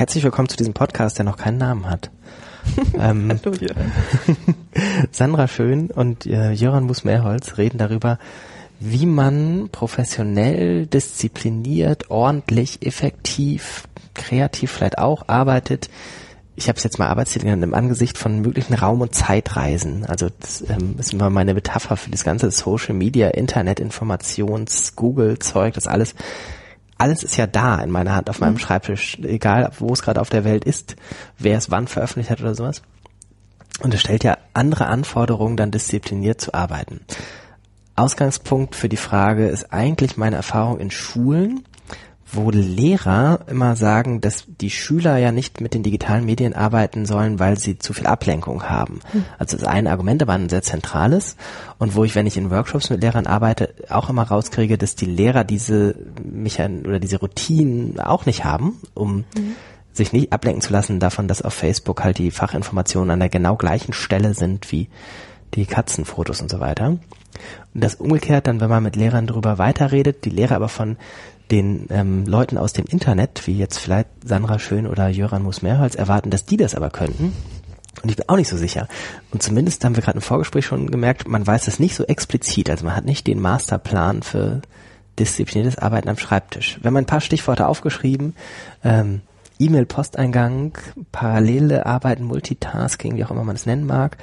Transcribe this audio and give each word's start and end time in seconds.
Herzlich 0.00 0.24
willkommen 0.24 0.48
zu 0.48 0.56
diesem 0.56 0.72
Podcast, 0.72 1.18
der 1.18 1.26
noch 1.26 1.36
keinen 1.36 1.58
Namen 1.58 1.90
hat. 1.90 2.10
ähm, 2.98 3.38
Hallo. 3.44 3.54
Sandra 5.10 5.46
Schön 5.46 5.90
und 5.90 6.24
äh, 6.24 6.52
Jöran 6.52 6.84
Mus-Mehrholz 6.84 7.58
reden 7.58 7.76
darüber, 7.76 8.18
wie 8.78 9.04
man 9.04 9.68
professionell, 9.70 10.86
diszipliniert, 10.86 12.10
ordentlich, 12.10 12.80
effektiv, 12.80 13.88
kreativ 14.14 14.70
vielleicht 14.70 14.96
auch 14.96 15.28
arbeitet. 15.28 15.90
Ich 16.56 16.68
habe 16.68 16.78
es 16.78 16.84
jetzt 16.84 16.98
mal 16.98 17.08
Arbeitstitel 17.08 17.44
genannt, 17.44 17.64
im 17.64 17.74
Angesicht 17.74 18.16
von 18.16 18.40
möglichen 18.40 18.72
Raum- 18.72 19.02
und 19.02 19.14
Zeitreisen. 19.14 20.06
Also 20.06 20.30
das 20.40 20.64
ähm, 20.66 20.94
ist 20.98 21.12
immer 21.12 21.28
meine 21.28 21.52
Metapher 21.52 21.98
für 21.98 22.10
das 22.10 22.24
ganze 22.24 22.50
Social 22.50 22.94
Media, 22.94 23.28
Internet, 23.28 23.80
Informations, 23.80 24.96
Google-Zeug, 24.96 25.74
das 25.74 25.86
alles 25.86 26.14
alles 27.00 27.22
ist 27.22 27.36
ja 27.36 27.46
da 27.46 27.76
in 27.76 27.90
meiner 27.90 28.14
Hand 28.14 28.28
auf 28.28 28.40
meinem 28.40 28.58
Schreibtisch, 28.58 29.18
egal 29.22 29.70
wo 29.78 29.92
es 29.92 30.02
gerade 30.02 30.20
auf 30.20 30.28
der 30.28 30.44
Welt 30.44 30.64
ist, 30.64 30.96
wer 31.38 31.56
es 31.56 31.70
wann 31.70 31.88
veröffentlicht 31.88 32.30
hat 32.30 32.40
oder 32.40 32.54
sowas. 32.54 32.82
Und 33.82 33.94
es 33.94 34.00
stellt 34.00 34.22
ja 34.22 34.36
andere 34.52 34.86
Anforderungen, 34.86 35.56
dann 35.56 35.70
diszipliniert 35.70 36.40
zu 36.42 36.52
arbeiten. 36.52 37.00
Ausgangspunkt 37.96 38.76
für 38.76 38.90
die 38.90 38.98
Frage 38.98 39.48
ist 39.48 39.72
eigentlich 39.72 40.18
meine 40.18 40.36
Erfahrung 40.36 40.78
in 40.78 40.90
Schulen, 40.90 41.64
wo 42.32 42.50
Lehrer 42.50 43.40
immer 43.48 43.76
sagen, 43.76 44.20
dass 44.20 44.44
die 44.46 44.70
Schüler 44.70 45.16
ja 45.18 45.32
nicht 45.32 45.60
mit 45.60 45.74
den 45.74 45.82
digitalen 45.82 46.24
Medien 46.24 46.54
arbeiten 46.54 47.06
sollen, 47.06 47.38
weil 47.38 47.58
sie 47.58 47.78
zu 47.78 47.92
viel 47.92 48.06
Ablenkung 48.06 48.64
haben. 48.64 49.00
Also 49.38 49.56
das 49.56 49.62
ist 49.62 49.68
ein 49.68 49.86
Argument, 49.86 50.22
aber 50.22 50.34
ein 50.34 50.48
sehr 50.48 50.62
zentrales. 50.62 51.36
Und 51.78 51.94
wo 51.94 52.04
ich, 52.04 52.14
wenn 52.14 52.26
ich 52.26 52.36
in 52.36 52.50
Workshops 52.50 52.90
mit 52.90 53.02
Lehrern 53.02 53.26
arbeite, 53.26 53.74
auch 53.88 54.10
immer 54.10 54.22
rauskriege, 54.22 54.78
dass 54.78 54.94
die 54.94 55.06
Lehrer 55.06 55.44
diese 55.44 55.94
Mechan 56.24 56.86
oder 56.86 57.00
diese 57.00 57.18
Routinen 57.18 57.98
auch 58.00 58.26
nicht 58.26 58.44
haben, 58.44 58.78
um 58.94 59.24
sich 59.92 60.12
nicht 60.12 60.32
ablenken 60.32 60.62
zu 60.62 60.72
lassen 60.72 61.00
davon, 61.00 61.28
dass 61.28 61.42
auf 61.42 61.54
Facebook 61.54 62.04
halt 62.04 62.18
die 62.18 62.30
Fachinformationen 62.30 63.10
an 63.10 63.20
der 63.20 63.28
genau 63.28 63.56
gleichen 63.56 63.92
Stelle 63.92 64.34
sind 64.34 64.70
wie 64.70 64.88
die 65.54 65.66
Katzenfotos 65.66 66.40
und 66.40 66.50
so 66.50 66.60
weiter. 66.60 66.98
Und 67.74 67.84
das 67.84 67.96
umgekehrt 67.96 68.46
dann, 68.46 68.60
wenn 68.60 68.70
man 68.70 68.82
mit 68.82 68.96
Lehrern 68.96 69.26
darüber 69.26 69.58
weiterredet, 69.58 70.24
die 70.24 70.30
Lehrer 70.30 70.56
aber 70.56 70.68
von 70.68 70.96
den 71.50 71.86
ähm, 71.90 72.26
Leuten 72.26 72.58
aus 72.58 72.72
dem 72.72 72.86
Internet, 72.86 73.46
wie 73.46 73.58
jetzt 73.58 73.78
vielleicht 73.78 74.08
Sandra 74.24 74.58
Schön 74.58 74.86
oder 74.86 75.08
Jöran 75.08 75.42
Mus-Mehrholz, 75.42 75.94
erwarten, 75.94 76.30
dass 76.30 76.44
die 76.44 76.56
das 76.56 76.74
aber 76.74 76.90
könnten. 76.90 77.32
Und 78.02 78.10
ich 78.10 78.16
bin 78.16 78.28
auch 78.28 78.36
nicht 78.36 78.48
so 78.48 78.56
sicher. 78.56 78.88
Und 79.30 79.42
zumindest 79.42 79.84
haben 79.84 79.96
wir 79.96 80.02
gerade 80.02 80.18
im 80.18 80.22
Vorgespräch 80.22 80.64
schon 80.64 80.90
gemerkt, 80.90 81.28
man 81.28 81.46
weiß 81.46 81.66
es 81.68 81.80
nicht 81.80 81.94
so 81.94 82.04
explizit. 82.04 82.70
Also 82.70 82.84
man 82.84 82.96
hat 82.96 83.04
nicht 83.04 83.26
den 83.26 83.40
Masterplan 83.40 84.22
für 84.22 84.62
diszipliniertes 85.18 85.78
Arbeiten 85.78 86.08
am 86.08 86.16
Schreibtisch. 86.16 86.78
Wenn 86.82 86.92
man 86.92 87.04
ein 87.04 87.06
paar 87.06 87.20
Stichworte 87.20 87.66
aufgeschrieben, 87.66 88.34
ähm, 88.84 89.20
E-Mail-Posteingang, 89.58 90.78
parallele 91.12 91.84
Arbeiten, 91.84 92.24
Multitasking, 92.24 93.16
wie 93.16 93.24
auch 93.24 93.30
immer 93.30 93.44
man 93.44 93.56
es 93.56 93.66
nennen 93.66 93.84
mag, 93.84 94.16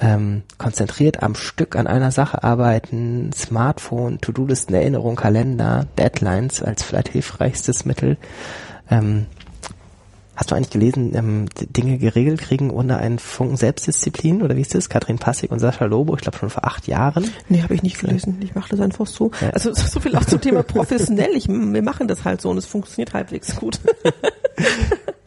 ähm, 0.00 0.42
konzentriert 0.58 1.22
am 1.22 1.34
Stück 1.34 1.76
an 1.76 1.86
einer 1.86 2.10
Sache 2.10 2.42
arbeiten, 2.42 3.30
Smartphone, 3.32 4.20
To-Do-Listen, 4.20 4.74
Erinnerung, 4.74 5.16
Kalender, 5.16 5.86
Deadlines 5.98 6.62
als 6.62 6.82
vielleicht 6.82 7.08
hilfreichstes 7.08 7.84
Mittel. 7.84 8.16
Ähm, 8.90 9.26
hast 10.36 10.50
du 10.50 10.56
eigentlich 10.56 10.70
gelesen, 10.70 11.14
ähm, 11.14 11.46
Dinge 11.60 11.98
geregelt 11.98 12.40
kriegen 12.40 12.70
ohne 12.70 12.98
einen 12.98 13.20
Funken 13.20 13.56
Selbstdisziplin 13.56 14.42
oder 14.42 14.56
wie 14.56 14.62
ist 14.62 14.74
das? 14.74 14.88
Katrin 14.88 15.18
Passig 15.18 15.52
und 15.52 15.60
Sascha 15.60 15.84
Lobo, 15.84 16.14
ich 16.16 16.22
glaube 16.22 16.38
schon 16.38 16.50
vor 16.50 16.64
acht 16.64 16.88
Jahren. 16.88 17.30
Nee, 17.48 17.62
habe 17.62 17.74
ich 17.74 17.82
nicht 17.82 18.00
gelesen. 18.00 18.38
Ich 18.40 18.54
mache 18.54 18.70
das 18.70 18.80
einfach 18.80 19.06
so. 19.06 19.30
Ja. 19.40 19.50
Also 19.50 19.72
so 19.72 20.00
viel 20.00 20.16
auch 20.16 20.24
zum 20.24 20.40
Thema 20.40 20.64
professionell. 20.64 21.30
Ich, 21.36 21.48
wir 21.48 21.82
machen 21.82 22.08
das 22.08 22.24
halt 22.24 22.40
so 22.40 22.50
und 22.50 22.58
es 22.58 22.66
funktioniert 22.66 23.14
halbwegs 23.14 23.54
gut. 23.54 23.78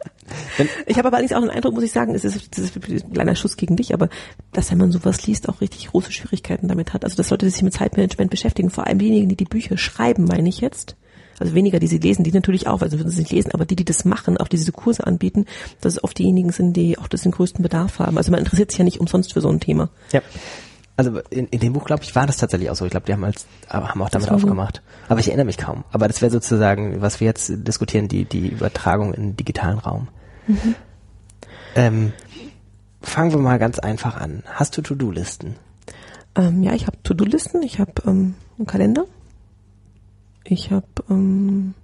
Ich 0.86 0.98
habe 0.98 1.08
aber 1.08 1.16
allerdings 1.16 1.32
auch 1.32 1.40
den 1.40 1.50
Eindruck, 1.50 1.74
muss 1.74 1.84
ich 1.84 1.92
sagen, 1.92 2.14
es 2.14 2.24
ist, 2.24 2.56
das 2.56 2.64
ist 2.64 2.76
ein 2.76 3.12
kleiner 3.12 3.34
Schuss 3.34 3.56
gegen 3.56 3.76
dich, 3.76 3.94
aber 3.94 4.08
dass 4.52 4.70
wenn 4.70 4.78
man 4.78 4.92
sowas 4.92 5.26
liest, 5.26 5.48
auch 5.48 5.60
richtig 5.60 5.88
große 5.88 6.12
Schwierigkeiten 6.12 6.68
damit 6.68 6.92
hat. 6.92 7.04
Also 7.04 7.16
dass 7.16 7.30
Leute 7.30 7.48
sich 7.48 7.62
mit 7.62 7.74
Zeitmanagement 7.74 8.30
beschäftigen, 8.30 8.70
vor 8.70 8.86
allem 8.86 8.98
diejenigen, 8.98 9.28
die 9.28 9.36
die 9.36 9.44
Bücher 9.44 9.76
schreiben, 9.76 10.24
meine 10.24 10.48
ich 10.48 10.60
jetzt. 10.60 10.96
Also 11.38 11.54
weniger, 11.54 11.78
die 11.78 11.86
sie 11.86 11.98
lesen, 11.98 12.24
die 12.24 12.32
natürlich 12.32 12.66
auch, 12.66 12.82
also 12.82 12.98
würden 12.98 13.10
sie 13.10 13.20
nicht 13.20 13.32
lesen, 13.32 13.52
aber 13.52 13.64
die, 13.64 13.76
die 13.76 13.84
das 13.84 14.04
machen, 14.04 14.38
auch 14.38 14.48
diese 14.48 14.72
Kurse 14.72 15.06
anbieten, 15.06 15.46
dass 15.80 15.94
es 15.94 16.04
oft 16.04 16.18
diejenigen 16.18 16.50
sind, 16.50 16.76
die 16.76 16.98
auch 16.98 17.08
das 17.08 17.22
den 17.22 17.32
größten 17.32 17.62
Bedarf 17.62 18.00
haben. 18.00 18.18
Also 18.18 18.30
man 18.30 18.40
interessiert 18.40 18.70
sich 18.70 18.78
ja 18.78 18.84
nicht 18.84 19.00
umsonst 19.00 19.32
für 19.32 19.40
so 19.40 19.48
ein 19.48 19.60
Thema. 19.60 19.88
Ja. 20.12 20.20
Also 20.96 21.20
in, 21.30 21.46
in 21.46 21.60
dem 21.60 21.74
Buch, 21.74 21.84
glaube 21.84 22.02
ich, 22.02 22.16
war 22.16 22.26
das 22.26 22.38
tatsächlich 22.38 22.70
auch 22.70 22.74
so. 22.74 22.84
Ich 22.84 22.90
glaube, 22.90 23.06
die 23.06 23.12
haben, 23.12 23.22
als, 23.22 23.46
haben 23.68 24.02
auch 24.02 24.08
damit 24.08 24.32
aufgemacht. 24.32 24.82
Aber 25.08 25.20
ich 25.20 25.28
erinnere 25.28 25.46
mich 25.46 25.56
kaum. 25.56 25.84
Aber 25.92 26.08
das 26.08 26.20
wäre 26.20 26.32
sozusagen, 26.32 27.00
was 27.00 27.20
wir 27.20 27.26
jetzt 27.26 27.52
diskutieren, 27.54 28.08
die, 28.08 28.24
die 28.24 28.48
Übertragung 28.48 29.14
in 29.14 29.22
den 29.22 29.36
digitalen 29.36 29.78
Raum. 29.78 30.08
Ähm, 31.74 32.12
fangen 33.02 33.30
wir 33.30 33.38
mal 33.38 33.58
ganz 33.58 33.78
einfach 33.78 34.16
an. 34.16 34.42
Hast 34.46 34.76
du 34.76 34.82
To-Do-Listen? 34.82 35.56
Ähm, 36.34 36.62
ja, 36.62 36.74
ich 36.74 36.86
habe 36.86 37.02
To-Do-Listen, 37.02 37.62
ich 37.62 37.78
habe 37.78 37.92
ähm, 38.06 38.34
einen 38.56 38.66
Kalender, 38.66 39.04
ich 40.44 40.70
habe 40.70 40.86
ähm, 41.10 41.74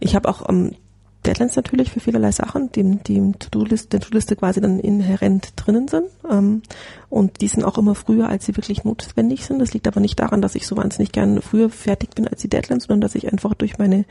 ich 0.00 0.16
auch 0.16 0.48
ähm, 0.48 0.76
Deadlines 1.24 1.56
natürlich 1.56 1.90
für 1.90 1.98
vielerlei 1.98 2.30
Sachen, 2.30 2.70
die, 2.70 2.98
die 2.98 3.16
im 3.16 3.36
To-Do-Liste, 3.38 3.88
der 3.88 4.00
To-Do-Liste 4.00 4.36
quasi 4.36 4.60
dann 4.60 4.78
inhärent 4.78 5.54
drinnen 5.56 5.88
sind. 5.88 6.06
Ähm, 6.30 6.62
und 7.10 7.40
die 7.40 7.48
sind 7.48 7.64
auch 7.64 7.76
immer 7.78 7.94
früher, 7.96 8.28
als 8.28 8.46
sie 8.46 8.56
wirklich 8.56 8.84
notwendig 8.84 9.44
sind. 9.44 9.58
Das 9.58 9.72
liegt 9.74 9.88
aber 9.88 10.00
nicht 10.00 10.18
daran, 10.20 10.40
dass 10.42 10.54
ich 10.54 10.66
so 10.66 10.76
wahnsinnig 10.76 11.10
gern 11.12 11.42
früher 11.42 11.70
fertig 11.70 12.14
bin 12.14 12.28
als 12.28 12.40
die 12.42 12.48
Deadlines, 12.48 12.84
sondern 12.84 13.00
dass 13.00 13.14
ich 13.16 13.32
einfach 13.32 13.54
durch 13.54 13.78
meine 13.78 14.04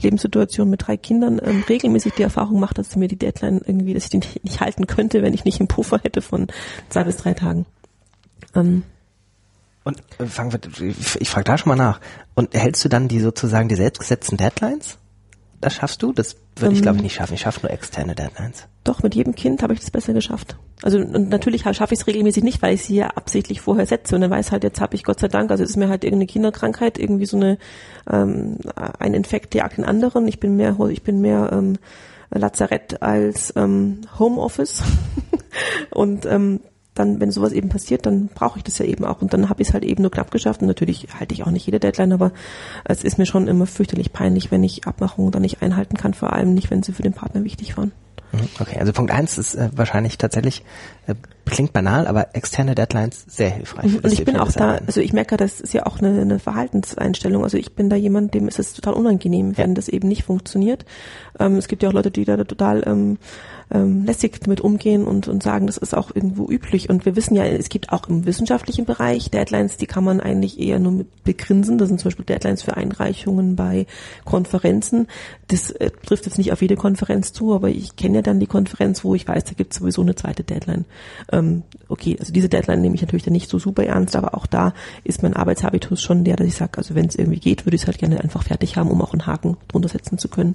Lebenssituation 0.00 0.70
mit 0.70 0.86
drei 0.86 0.96
Kindern 0.96 1.40
ähm, 1.44 1.64
regelmäßig 1.68 2.12
die 2.14 2.22
Erfahrung 2.22 2.60
mache, 2.60 2.74
dass 2.74 2.94
mir 2.96 3.08
die 3.08 3.18
Deadline 3.18 3.60
irgendwie, 3.66 3.94
dass 3.94 4.04
ich 4.04 4.10
die 4.10 4.18
nicht- 4.18 4.44
nicht 4.44 4.60
halten 4.60 4.86
könnte, 4.86 5.22
wenn 5.22 5.34
ich 5.34 5.44
nicht 5.44 5.60
einen 5.60 5.68
Puffer 5.68 5.98
hätte 6.02 6.22
von 6.22 6.46
zwei 6.88 7.04
bis 7.04 7.16
drei 7.16 7.34
Tagen. 7.34 7.66
Ähm, 8.54 8.82
Und 9.84 10.02
äh, 10.18 10.26
fangen 10.26 10.52
wir, 10.52 10.60
ich 11.20 11.30
frage 11.30 11.44
da 11.44 11.58
schon 11.58 11.68
mal 11.70 11.76
nach. 11.76 12.00
Und 12.34 12.54
hältst 12.54 12.84
du 12.84 12.88
dann 12.88 13.08
die 13.08 13.20
sozusagen 13.20 13.68
die 13.68 13.74
selbstgesetzten 13.74 14.36
Deadlines? 14.36 14.98
Das 15.60 15.74
schaffst 15.74 16.02
du? 16.02 16.12
Das 16.12 16.36
würde 16.56 16.72
ich, 16.74 16.78
Ähm, 16.78 16.82
glaube 16.82 16.96
ich, 16.98 17.02
nicht 17.02 17.14
schaffen. 17.14 17.34
Ich 17.34 17.40
schaffe 17.40 17.60
nur 17.62 17.70
externe 17.72 18.14
Deadlines. 18.14 18.64
Doch, 18.84 19.02
mit 19.02 19.14
jedem 19.16 19.34
Kind 19.34 19.62
habe 19.62 19.74
ich 19.74 19.80
das 19.80 19.90
besser 19.90 20.12
geschafft. 20.12 20.56
Also 20.82 20.98
und 20.98 21.28
natürlich 21.28 21.64
ha- 21.66 21.74
schaffe 21.74 21.94
ich 21.94 22.00
es 22.00 22.06
regelmäßig 22.06 22.44
nicht, 22.44 22.62
weil 22.62 22.74
ich 22.74 22.84
sie 22.84 22.94
ja 22.96 23.08
absichtlich 23.08 23.60
vorher 23.60 23.84
setze 23.86 24.14
und 24.14 24.20
dann 24.20 24.30
weiß 24.30 24.52
halt, 24.52 24.62
jetzt 24.62 24.80
habe 24.80 24.94
ich 24.94 25.02
Gott 25.02 25.18
sei 25.18 25.26
Dank, 25.28 25.50
also 25.50 25.64
es 25.64 25.70
ist 25.70 25.76
mir 25.76 25.88
halt 25.88 26.04
irgendeine 26.04 26.26
Kinderkrankheit, 26.28 26.96
irgendwie 26.98 27.26
so 27.26 27.36
eine 27.36 27.58
ähm, 28.10 28.58
ein 28.98 29.14
Infekt 29.14 29.54
jagt 29.56 29.76
den 29.78 29.84
anderen. 29.84 30.28
Ich 30.28 30.38
bin 30.38 30.56
mehr 30.56 30.76
ich 30.90 31.02
bin 31.02 31.20
mehr 31.20 31.50
ähm, 31.52 31.76
Lazarett 32.30 33.02
als 33.02 33.52
ähm, 33.56 34.02
Homeoffice. 34.18 34.82
und 35.90 36.24
ähm, 36.26 36.60
dann, 36.98 37.20
wenn 37.20 37.30
sowas 37.30 37.52
eben 37.52 37.68
passiert, 37.68 38.06
dann 38.06 38.28
brauche 38.28 38.58
ich 38.58 38.64
das 38.64 38.78
ja 38.78 38.84
eben 38.86 39.04
auch. 39.04 39.22
Und 39.22 39.32
dann 39.32 39.48
habe 39.48 39.62
ich 39.62 39.68
es 39.68 39.74
halt 39.74 39.84
eben 39.84 40.02
nur 40.02 40.10
knapp 40.10 40.30
geschafft. 40.30 40.60
Und 40.60 40.66
natürlich 40.68 41.08
halte 41.18 41.34
ich 41.34 41.44
auch 41.44 41.50
nicht 41.50 41.66
jede 41.66 41.80
Deadline, 41.80 42.12
aber 42.12 42.32
es 42.84 43.04
ist 43.04 43.18
mir 43.18 43.26
schon 43.26 43.48
immer 43.48 43.66
fürchterlich 43.66 44.12
peinlich, 44.12 44.50
wenn 44.50 44.62
ich 44.64 44.86
Abmachungen 44.86 45.30
dann 45.32 45.42
nicht 45.42 45.62
einhalten 45.62 45.96
kann, 45.96 46.14
vor 46.14 46.32
allem 46.32 46.54
nicht, 46.54 46.70
wenn 46.70 46.82
sie 46.82 46.92
für 46.92 47.02
den 47.02 47.12
Partner 47.14 47.44
wichtig 47.44 47.76
waren. 47.76 47.92
Mhm, 48.32 48.40
Okay, 48.60 48.78
also 48.78 48.92
Punkt 48.92 49.10
eins 49.10 49.38
ist 49.38 49.54
äh, 49.54 49.70
wahrscheinlich 49.74 50.18
tatsächlich, 50.18 50.62
äh, 51.06 51.14
klingt 51.46 51.72
banal, 51.72 52.06
aber 52.06 52.34
externe 52.36 52.74
Deadlines 52.74 53.24
sehr 53.26 53.48
hilfreich. 53.48 53.90
für 53.90 54.00
Und 54.02 54.12
ich 54.12 54.22
bin 54.22 54.36
auch 54.36 54.52
da, 54.52 54.72
also 54.86 55.00
ich 55.00 55.14
merke, 55.14 55.38
das 55.38 55.60
ist 55.62 55.72
ja 55.72 55.86
auch 55.86 55.98
eine, 55.98 56.20
eine 56.20 56.38
Verhaltenseinstellung. 56.38 57.42
Also 57.42 57.56
ich 57.56 57.74
bin 57.74 57.88
da 57.88 57.96
jemand, 57.96 58.34
dem 58.34 58.46
ist 58.46 58.58
es 58.58 58.74
total 58.74 58.92
unangenehm, 58.94 59.56
wenn 59.56 59.70
Ja. 59.70 59.74
das 59.74 59.88
eben 59.88 60.08
nicht 60.08 60.24
funktioniert. 60.24 60.84
Ähm, 61.40 61.56
es 61.56 61.68
gibt 61.68 61.82
ja 61.82 61.88
auch 61.88 61.94
Leute, 61.94 62.10
die 62.10 62.26
da 62.26 62.36
total 62.44 62.82
ähm, 62.86 63.16
ähm, 63.70 64.04
lässig 64.04 64.40
damit 64.40 64.60
umgehen 64.60 65.04
und, 65.04 65.28
und 65.28 65.42
sagen, 65.42 65.66
das 65.66 65.76
ist 65.76 65.96
auch 65.96 66.14
irgendwo 66.14 66.48
üblich. 66.48 66.88
Und 66.90 67.04
wir 67.04 67.16
wissen 67.16 67.34
ja, 67.34 67.44
es 67.44 67.68
gibt 67.68 67.90
auch 67.90 68.08
im 68.08 68.26
wissenschaftlichen 68.26 68.84
Bereich 68.84 69.30
Deadlines, 69.30 69.76
die 69.76 69.86
kann 69.86 70.04
man 70.04 70.20
eigentlich 70.20 70.58
eher 70.58 70.78
nur 70.78 70.92
mit 70.92 71.24
begrinsen. 71.24 71.76
Das 71.76 71.88
sind 71.88 72.00
zum 72.00 72.08
Beispiel 72.08 72.24
Deadlines 72.24 72.62
für 72.62 72.76
Einreichungen 72.76 73.54
bei 73.54 73.86
Konferenzen. 74.24 75.08
Das 75.48 75.70
äh, 75.72 75.90
trifft 75.90 76.24
jetzt 76.24 76.38
nicht 76.38 76.52
auf 76.52 76.62
jede 76.62 76.76
Konferenz 76.76 77.32
zu, 77.32 77.54
aber 77.54 77.68
ich 77.68 77.96
kenne 77.96 78.16
ja 78.16 78.22
dann 78.22 78.40
die 78.40 78.46
Konferenz, 78.46 79.04
wo 79.04 79.14
ich 79.14 79.28
weiß, 79.28 79.44
da 79.44 79.52
gibt 79.52 79.72
es 79.72 79.80
sowieso 79.80 80.00
eine 80.00 80.14
zweite 80.14 80.42
Deadline. 80.42 80.86
Ähm, 81.30 81.64
okay, 81.88 82.16
also 82.18 82.32
diese 82.32 82.48
Deadline 82.48 82.80
nehme 82.80 82.94
ich 82.94 83.02
natürlich 83.02 83.24
dann 83.24 83.34
nicht 83.34 83.50
so 83.50 83.58
super 83.58 83.84
ernst, 83.84 84.16
aber 84.16 84.34
auch 84.34 84.46
da 84.46 84.72
ist 85.04 85.22
mein 85.22 85.34
Arbeitshabitus 85.34 86.00
schon 86.00 86.24
der, 86.24 86.36
dass 86.36 86.46
ich 86.46 86.54
sage, 86.54 86.78
also 86.78 86.94
wenn 86.94 87.06
es 87.06 87.16
irgendwie 87.16 87.40
geht, 87.40 87.66
würde 87.66 87.76
ich 87.76 87.82
es 87.82 87.86
halt 87.86 87.98
gerne 87.98 88.20
einfach 88.20 88.44
fertig 88.44 88.76
haben, 88.76 88.90
um 88.90 89.02
auch 89.02 89.12
einen 89.12 89.26
Haken 89.26 89.58
drunter 89.68 89.88
setzen 89.88 90.16
zu 90.16 90.28
können. 90.28 90.54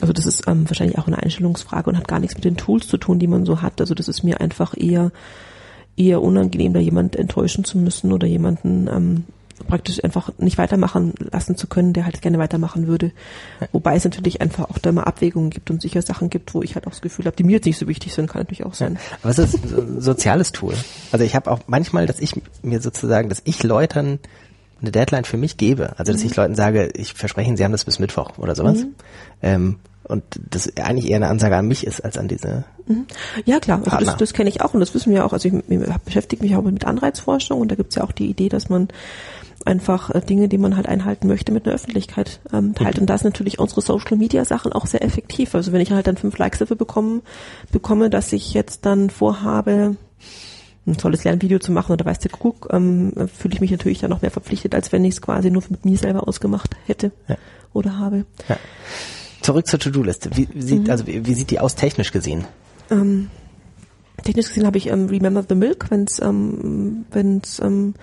Also 0.00 0.12
das 0.12 0.26
ist 0.26 0.46
ähm, 0.46 0.68
wahrscheinlich 0.68 0.98
auch 0.98 1.08
eine 1.08 1.18
Einstellungsfrage 1.18 1.90
und 1.90 1.96
hat 1.96 2.06
gar 2.06 2.19
nichts 2.20 2.34
mit 2.34 2.44
den 2.44 2.56
Tools 2.56 2.88
zu 2.88 2.96
tun, 2.96 3.18
die 3.18 3.26
man 3.26 3.44
so 3.44 3.62
hat. 3.62 3.80
Also 3.80 3.94
das 3.94 4.08
ist 4.08 4.22
mir 4.22 4.40
einfach 4.40 4.74
eher 4.76 5.12
eher 5.96 6.22
unangenehm, 6.22 6.72
da 6.72 6.80
jemand 6.80 7.16
enttäuschen 7.16 7.64
zu 7.64 7.78
müssen 7.78 8.12
oder 8.12 8.26
jemanden 8.26 8.88
ähm, 8.88 9.24
praktisch 9.68 10.02
einfach 10.02 10.30
nicht 10.38 10.56
weitermachen 10.56 11.12
lassen 11.30 11.56
zu 11.56 11.66
können, 11.66 11.92
der 11.92 12.06
halt 12.06 12.22
gerne 12.22 12.38
weitermachen 12.38 12.86
würde. 12.86 13.12
Wobei 13.72 13.96
es 13.96 14.04
natürlich 14.04 14.40
einfach 14.40 14.70
auch 14.70 14.78
da 14.78 14.90
mal 14.92 15.04
Abwägungen 15.04 15.50
gibt 15.50 15.70
und 15.70 15.82
sicher 15.82 16.00
Sachen 16.00 16.30
gibt, 16.30 16.54
wo 16.54 16.62
ich 16.62 16.74
halt 16.74 16.86
auch 16.86 16.92
das 16.92 17.02
Gefühl 17.02 17.26
habe, 17.26 17.36
die 17.36 17.44
mir 17.44 17.52
jetzt 17.52 17.66
nicht 17.66 17.78
so 17.78 17.86
wichtig 17.86 18.14
sind, 18.14 18.28
kann 18.28 18.40
natürlich 18.40 18.64
auch 18.64 18.74
sein. 18.74 18.98
Aber 19.22 19.30
es 19.30 19.38
ist 19.38 19.54
ein 19.54 20.00
soziales 20.00 20.52
Tool. 20.52 20.74
Also 21.12 21.24
ich 21.24 21.34
habe 21.34 21.50
auch 21.50 21.60
manchmal, 21.66 22.06
dass 22.06 22.20
ich 22.20 22.40
mir 22.62 22.80
sozusagen, 22.80 23.28
dass 23.28 23.42
ich 23.44 23.62
Leuten 23.62 24.18
eine 24.80 24.92
Deadline 24.92 25.24
für 25.24 25.36
mich 25.36 25.58
gebe. 25.58 25.98
Also 25.98 26.12
dass 26.12 26.24
ich 26.24 26.34
Leuten 26.34 26.54
sage, 26.54 26.90
ich 26.94 27.12
verspreche 27.12 27.48
Ihnen, 27.48 27.58
Sie 27.58 27.64
haben 27.64 27.72
das 27.72 27.84
bis 27.84 27.98
Mittwoch 27.98 28.38
oder 28.38 28.54
sowas. 28.54 28.86
Ähm, 29.42 29.76
und 30.10 30.22
das 30.50 30.76
eigentlich 30.76 31.10
eher 31.10 31.16
eine 31.16 31.28
Ansage 31.28 31.56
an 31.56 31.66
mich 31.66 31.86
ist 31.86 32.00
als 32.04 32.18
an 32.18 32.28
diese. 32.28 32.64
Mhm. 32.86 33.06
Ja 33.44 33.60
klar, 33.60 33.82
also 33.84 34.04
das, 34.04 34.16
das 34.16 34.32
kenne 34.32 34.50
ich 34.50 34.60
auch 34.62 34.74
und 34.74 34.80
das 34.80 34.94
wissen 34.94 35.12
wir 35.12 35.24
auch. 35.24 35.32
Also 35.32 35.48
ich, 35.48 35.54
ich 35.54 35.80
beschäftige 36.04 36.42
mich 36.42 36.56
auch 36.56 36.62
mit 36.62 36.84
Anreizforschung 36.84 37.60
und 37.60 37.70
da 37.70 37.74
gibt 37.76 37.90
es 37.90 37.96
ja 37.96 38.04
auch 38.04 38.12
die 38.12 38.28
Idee, 38.28 38.48
dass 38.48 38.68
man 38.68 38.88
einfach 39.64 40.10
äh, 40.10 40.20
Dinge, 40.20 40.48
die 40.48 40.58
man 40.58 40.76
halt 40.76 40.88
einhalten 40.88 41.26
möchte, 41.26 41.52
mit 41.52 41.66
einer 41.66 41.74
Öffentlichkeit 41.74 42.40
ähm, 42.52 42.74
teilt. 42.74 42.96
Mhm. 42.96 43.02
Und 43.02 43.10
da 43.10 43.14
ist 43.14 43.24
natürlich 43.24 43.58
unsere 43.58 43.80
Social 43.80 44.16
Media 44.16 44.44
Sachen 44.44 44.72
auch 44.72 44.86
sehr 44.86 45.04
effektiv. 45.04 45.54
Also 45.54 45.72
wenn 45.72 45.80
ich 45.80 45.92
halt 45.92 46.06
dann 46.06 46.16
fünf 46.16 46.36
Likes 46.38 46.58
dafür 46.58 46.76
bekomme, 46.76 47.22
bekomme, 47.70 48.10
dass 48.10 48.32
ich 48.32 48.54
jetzt 48.54 48.86
dann 48.86 49.10
vorhabe, 49.10 49.96
ein 50.86 50.96
tolles 50.96 51.24
Lernvideo 51.24 51.58
zu 51.58 51.72
machen 51.72 51.92
oder 51.92 52.04
weiß 52.04 52.18
der 52.20 52.30
Kuckuck, 52.30 52.68
ähm, 52.72 53.12
fühle 53.34 53.54
ich 53.54 53.60
mich 53.60 53.70
natürlich 53.70 54.00
dann 54.00 54.10
noch 54.10 54.22
mehr 54.22 54.30
verpflichtet, 54.30 54.74
als 54.74 54.92
wenn 54.92 55.04
ich 55.04 55.14
es 55.14 55.22
quasi 55.22 55.50
nur 55.50 55.62
mit 55.68 55.84
mir 55.84 55.96
selber 55.98 56.26
ausgemacht 56.26 56.76
hätte 56.86 57.12
ja. 57.28 57.36
oder 57.72 57.98
habe. 57.98 58.24
Ja. 58.48 58.56
Zurück 59.42 59.66
zur 59.66 59.78
To-Do-Liste. 59.78 60.30
Wie, 60.34 60.48
wie 60.52 60.62
sieht, 60.62 60.84
mhm. 60.84 60.90
also 60.90 61.06
wie, 61.06 61.26
wie, 61.26 61.34
sieht 61.34 61.50
die 61.50 61.60
aus 61.60 61.74
technisch 61.74 62.12
gesehen? 62.12 62.44
Ähm, 62.90 63.30
technisch 64.22 64.48
gesehen 64.48 64.66
habe 64.66 64.78
ich 64.78 64.88
ähm, 64.88 65.06
Remember 65.06 65.44
the 65.48 65.54
Milk, 65.54 65.90
wenn 65.90 66.04
es 66.04 66.20
ähm, 66.20 67.06
wenn's, 67.10 67.60
ähm, 67.60 67.94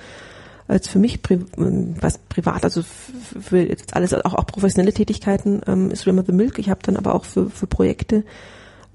als 0.67 0.87
für 0.87 0.99
mich 0.99 1.21
pri 1.21 1.39
was 1.55 2.17
privat, 2.17 2.63
also 2.63 2.83
für 2.83 3.59
jetzt 3.59 3.95
alles, 3.95 4.13
auch, 4.13 4.33
auch 4.33 4.45
professionelle 4.47 4.93
Tätigkeiten 4.93 5.61
ähm, 5.67 5.91
ist 5.91 6.05
Remember 6.05 6.25
the 6.25 6.35
Milk. 6.35 6.59
Ich 6.59 6.69
habe 6.69 6.81
dann 6.83 6.97
aber 6.97 7.15
auch 7.15 7.23
für, 7.23 7.49
für 7.49 7.67
Projekte 7.67 8.23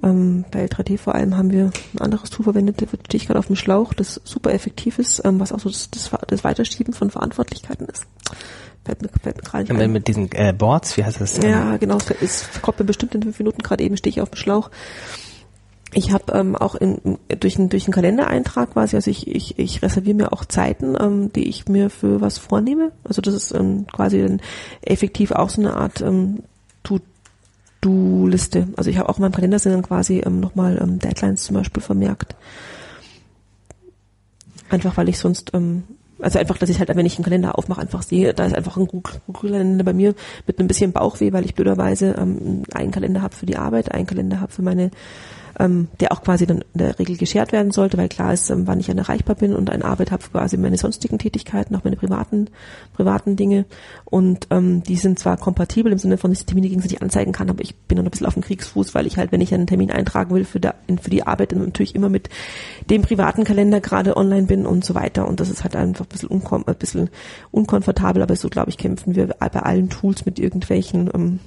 ähm, 0.03 0.45
bei 0.51 0.65
L3D 0.65 0.99
vor 0.99 1.15
allem 1.15 1.37
haben 1.37 1.53
wir 1.53 1.71
ein 1.95 2.01
anderes 2.01 2.31
Tool 2.31 2.45
verwendet, 2.45 2.83
da 2.83 2.87
stehe 2.87 3.21
ich 3.21 3.27
gerade 3.27 3.39
auf 3.39 3.47
dem 3.47 3.57
Schlauch, 3.57 3.95
das 3.95 4.21
super 4.25 4.53
effektiv 4.53 4.99
ist, 4.99 5.25
ähm, 5.25 5.39
was 5.39 5.53
auch 5.53 5.61
so 5.61 5.69
das, 5.69 5.91
das, 5.91 6.11
das 6.27 6.45
Weiterschieben 6.45 6.93
von 6.93 7.11
Verantwortlichkeiten 7.11 7.87
ist. 7.87 8.07
Fällt 8.85 9.03
mir, 9.03 9.09
fällt 9.09 9.37
mir 9.37 9.43
gerade 9.43 9.73
nicht 9.73 9.81
ja, 9.81 9.89
Mit 9.89 10.09
diesen 10.09 10.31
äh, 10.33 10.53
Boards, 10.53 10.97
wie 10.97 11.05
heißt 11.05 11.21
das? 11.21 11.37
Ja, 11.39 11.77
genau, 11.77 11.99
es 12.21 12.49
kommt 12.63 12.81
mir 12.81 12.85
bestimmt 12.85 13.15
in 13.15 13.23
fünf 13.23 13.39
Minuten, 13.39 13.63
gerade 13.63 13.85
eben 13.85 13.97
stehe 13.97 14.11
ich 14.11 14.21
auf 14.21 14.31
dem 14.31 14.37
Schlauch. 14.37 14.71
Ich 15.95 16.11
habe 16.13 16.33
ähm, 16.33 16.57
auch 16.57 16.75
in, 16.75 17.19
durch, 17.39 17.59
einen 17.59 17.69
durch 17.69 17.85
einen 17.85 17.93
Kalendereintrag 17.93 18.73
quasi, 18.73 18.97
also 18.97 19.11
ich, 19.11 19.29
ich, 19.29 19.59
ich 19.59 19.83
reserviere 19.83 20.17
mir 20.17 20.33
auch 20.33 20.45
Zeiten, 20.47 20.97
ähm, 20.99 21.33
die 21.33 21.49
ich 21.49 21.69
mir 21.69 21.91
für 21.91 22.21
was 22.21 22.39
vornehme. 22.39 22.93
Also 23.05 23.21
das 23.21 23.35
ist 23.35 23.53
ähm, 23.53 23.87
quasi 23.93 24.23
dann 24.23 24.41
effektiv 24.81 25.33
auch 25.33 25.51
so 25.51 25.61
eine 25.61 25.77
Art 25.77 26.01
ähm, 26.01 26.45
To-Do-Liste. 26.83 28.69
Also 28.77 28.89
ich 28.89 28.97
habe 28.99 29.11
auch 29.11 29.19
in 29.19 29.23
meinem 29.23 29.33
Kalender 29.33 29.59
sind 29.59 29.73
dann 29.73 29.83
quasi 29.83 30.23
ähm, 30.25 30.41
nochmal 30.41 30.81
ähm, 30.83 30.99
Deadlines 30.99 31.45
zum 31.45 31.57
Beispiel 31.57 31.83
vermerkt. 31.83 32.37
Einfach 34.71 34.97
weil 34.97 35.11
ich 35.11 35.19
sonst, 35.19 35.51
ähm, 35.53 35.85
also 36.23 36.39
einfach, 36.39 36.59
dass 36.59 36.71
ich 36.71 36.79
halt, 36.79 36.89
wenn 36.95 37.07
ich 37.07 37.17
einen 37.17 37.25
Kalender 37.25 37.59
aufmache, 37.59 37.81
einfach 37.81 38.03
sehe, 38.03 38.33
da 38.33 38.47
ist 38.47 38.55
einfach 38.55 38.77
ein 38.77 38.87
Google-Kalender 38.87 39.85
bei 39.85 39.93
mir 39.93 40.15
mit 40.47 40.59
einem 40.59 40.69
bisschen 40.69 40.93
Bauchweh, 40.93 41.33
weil 41.33 41.45
ich 41.45 41.55
blöderweise 41.55 42.15
ähm, 42.19 42.63
einen 42.73 42.91
Kalender 42.91 43.23
habe 43.23 43.35
für 43.35 43.47
die 43.47 43.57
Arbeit, 43.57 43.93
einen 43.93 44.07
Kalender 44.07 44.41
habe 44.41 44.53
für 44.53 44.63
meine 44.63 44.91
ähm, 45.59 45.89
der 46.01 46.13
auch 46.13 46.23
quasi 46.23 46.47
dann 46.47 46.59
in 46.59 46.79
der 46.79 46.99
Regel 46.99 47.17
geschert 47.17 47.53
werden 47.53 47.73
sollte, 47.73 47.99
weil 47.99 48.09
klar 48.09 48.33
ist, 48.33 48.51
ähm, 48.51 48.67
wann 48.67 48.81
ich 48.81 48.87
dann 48.87 48.99
erreichbar 48.99 49.37
bin 49.37 49.55
und 49.55 49.71
eine 49.71 49.85
Arbeit 49.85 50.11
habe 50.11 50.23
quasi 50.23 50.57
meine 50.57 50.79
sonstigen 50.79 51.19
Tätigkeiten, 51.19 51.75
auch 51.77 51.85
meine 51.85 51.97
privaten, 51.97 52.49
privaten 52.95 53.37
Dinge. 53.37 53.65
Und 54.05 54.47
ähm, 54.51 54.83
die 54.83 54.97
sind 54.97 55.19
zwar 55.19 55.37
kompatibel 55.37 55.93
im 55.93 55.99
Sinne 55.99 56.19
von, 56.19 56.31
dass 56.31 56.41
ich 56.41 56.47
Termine 56.47 56.69
gegenseitig 56.69 57.03
anzeigen 57.03 57.33
kann, 57.33 57.51
aber 57.51 57.63
ich 57.63 57.75
bin 57.75 57.99
noch 57.99 58.05
ein 58.05 58.11
bisschen 58.11 58.27
auf 58.27 58.35
dem 58.35 58.43
Kriegsfuß, 58.43 58.95
weil 58.95 59.07
ich 59.07 59.17
halt, 59.17 59.33
wenn 59.33 59.41
ich 59.41 59.53
einen 59.55 59.67
Termin 59.67 59.91
eintragen 59.91 60.35
will 60.35 60.45
für, 60.45 60.61
der, 60.61 60.75
für 61.01 61.11
die 61.11 61.27
Arbeit, 61.27 61.53
dann 61.53 61.61
natürlich 61.61 61.95
immer 61.95 62.09
mit 62.09 62.29
dem 62.91 63.03
privaten 63.03 63.45
Kalender 63.45 63.81
gerade 63.81 64.17
online 64.17 64.47
bin 64.47 64.67
und 64.67 64.85
so 64.85 64.95
weiter. 64.95 65.29
Und 65.29 65.41
das 65.41 65.51
ist 65.51 65.63
halt 65.63 65.77
einfach 65.77 66.05
ein 66.05 66.09
bisschen, 66.09 66.29
unkom 66.29 66.65
ein 66.67 66.75
bisschen 66.77 67.11
unkomfortabel, 67.51 68.23
aber 68.23 68.37
so 68.37 68.49
glaube 68.49 68.71
ich 68.71 68.79
kämpfen 68.79 69.15
wir 69.15 69.27
bei 69.27 69.61
allen 69.61 69.91
Tools 69.91 70.25
mit 70.25 70.39
irgendwelchen 70.39 71.11
ähm, 71.15 71.41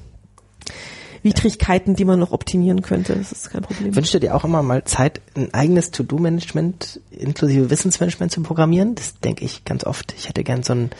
Widrigkeiten, 1.26 1.96
die 1.96 2.06
man 2.06 2.20
noch 2.20 2.32
optimieren 2.32 2.84
könnte. 2.84 3.16
Das 3.16 3.32
ist 3.32 3.50
kein 3.50 3.64
Problem. 3.64 3.96
Wünschst 3.96 4.14
du 4.14 4.20
dir 4.20 4.36
auch 4.36 4.46
immer 4.46 4.62
mal 4.62 4.84
Zeit, 4.86 5.20
ein 5.36 5.54
eigenes 5.54 5.92
To-Do-Management 5.92 7.02
inklusive 7.10 7.70
Wissensmanagement 7.70 8.32
zu 8.32 8.42
programmieren? 8.44 8.94
Das 8.96 9.20
denke 9.20 9.44
ich 9.44 9.66
ganz 9.66 9.84
oft. 9.84 10.14
Ich 10.18 10.30
hätte 10.30 10.44
gern 10.44 10.62
so 10.64 10.74
ein, 10.74 10.92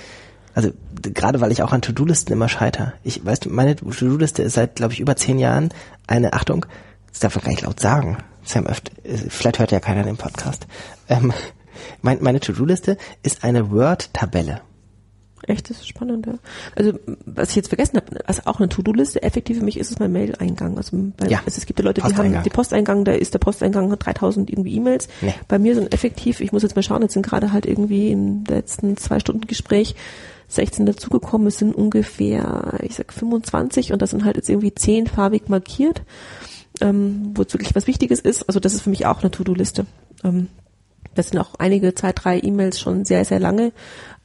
also 0.56 0.72
gerade 1.02 1.42
weil 1.42 1.52
ich 1.52 1.62
auch 1.62 1.72
an 1.72 1.82
To-Do-Listen 1.82 2.34
immer 2.34 2.50
scheiter. 2.50 2.94
Ich 3.04 3.24
weißt 3.24 3.46
du, 3.46 3.50
meine 3.50 3.76
To-Do-Liste 3.76 4.42
ist 4.42 4.56
seit, 4.56 4.76
glaube 4.76 4.94
ich, 4.94 5.00
über 5.00 5.16
zehn 5.16 5.38
Jahren 5.38 5.70
eine 6.08 6.34
Achtung, 6.34 6.66
das 7.12 7.20
darf 7.20 7.36
man 7.36 7.46
gar 7.46 7.52
nicht 7.52 7.62
laut 7.62 7.80
sagen. 7.80 8.18
Sam 8.44 8.66
öfter, 8.66 8.92
vielleicht 9.30 9.60
hört 9.60 9.72
ja 9.72 9.80
keiner 9.80 10.04
den 10.04 10.18
Podcast. 10.18 10.66
Ähm, 11.08 11.34
mein, 12.02 12.18
meine 12.22 12.40
To-Do-Liste 12.40 12.98
ist 13.22 13.44
eine 13.44 13.72
Word-Tabelle. 13.72 14.62
Echt, 15.48 15.70
das 15.70 15.78
ist 15.78 15.88
spannend, 15.88 16.26
ja. 16.26 16.34
Also, 16.76 16.94
was 17.26 17.50
ich 17.50 17.56
jetzt 17.56 17.68
vergessen 17.68 17.98
habe, 17.98 18.28
also 18.28 18.42
auch 18.46 18.60
eine 18.60 18.70
To-Do-Liste, 18.70 19.22
effektiv 19.22 19.60
für 19.60 19.64
mich 19.64 19.78
ist 19.78 19.92
es 19.92 20.00
mein 20.00 20.12
Mail-Eingang. 20.12 20.78
Also, 20.78 20.98
bei, 21.18 21.28
ja, 21.28 21.40
also 21.46 21.58
es 21.58 21.66
gibt 21.66 21.80
ja 21.80 21.86
Leute, 21.86 22.02
die 22.02 22.16
haben 22.16 22.44
die 22.44 22.50
Posteingang, 22.50 23.06
da 23.06 23.12
ist 23.12 23.34
der 23.34 23.40
Posteingang 23.40 23.90
3000 23.98 24.50
irgendwie 24.50 24.76
E-Mails. 24.76 25.08
Nee. 25.22 25.34
Bei 25.48 25.60
mir 25.60 25.76
sind 25.76 25.94
effektiv, 25.94 26.42
ich 26.42 26.52
muss 26.52 26.64
jetzt 26.64 26.76
mal 26.76 26.82
schauen, 26.82 27.02
jetzt 27.04 27.14
sind 27.14 27.26
gerade 27.26 27.52
halt 27.52 27.66
irgendwie 27.66 28.12
im 28.12 28.44
letzten 28.46 28.98
zwei 28.98 29.20
Stunden 29.20 29.46
Gespräch 29.46 29.96
16 30.48 30.86
dazugekommen, 30.86 31.48
es 31.48 31.58
sind 31.58 31.76
ungefähr, 31.76 32.80
ich 32.82 32.96
sag 32.96 33.14
25 33.14 33.94
und 33.94 34.02
das 34.02 34.12
sind 34.12 34.26
halt 34.26 34.36
jetzt 34.36 34.50
irgendwie 34.50 34.74
10 34.74 35.08
farbig 35.08 35.50
markiert, 35.50 36.04
ähm, 36.82 37.32
wo 37.34 37.40
wirklich 37.40 37.76
was 37.76 37.88
Wichtiges 37.88 38.20
ist. 38.20 38.44
Also 38.44 38.60
das 38.60 38.74
ist 38.74 38.82
für 38.82 38.90
mich 38.90 39.06
auch 39.06 39.22
eine 39.22 39.32
To-Do-Liste. 39.32 39.86
Ähm, 40.24 40.48
das 41.16 41.30
sind 41.30 41.40
auch 41.40 41.56
einige 41.56 41.96
zwei, 41.96 42.12
drei 42.12 42.40
E-Mails 42.40 42.80
schon 42.80 43.06
sehr, 43.06 43.26
sehr 43.26 43.40
lange 43.40 43.72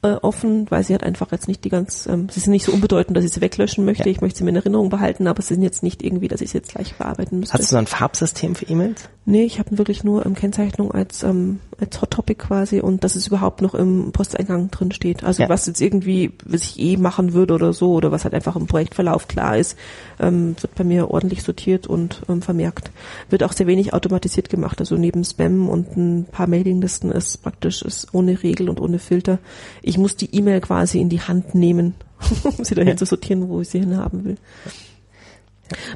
äh, 0.03 0.13
offen, 0.13 0.69
weil 0.69 0.83
sie 0.83 0.93
hat 0.93 1.03
einfach 1.03 1.31
jetzt 1.31 1.47
nicht 1.47 1.63
die 1.63 1.69
ganz, 1.69 2.07
ähm, 2.07 2.27
sie 2.29 2.39
sind 2.39 2.51
nicht 2.51 2.65
so 2.65 2.71
unbedeutend, 2.71 3.15
dass 3.15 3.23
ich 3.23 3.31
sie 3.31 3.41
weglöschen 3.41 3.85
möchte. 3.85 4.05
Ja. 4.05 4.11
Ich 4.11 4.21
möchte 4.21 4.39
sie 4.39 4.43
mir 4.43 4.49
in 4.49 4.55
Erinnerung 4.55 4.89
behalten, 4.89 5.27
aber 5.27 5.41
sie 5.41 5.53
sind 5.53 5.63
jetzt 5.63 5.83
nicht 5.83 6.03
irgendwie, 6.03 6.27
dass 6.27 6.41
ich 6.41 6.51
sie 6.51 6.57
jetzt 6.57 6.73
gleich 6.73 6.95
bearbeiten 6.95 7.39
müsste. 7.39 7.53
Hast 7.53 7.63
du 7.63 7.67
so 7.67 7.77
ein 7.77 7.87
Farbsystem 7.87 8.55
für 8.55 8.65
E-Mails? 8.65 9.09
Nee, 9.25 9.43
ich 9.43 9.59
habe 9.59 9.77
wirklich 9.77 10.03
nur 10.03 10.25
ähm, 10.25 10.33
Kennzeichnung 10.33 10.91
als, 10.91 11.23
ähm, 11.23 11.59
als 11.81 12.01
Hot 12.01 12.11
Topic 12.11 12.35
quasi 12.35 12.79
und 12.79 13.03
dass 13.03 13.15
es 13.15 13.27
überhaupt 13.27 13.61
noch 13.61 13.73
im 13.73 14.11
Posteingang 14.11 14.69
drin 14.71 14.91
steht. 14.91 15.23
Also 15.23 15.43
ja. 15.43 15.49
was 15.49 15.65
jetzt 15.65 15.81
irgendwie, 15.81 16.31
was 16.45 16.61
ich 16.61 16.79
eh 16.79 16.97
machen 16.97 17.33
würde 17.33 17.55
oder 17.55 17.73
so, 17.73 17.93
oder 17.93 18.11
was 18.11 18.23
halt 18.23 18.33
einfach 18.33 18.55
im 18.55 18.67
Projektverlauf 18.67 19.27
klar 19.27 19.57
ist, 19.57 19.77
ähm, 20.19 20.55
wird 20.61 20.75
bei 20.75 20.83
mir 20.83 21.09
ordentlich 21.09 21.43
sortiert 21.43 21.87
und 21.87 22.21
ähm, 22.29 22.41
vermerkt. 22.41 22.91
Wird 23.29 23.43
auch 23.43 23.53
sehr 23.53 23.67
wenig 23.67 23.93
automatisiert 23.93 24.49
gemacht. 24.49 24.79
Also 24.79 24.95
neben 24.95 25.23
Spam 25.23 25.67
und 25.69 25.97
ein 25.97 26.25
paar 26.25 26.47
Mailinglisten 26.47 27.11
ist 27.11 27.41
praktisch 27.41 27.81
ist 27.81 28.13
ohne 28.13 28.41
Regel 28.43 28.69
und 28.69 28.79
ohne 28.79 28.99
Filter. 28.99 29.39
Ich 29.81 29.97
muss 29.97 30.15
die 30.15 30.33
E-Mail 30.35 30.61
quasi 30.61 30.99
in 30.99 31.09
die 31.09 31.21
Hand 31.21 31.55
nehmen, 31.55 31.95
um 32.43 32.63
sie 32.63 32.75
dahin 32.75 32.89
ja. 32.89 32.97
zu 32.97 33.05
sortieren, 33.05 33.49
wo 33.49 33.61
ich 33.61 33.69
sie 33.69 33.79
hinhaben 33.79 34.23
will. 34.23 34.37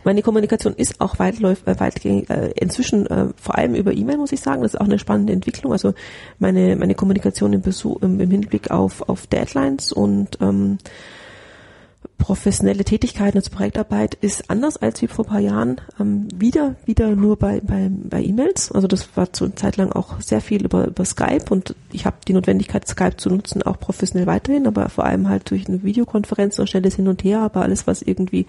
Meine 0.03 0.21
Kommunikation 0.21 0.73
ist 0.73 1.01
auch 1.01 1.19
weitläuf, 1.19 1.63
äh, 1.65 1.73
äh, 1.73 2.51
inzwischen 2.59 3.07
äh, 3.07 3.27
vor 3.35 3.57
allem 3.57 3.75
über 3.75 3.93
E-Mail, 3.93 4.17
muss 4.17 4.31
ich 4.31 4.41
sagen. 4.41 4.61
Das 4.61 4.73
ist 4.73 4.79
auch 4.79 4.85
eine 4.85 4.99
spannende 4.99 5.33
Entwicklung. 5.33 5.71
Also 5.71 5.93
meine, 6.39 6.75
meine 6.75 6.95
Kommunikation 6.95 7.53
im, 7.53 7.61
Besuch, 7.61 8.01
im, 8.01 8.19
im 8.19 8.29
Hinblick 8.29 8.71
auf, 8.71 9.07
auf 9.07 9.27
Deadlines 9.27 9.91
und 9.91 10.37
ähm, 10.41 10.77
professionelle 12.17 12.83
Tätigkeiten 12.83 13.37
und 13.37 13.51
Projektarbeit 13.51 14.15
ist 14.15 14.49
anders 14.49 14.77
als 14.77 15.01
wie 15.01 15.07
vor 15.07 15.25
paar 15.25 15.39
Jahren. 15.39 15.81
Ähm, 15.99 16.27
wieder, 16.35 16.75
wieder 16.85 17.15
nur 17.15 17.37
bei, 17.37 17.61
bei, 17.61 17.89
bei 17.91 18.23
E-Mails. 18.23 18.71
Also 18.71 18.87
das 18.87 19.15
war 19.15 19.31
zu 19.33 19.45
einer 19.45 19.55
Zeit 19.55 19.77
lang 19.77 19.91
auch 19.91 20.21
sehr 20.21 20.41
viel 20.41 20.65
über, 20.65 20.87
über 20.87 21.05
Skype 21.05 21.45
und 21.49 21.75
ich 21.91 22.05
habe 22.05 22.17
die 22.27 22.33
Notwendigkeit, 22.33 22.87
Skype 22.87 23.17
zu 23.17 23.29
nutzen, 23.29 23.63
auch 23.63 23.79
professionell 23.79 24.27
weiterhin, 24.27 24.67
aber 24.67 24.89
vor 24.89 25.05
allem 25.05 25.29
halt 25.29 25.49
durch 25.51 25.67
eine 25.67 25.83
Videokonferenz 25.83 26.57
und 26.59 26.69
schnelles 26.69 26.95
Hin 26.95 27.07
und 27.07 27.23
Her, 27.23 27.41
aber 27.41 27.61
alles, 27.61 27.85
was 27.85 28.01
irgendwie 28.01 28.45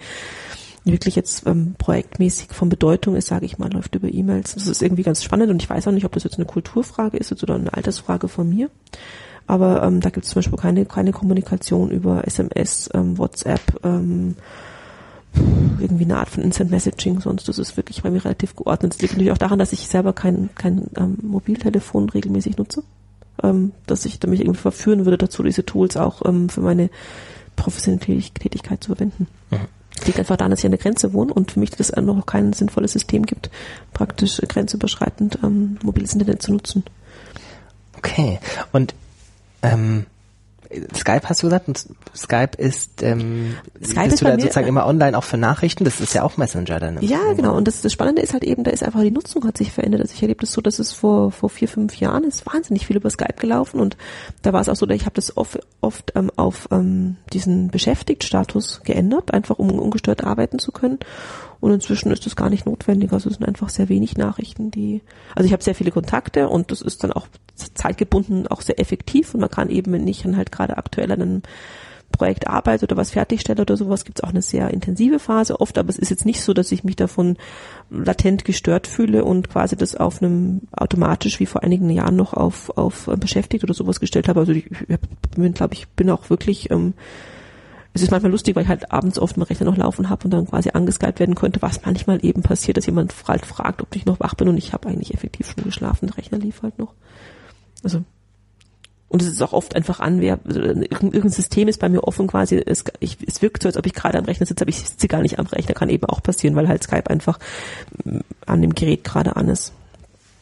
wirklich 0.91 1.15
jetzt 1.15 1.45
ähm, 1.45 1.75
projektmäßig 1.77 2.49
von 2.51 2.69
Bedeutung 2.69 3.15
ist, 3.15 3.27
sage 3.27 3.45
ich 3.45 3.57
mal, 3.57 3.71
läuft 3.71 3.95
über 3.95 4.11
E-Mails. 4.11 4.55
Das 4.55 4.67
ist 4.67 4.81
irgendwie 4.81 5.03
ganz 5.03 5.23
spannend 5.23 5.49
und 5.49 5.61
ich 5.61 5.69
weiß 5.69 5.87
auch 5.87 5.91
nicht, 5.91 6.05
ob 6.05 6.11
das 6.11 6.23
jetzt 6.23 6.35
eine 6.35 6.45
Kulturfrage 6.45 7.17
ist 7.17 7.31
oder 7.43 7.55
eine 7.55 7.73
Altersfrage 7.73 8.27
von 8.27 8.49
mir. 8.49 8.69
Aber 9.45 9.83
ähm, 9.83 10.01
da 10.01 10.09
gibt 10.09 10.25
es 10.25 10.31
zum 10.31 10.39
Beispiel 10.39 10.59
keine, 10.59 10.85
keine 10.85 11.11
Kommunikation 11.11 11.89
über 11.89 12.27
SMS, 12.27 12.89
ähm, 12.93 13.17
WhatsApp, 13.17 13.61
ähm, 13.83 14.35
irgendwie 15.79 16.05
eine 16.05 16.17
Art 16.17 16.29
von 16.29 16.43
Instant 16.43 16.71
Messaging, 16.71 17.21
sonst 17.21 17.47
das 17.47 17.59
ist 17.59 17.77
wirklich 17.77 18.01
bei 18.01 18.09
mir 18.09 18.23
relativ 18.25 18.55
geordnet. 18.55 18.93
Das 18.93 19.01
liegt 19.01 19.13
natürlich 19.13 19.31
auch 19.31 19.37
daran, 19.37 19.59
dass 19.59 19.71
ich 19.71 19.87
selber 19.87 20.13
kein, 20.13 20.49
kein 20.55 20.87
ähm, 20.97 21.17
Mobiltelefon 21.21 22.09
regelmäßig 22.09 22.57
nutze. 22.57 22.83
Ähm, 23.43 23.71
dass 23.85 24.05
ich 24.05 24.21
mich 24.23 24.41
irgendwie 24.41 24.59
verführen 24.59 25.05
würde 25.05 25.19
dazu, 25.19 25.43
diese 25.43 25.63
Tools 25.63 25.95
auch 25.95 26.25
ähm, 26.25 26.49
für 26.49 26.61
meine 26.61 26.89
professionelle 27.55 28.01
Tätigkeit 28.01 28.83
zu 28.83 28.95
verwenden. 28.95 29.27
Mhm 29.51 29.76
liegt 30.05 30.19
einfach 30.19 30.37
daran, 30.37 30.51
dass 30.51 30.59
ich 30.59 30.65
an 30.65 30.71
der 30.71 30.79
Grenze 30.79 31.13
wohne 31.13 31.33
und 31.33 31.51
für 31.51 31.59
mich 31.59 31.71
das 31.71 31.91
noch 31.95 32.25
kein 32.25 32.53
sinnvolles 32.53 32.93
System 32.93 33.25
gibt, 33.25 33.49
praktisch 33.93 34.41
grenzüberschreitend 34.47 35.39
ähm, 35.43 35.77
mobiles 35.83 36.13
Internet 36.13 36.41
zu 36.41 36.51
nutzen. 36.51 36.83
Okay. 37.97 38.39
Und 38.71 38.93
ähm, 39.63 40.05
Skype 40.95 41.21
hast 41.23 41.43
du 41.43 41.47
gesagt? 41.47 41.67
Und 41.67 41.85
Skype 42.15 42.51
ist 42.57 43.03
ähm, 43.03 43.55
Skype 43.83 44.03
bist 44.03 44.13
ist 44.13 44.21
du 44.21 44.25
da 44.25 44.39
sozusagen 44.39 44.67
immer 44.67 44.85
online 44.85 45.17
auch 45.17 45.23
für 45.23 45.37
Nachrichten, 45.37 45.83
das 45.83 46.01
ist 46.01 46.13
ja 46.13 46.23
auch 46.23 46.37
Messenger 46.37 46.79
dann. 46.79 47.01
Ja, 47.01 47.33
genau. 47.33 47.55
Und 47.55 47.67
das, 47.67 47.81
das 47.81 47.93
Spannende 47.93 48.21
ist 48.21 48.33
halt 48.33 48.43
eben, 48.43 48.63
da 48.63 48.71
ist 48.71 48.83
einfach 48.83 49.01
die 49.01 49.11
Nutzung 49.11 49.45
hat 49.45 49.57
sich 49.57 49.71
verändert. 49.71 50.01
Also 50.01 50.13
ich 50.13 50.21
erlebe 50.21 50.41
das 50.41 50.51
so, 50.51 50.61
dass 50.61 50.79
es 50.79 50.93
vor 50.93 51.31
vor 51.31 51.49
vier, 51.49 51.67
fünf 51.67 51.95
Jahren 51.95 52.23
ist 52.23 52.45
wahnsinnig 52.45 52.85
viel 52.87 52.97
über 52.97 53.09
Skype 53.09 53.39
gelaufen. 53.39 53.79
Und 53.79 53.97
da 54.41 54.53
war 54.53 54.61
es 54.61 54.69
auch 54.69 54.75
so, 54.75 54.85
dass 54.85 54.97
ich 54.97 55.05
habe 55.05 55.15
das 55.15 55.35
oft, 55.37 55.59
oft 55.81 56.13
ähm, 56.15 56.31
auf 56.35 56.67
ähm, 56.71 57.17
diesen 57.33 57.69
Beschäftigt-Status 57.69 58.81
geändert, 58.83 59.33
einfach 59.33 59.59
um 59.59 59.71
ungestört 59.79 60.23
arbeiten 60.23 60.59
zu 60.59 60.71
können 60.71 60.99
Und 61.59 61.71
inzwischen 61.71 62.11
ist 62.11 62.25
das 62.25 62.35
gar 62.35 62.49
nicht 62.49 62.65
notwendig. 62.65 63.11
Also 63.11 63.29
es 63.29 63.37
sind 63.37 63.47
einfach 63.47 63.69
sehr 63.69 63.89
wenig 63.89 64.17
Nachrichten, 64.17 64.71
die. 64.71 65.01
Also 65.35 65.47
ich 65.47 65.53
habe 65.53 65.63
sehr 65.63 65.75
viele 65.75 65.91
Kontakte 65.91 66.49
und 66.49 66.71
das 66.71 66.81
ist 66.81 67.03
dann 67.03 67.11
auch 67.11 67.27
zeitgebunden 67.55 68.47
auch 68.47 68.61
sehr 68.61 68.79
effektiv 68.79 69.33
und 69.33 69.39
man 69.39 69.49
kann 69.49 69.69
eben, 69.69 69.91
wenn 69.91 70.07
ich 70.07 70.21
dann 70.21 70.37
halt 70.37 70.51
gerade 70.51 70.77
aktuell 70.77 71.11
an 71.11 71.21
einem 71.21 71.41
Projekt 72.11 72.47
arbeite 72.47 72.85
oder 72.85 72.97
was 72.97 73.11
fertigstelle 73.11 73.61
oder 73.61 73.75
sowas, 73.77 74.05
gibt 74.05 74.19
es 74.19 74.23
auch 74.23 74.29
eine 74.29 74.41
sehr 74.41 74.71
intensive 74.71 75.19
Phase 75.19 75.59
oft, 75.59 75.77
aber 75.77 75.89
es 75.89 75.97
ist 75.97 76.09
jetzt 76.09 76.25
nicht 76.25 76.41
so, 76.41 76.53
dass 76.53 76.71
ich 76.71 76.83
mich 76.83 76.95
davon 76.95 77.37
latent 77.89 78.45
gestört 78.45 78.87
fühle 78.87 79.25
und 79.25 79.49
quasi 79.49 79.75
das 79.75 79.95
auf 79.95 80.21
einem 80.21 80.61
automatisch 80.71 81.39
wie 81.39 81.45
vor 81.45 81.63
einigen 81.63 81.89
Jahren 81.89 82.15
noch 82.15 82.33
auf, 82.33 82.75
auf 82.77 83.07
äh, 83.07 83.17
beschäftigt 83.17 83.63
oder 83.63 83.73
sowas 83.73 83.99
gestellt 83.99 84.27
habe. 84.27 84.39
Also 84.39 84.53
ich, 84.53 84.65
ich 84.65 84.97
bin, 85.35 85.53
glaube 85.53 85.73
ich, 85.73 85.87
bin 85.89 86.09
auch 86.09 86.29
wirklich 86.29 86.71
ähm, 86.71 86.93
es 87.97 88.03
ist 88.03 88.11
manchmal 88.11 88.31
lustig, 88.31 88.55
weil 88.55 88.63
ich 88.63 88.69
halt 88.69 88.91
abends 88.91 89.19
oft 89.19 89.37
meinen 89.37 89.47
Rechner 89.47 89.65
noch 89.65 89.77
laufen 89.77 90.09
habe 90.09 90.25
und 90.25 90.31
dann 90.31 90.47
quasi 90.47 90.69
angeskypt 90.69 91.19
werden 91.19 91.35
könnte, 91.35 91.61
was 91.61 91.83
manchmal 91.83 92.23
eben 92.23 92.43
passiert, 92.43 92.77
dass 92.77 92.85
jemand 92.85 93.13
halt 93.27 93.45
fragt, 93.45 93.81
ob 93.81 93.95
ich 93.95 94.05
noch 94.05 94.19
wach 94.19 94.35
bin 94.35 94.47
und 94.47 94.57
ich 94.57 94.73
habe 94.73 94.87
eigentlich 94.87 95.13
effektiv 95.13 95.51
schon 95.51 95.63
geschlafen, 95.63 96.07
der 96.07 96.17
Rechner 96.17 96.37
lief 96.37 96.61
halt 96.61 96.77
noch. 96.77 96.93
Also 97.83 98.03
und 99.09 99.21
es 99.21 99.29
ist 99.29 99.41
auch 99.41 99.53
oft 99.53 99.75
einfach 99.75 100.01
an, 100.01 100.19
wer, 100.19 100.39
irgendein 100.45 101.29
System 101.29 101.69
ist 101.69 101.79
bei 101.79 101.87
mir 101.87 102.03
offen 102.03 102.27
quasi, 102.27 102.61
es, 102.65 102.83
ich, 102.99 103.17
es 103.25 103.41
wirkt 103.41 103.63
so, 103.63 103.69
als 103.69 103.77
ob 103.77 103.85
ich 103.85 103.93
gerade 103.93 104.17
am 104.17 104.25
Rechner 104.25 104.45
sitze, 104.45 104.63
aber 104.63 104.69
ich 104.69 104.79
sitze 104.79 105.07
gar 105.07 105.21
nicht 105.21 105.39
am 105.39 105.45
Rechner, 105.45 105.73
kann 105.73 105.89
eben 105.89 106.05
auch 106.05 106.21
passieren, 106.21 106.57
weil 106.57 106.67
halt 106.67 106.83
Skype 106.83 107.09
einfach 107.09 107.39
mm, 108.03 108.19
an 108.45 108.61
dem 108.61 108.75
Gerät 108.75 109.05
gerade 109.05 109.37
an 109.37 109.47
ist. 109.47 109.71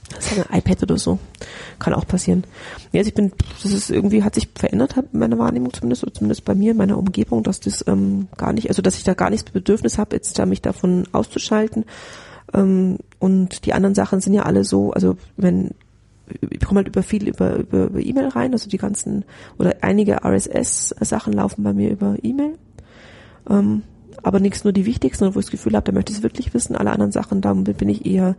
Das 0.09 0.31
ist 0.31 0.49
ein 0.49 0.57
iPad 0.59 0.83
oder 0.83 0.97
so. 0.97 1.19
Kann 1.79 1.93
auch 1.93 2.07
passieren. 2.07 2.43
Ja, 2.91 2.99
also 2.99 3.09
ich 3.09 3.13
bin, 3.13 3.31
das 3.63 3.71
ist 3.71 3.89
irgendwie, 3.89 4.23
hat 4.23 4.35
sich 4.35 4.49
verändert, 4.55 4.95
meine 5.13 5.37
Wahrnehmung 5.39 5.73
zumindest, 5.73 6.03
oder 6.03 6.13
zumindest 6.13 6.45
bei 6.45 6.55
mir, 6.55 6.71
in 6.71 6.77
meiner 6.77 6.97
Umgebung, 6.97 7.43
dass 7.43 7.59
das 7.59 7.83
ähm, 7.87 8.27
gar 8.37 8.53
nicht, 8.53 8.69
also 8.69 8.81
dass 8.81 8.97
ich 8.97 9.03
da 9.03 9.13
gar 9.13 9.29
nichts 9.29 9.49
Bedürfnis 9.49 9.97
habe, 9.97 10.15
jetzt 10.15 10.37
da 10.37 10.45
mich 10.45 10.61
davon 10.61 11.05
auszuschalten. 11.11 11.85
Ähm, 12.53 12.97
und 13.19 13.65
die 13.65 13.73
anderen 13.73 13.95
Sachen 13.95 14.21
sind 14.21 14.33
ja 14.33 14.43
alle 14.43 14.63
so, 14.63 14.91
also 14.91 15.17
wenn 15.37 15.71
ich 16.49 16.59
komme 16.61 16.79
halt 16.79 16.87
über 16.87 17.03
viel 17.03 17.27
über 17.27 17.55
über, 17.57 17.85
über 17.85 17.99
E-Mail 17.99 18.29
rein, 18.29 18.53
also 18.53 18.69
die 18.69 18.77
ganzen 18.77 19.25
oder 19.59 19.75
einige 19.81 20.23
RSS-Sachen 20.23 21.33
laufen 21.33 21.63
bei 21.63 21.73
mir 21.73 21.91
über 21.91 22.15
E-Mail. 22.21 22.57
Ähm, 23.49 23.83
aber 24.23 24.39
nichts 24.39 24.63
nur 24.63 24.73
die 24.73 24.85
wichtigsten, 24.85 25.35
wo 25.35 25.39
ich 25.39 25.45
das 25.45 25.51
Gefühl 25.51 25.75
habe, 25.75 25.85
da 25.85 25.91
möchte 25.91 26.11
ich 26.11 26.17
es 26.17 26.23
wirklich 26.23 26.53
wissen. 26.53 26.75
Alle 26.75 26.91
anderen 26.91 27.11
Sachen, 27.11 27.41
da 27.41 27.53
bin 27.53 27.89
ich 27.89 28.07
eher 28.07 28.35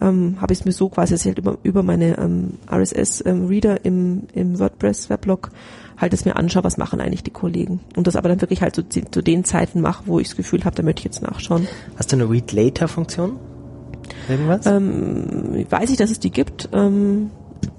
ähm, 0.00 0.36
habe 0.40 0.52
ich 0.52 0.60
es 0.60 0.64
mir 0.64 0.72
so 0.72 0.88
quasi, 0.88 1.16
halt 1.16 1.38
über, 1.38 1.58
über 1.62 1.82
meine 1.82 2.18
ähm, 2.18 2.54
RSS-Reader 2.70 3.84
ähm, 3.84 4.22
im, 4.34 4.42
im 4.50 4.58
WordPress-Weblog 4.58 5.50
halt 5.96 6.12
es 6.12 6.24
mir 6.24 6.36
anschaue, 6.36 6.64
was 6.64 6.76
machen 6.76 7.00
eigentlich 7.00 7.22
die 7.22 7.30
Kollegen. 7.30 7.80
Und 7.96 8.06
das 8.06 8.16
aber 8.16 8.28
dann 8.28 8.40
wirklich 8.40 8.62
halt 8.62 8.74
zu, 8.74 8.86
zu 8.86 9.22
den 9.22 9.44
Zeiten 9.44 9.80
mache, 9.80 10.04
wo 10.06 10.20
ich 10.20 10.28
das 10.28 10.36
Gefühl 10.36 10.64
habe, 10.64 10.76
da 10.76 10.82
möchte 10.82 11.00
ich 11.00 11.04
jetzt 11.04 11.22
nachschauen. 11.22 11.66
Hast 11.96 12.12
du 12.12 12.16
eine 12.16 12.28
Read-Later-Funktion? 12.28 13.38
Irgendwas? 14.28 14.66
Ähm, 14.66 15.66
weiß 15.68 15.90
ich, 15.90 15.96
dass 15.96 16.10
es 16.10 16.20
die 16.20 16.30
gibt, 16.30 16.68
ähm, 16.72 17.30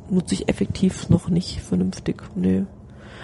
nutze 0.10 0.34
ich 0.34 0.50
effektiv 0.50 1.10
noch 1.10 1.30
nicht 1.30 1.62
vernünftig. 1.62 2.24
Nö. 2.36 2.64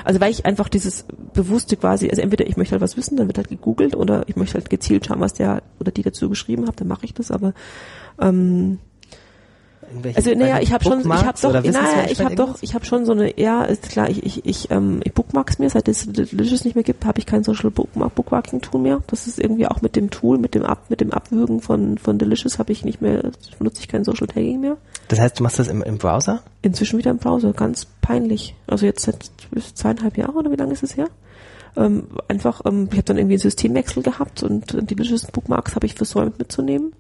Also 0.04 0.20
weil 0.20 0.32
ich 0.32 0.46
einfach 0.46 0.68
dieses 0.68 1.06
bewusste 1.34 1.78
quasi, 1.78 2.10
also 2.10 2.22
entweder 2.22 2.46
ich 2.46 2.58
möchte 2.58 2.74
halt 2.74 2.82
was 2.82 2.98
wissen, 2.98 3.16
dann 3.16 3.28
wird 3.28 3.38
halt 3.38 3.48
gegoogelt 3.48 3.96
oder 3.96 4.28
ich 4.28 4.36
möchte 4.36 4.56
halt 4.56 4.70
gezielt 4.70 5.06
schauen, 5.06 5.22
was 5.22 5.34
der 5.34 5.64
oder 5.80 5.92
die 5.92 6.02
dazu 6.02 6.30
geschrieben 6.30 6.68
hat, 6.68 6.82
dann 6.82 6.90
mache 6.90 7.06
ich 7.06 7.14
das, 7.14 7.32
aber 7.32 7.54
ähm, 8.20 8.80
also 10.16 10.34
naja, 10.34 10.60
ich 10.60 10.74
habe 10.74 10.84
schon, 10.84 11.00
ich 11.02 11.06
habe 11.08 11.40
doch, 11.40 11.54
naja, 11.54 12.06
ich 12.10 12.22
habe 12.22 12.36
doch, 12.36 12.58
ich 12.62 12.74
habe 12.74 12.86
schon 12.86 13.06
so 13.06 13.12
eine, 13.12 13.40
ja, 13.40 13.64
ist 13.64 13.90
klar, 13.90 14.10
ich 14.10 14.26
ich 14.26 14.46
ich, 14.46 14.72
ähm, 14.72 15.02
ich 15.04 15.14
bookmarks 15.14 15.60
mir, 15.60 15.70
seit 15.70 15.88
es 15.88 16.06
Delicious 16.08 16.66
nicht 16.66 16.76
mehr 16.76 16.84
gibt, 16.84 17.06
habe 17.06 17.20
ich 17.20 17.26
kein 17.26 17.44
Social 17.44 17.70
Bookmark 17.70 18.16
Bookmarking 18.16 18.62
Tool 18.62 18.82
mehr. 18.82 19.02
Das 19.08 19.28
ist 19.28 19.40
irgendwie 19.40 19.68
auch 19.68 19.82
mit 19.82 19.96
dem 19.96 20.10
Tool, 20.10 20.38
mit 20.38 20.56
dem 20.56 20.64
Ab, 20.64 20.86
mit 20.90 21.02
dem 21.02 21.12
Abwürgen 21.12 21.62
von 21.62 21.98
von 21.98 22.18
Delicious 22.18 22.60
habe 22.60 22.72
ich 22.72 22.84
nicht 22.84 23.02
mehr, 23.02 23.32
benutze 23.60 23.82
ich 23.82 23.88
kein 23.88 24.04
Social 24.04 24.28
Tagging 24.28 24.62
mehr. 24.62 24.78
Das 25.10 25.20
heißt, 25.20 25.40
du 25.40 25.44
machst 25.44 25.60
das 25.60 25.68
im, 25.68 25.84
im 25.84 25.98
Browser? 25.98 26.42
Inzwischen 26.62 26.98
wieder 26.98 27.12
im 27.12 27.18
Browser, 27.18 27.54
ganz 27.54 27.86
peinlich. 28.02 28.56
Also 28.68 28.86
jetzt 28.86 29.04
seit 29.04 29.30
zweieinhalb 29.76 30.18
Jahre 30.18 30.34
oder 30.34 30.52
wie 30.52 30.56
lange 30.56 30.74
ist 30.74 30.84
es 30.84 30.98
her? 30.98 31.08
Ähm, 31.76 32.08
einfach, 32.28 32.62
ähm, 32.66 32.88
ich 32.92 32.98
habe 32.98 33.04
dann 33.04 33.18
irgendwie 33.18 33.36
einen 33.36 33.42
Systemwechsel 33.42 34.04
gehabt 34.04 34.44
und 34.44 34.90
Delicious 34.90 35.26
Bookmarks 35.26 35.76
habe 35.76 35.86
ich 35.86 35.96
versäumt 35.96 36.40
mitzunehmen. 36.40 36.94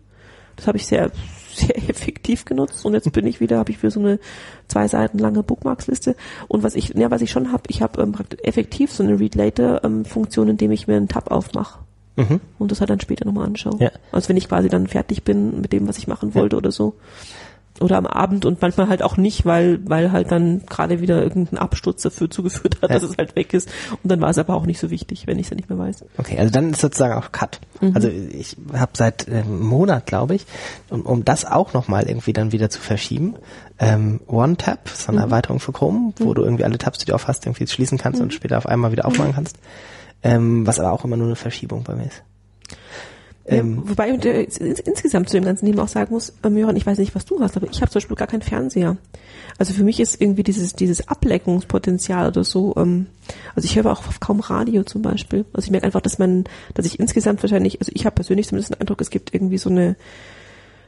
Das 0.55 0.67
habe 0.67 0.77
ich 0.77 0.85
sehr 0.85 1.11
sehr 1.53 1.77
effektiv 1.77 2.45
genutzt 2.45 2.83
und 2.85 2.93
jetzt 2.93 3.11
bin 3.11 3.27
ich 3.27 3.39
wieder, 3.39 3.59
habe 3.59 3.71
ich 3.71 3.77
für 3.77 3.91
so 3.91 3.99
eine 3.99 4.19
zwei 4.67 4.87
Seiten 4.87 5.19
lange 5.19 5.43
Bookmarks-Liste 5.43 6.15
und 6.47 6.63
was 6.63 6.75
ich, 6.75 6.89
ja, 6.95 7.11
was 7.11 7.21
ich 7.21 7.31
schon 7.31 7.51
habe, 7.51 7.63
ich 7.67 7.81
habe 7.81 8.01
ähm, 8.01 8.15
effektiv 8.41 8.91
so 8.91 9.03
eine 9.03 9.19
Read-Later-Funktion, 9.19 10.49
indem 10.49 10.71
ich 10.71 10.87
mir 10.87 10.95
einen 10.95 11.07
Tab 11.07 11.31
aufmache. 11.31 11.79
Mhm. 12.15 12.41
Und 12.59 12.71
das 12.71 12.79
halt 12.79 12.89
dann 12.89 12.99
später 12.99 13.25
nochmal 13.25 13.47
anschaue. 13.47 13.77
Ja. 13.79 13.91
Also 14.11 14.29
wenn 14.29 14.37
ich 14.37 14.47
quasi 14.47 14.69
dann 14.69 14.87
fertig 14.87 15.23
bin 15.23 15.61
mit 15.61 15.73
dem, 15.73 15.87
was 15.87 15.97
ich 15.97 16.07
machen 16.07 16.35
wollte 16.35 16.55
ja. 16.55 16.57
oder 16.59 16.71
so 16.71 16.95
oder 17.81 17.97
am 17.97 18.05
Abend 18.05 18.45
und 18.45 18.61
manchmal 18.61 18.87
halt 18.87 19.01
auch 19.01 19.17
nicht, 19.17 19.45
weil 19.45 19.79
weil 19.85 20.11
halt 20.11 20.31
dann 20.31 20.65
gerade 20.65 21.01
wieder 21.01 21.21
irgendein 21.21 21.57
Absturz 21.57 22.03
dafür 22.03 22.29
zugeführt 22.29 22.81
hat, 22.81 22.89
ja. 22.89 22.99
dass 22.99 23.03
es 23.03 23.17
halt 23.17 23.35
weg 23.35 23.53
ist. 23.53 23.69
Und 24.03 24.11
dann 24.11 24.21
war 24.21 24.29
es 24.29 24.37
aber 24.37 24.55
auch 24.55 24.65
nicht 24.65 24.79
so 24.79 24.89
wichtig, 24.89 25.27
wenn 25.27 25.39
ich 25.39 25.47
es 25.47 25.49
ja 25.49 25.55
nicht 25.55 25.69
mehr 25.69 25.79
weiß. 25.79 26.05
Okay, 26.17 26.37
also 26.37 26.51
dann 26.51 26.71
ist 26.71 26.81
sozusagen 26.81 27.13
auch 27.13 27.31
Cut. 27.31 27.59
Mhm. 27.81 27.91
Also 27.95 28.09
ich 28.09 28.57
habe 28.73 28.91
seit 28.93 29.27
einem 29.27 29.61
Monat, 29.61 30.05
glaube 30.05 30.35
ich, 30.35 30.45
um, 30.89 31.01
um 31.01 31.25
das 31.25 31.45
auch 31.45 31.73
nochmal 31.73 32.07
irgendwie 32.07 32.33
dann 32.33 32.51
wieder 32.51 32.69
zu 32.69 32.79
verschieben, 32.79 33.35
ähm, 33.79 34.21
OneTap, 34.27 34.89
so 34.89 35.11
eine 35.11 35.19
mhm. 35.19 35.25
Erweiterung 35.25 35.59
für 35.59 35.73
Chrome, 35.73 36.13
wo 36.17 36.29
mhm. 36.29 36.35
du 36.35 36.43
irgendwie 36.43 36.63
alle 36.63 36.77
Tabs, 36.77 36.99
die 36.99 37.05
du 37.05 37.13
auf 37.13 37.27
hast, 37.27 37.45
irgendwie 37.45 37.67
schließen 37.67 37.97
kannst 37.97 38.21
und 38.21 38.27
mhm. 38.27 38.31
später 38.31 38.57
auf 38.57 38.67
einmal 38.67 38.91
wieder 38.91 39.05
aufmachen 39.05 39.31
mhm. 39.31 39.35
kannst. 39.35 39.57
Ähm, 40.21 40.65
was 40.65 40.79
aber 40.79 40.91
auch 40.93 41.03
immer 41.03 41.17
nur 41.17 41.27
eine 41.27 41.35
Verschiebung 41.35 41.83
bei 41.83 41.95
mir 41.95 42.05
ist. 42.05 42.23
Ähm, 43.45 43.83
wobei 43.85 44.09
ich 44.09 44.25
äh, 44.25 44.43
insgesamt 44.85 45.29
zu 45.29 45.35
dem 45.35 45.43
ganzen 45.43 45.65
Thema 45.65 45.83
auch 45.83 45.89
sagen 45.89 46.13
muss, 46.13 46.33
äh, 46.43 46.49
Möran, 46.49 46.77
ich 46.77 46.85
weiß 46.85 46.97
nicht, 46.97 47.13
was 47.13 47.25
du 47.25 47.41
hast, 47.41 47.57
aber 47.57 47.67
ich 47.69 47.81
habe 47.81 47.91
zum 47.91 47.99
Beispiel 47.99 48.15
gar 48.15 48.27
keinen 48.27 48.41
Fernseher. 48.41 48.95
Also 49.57 49.73
für 49.73 49.83
mich 49.83 49.99
ist 49.99 50.21
irgendwie 50.21 50.43
dieses 50.43 50.73
dieses 50.73 51.07
Ableckungspotenzial 51.09 52.29
oder 52.29 52.45
so. 52.45 52.73
Ähm, 52.77 53.07
also 53.53 53.65
ich 53.65 53.75
höre 53.75 53.91
auch 53.91 54.01
kaum 54.21 54.39
Radio 54.39 54.83
zum 54.83 55.01
Beispiel. 55.01 55.45
Also 55.51 55.65
ich 55.65 55.71
merke 55.71 55.85
einfach, 55.85 56.01
dass 56.01 56.19
man, 56.19 56.45
dass 56.73 56.85
ich 56.85 56.99
insgesamt 56.99 57.43
wahrscheinlich, 57.43 57.81
also 57.81 57.91
ich 57.93 58.05
habe 58.05 58.15
persönlich 58.15 58.47
zumindest 58.47 58.73
den 58.73 58.79
Eindruck, 58.79 59.01
es 59.01 59.09
gibt 59.09 59.33
irgendwie 59.33 59.57
so 59.57 59.69
eine 59.69 59.97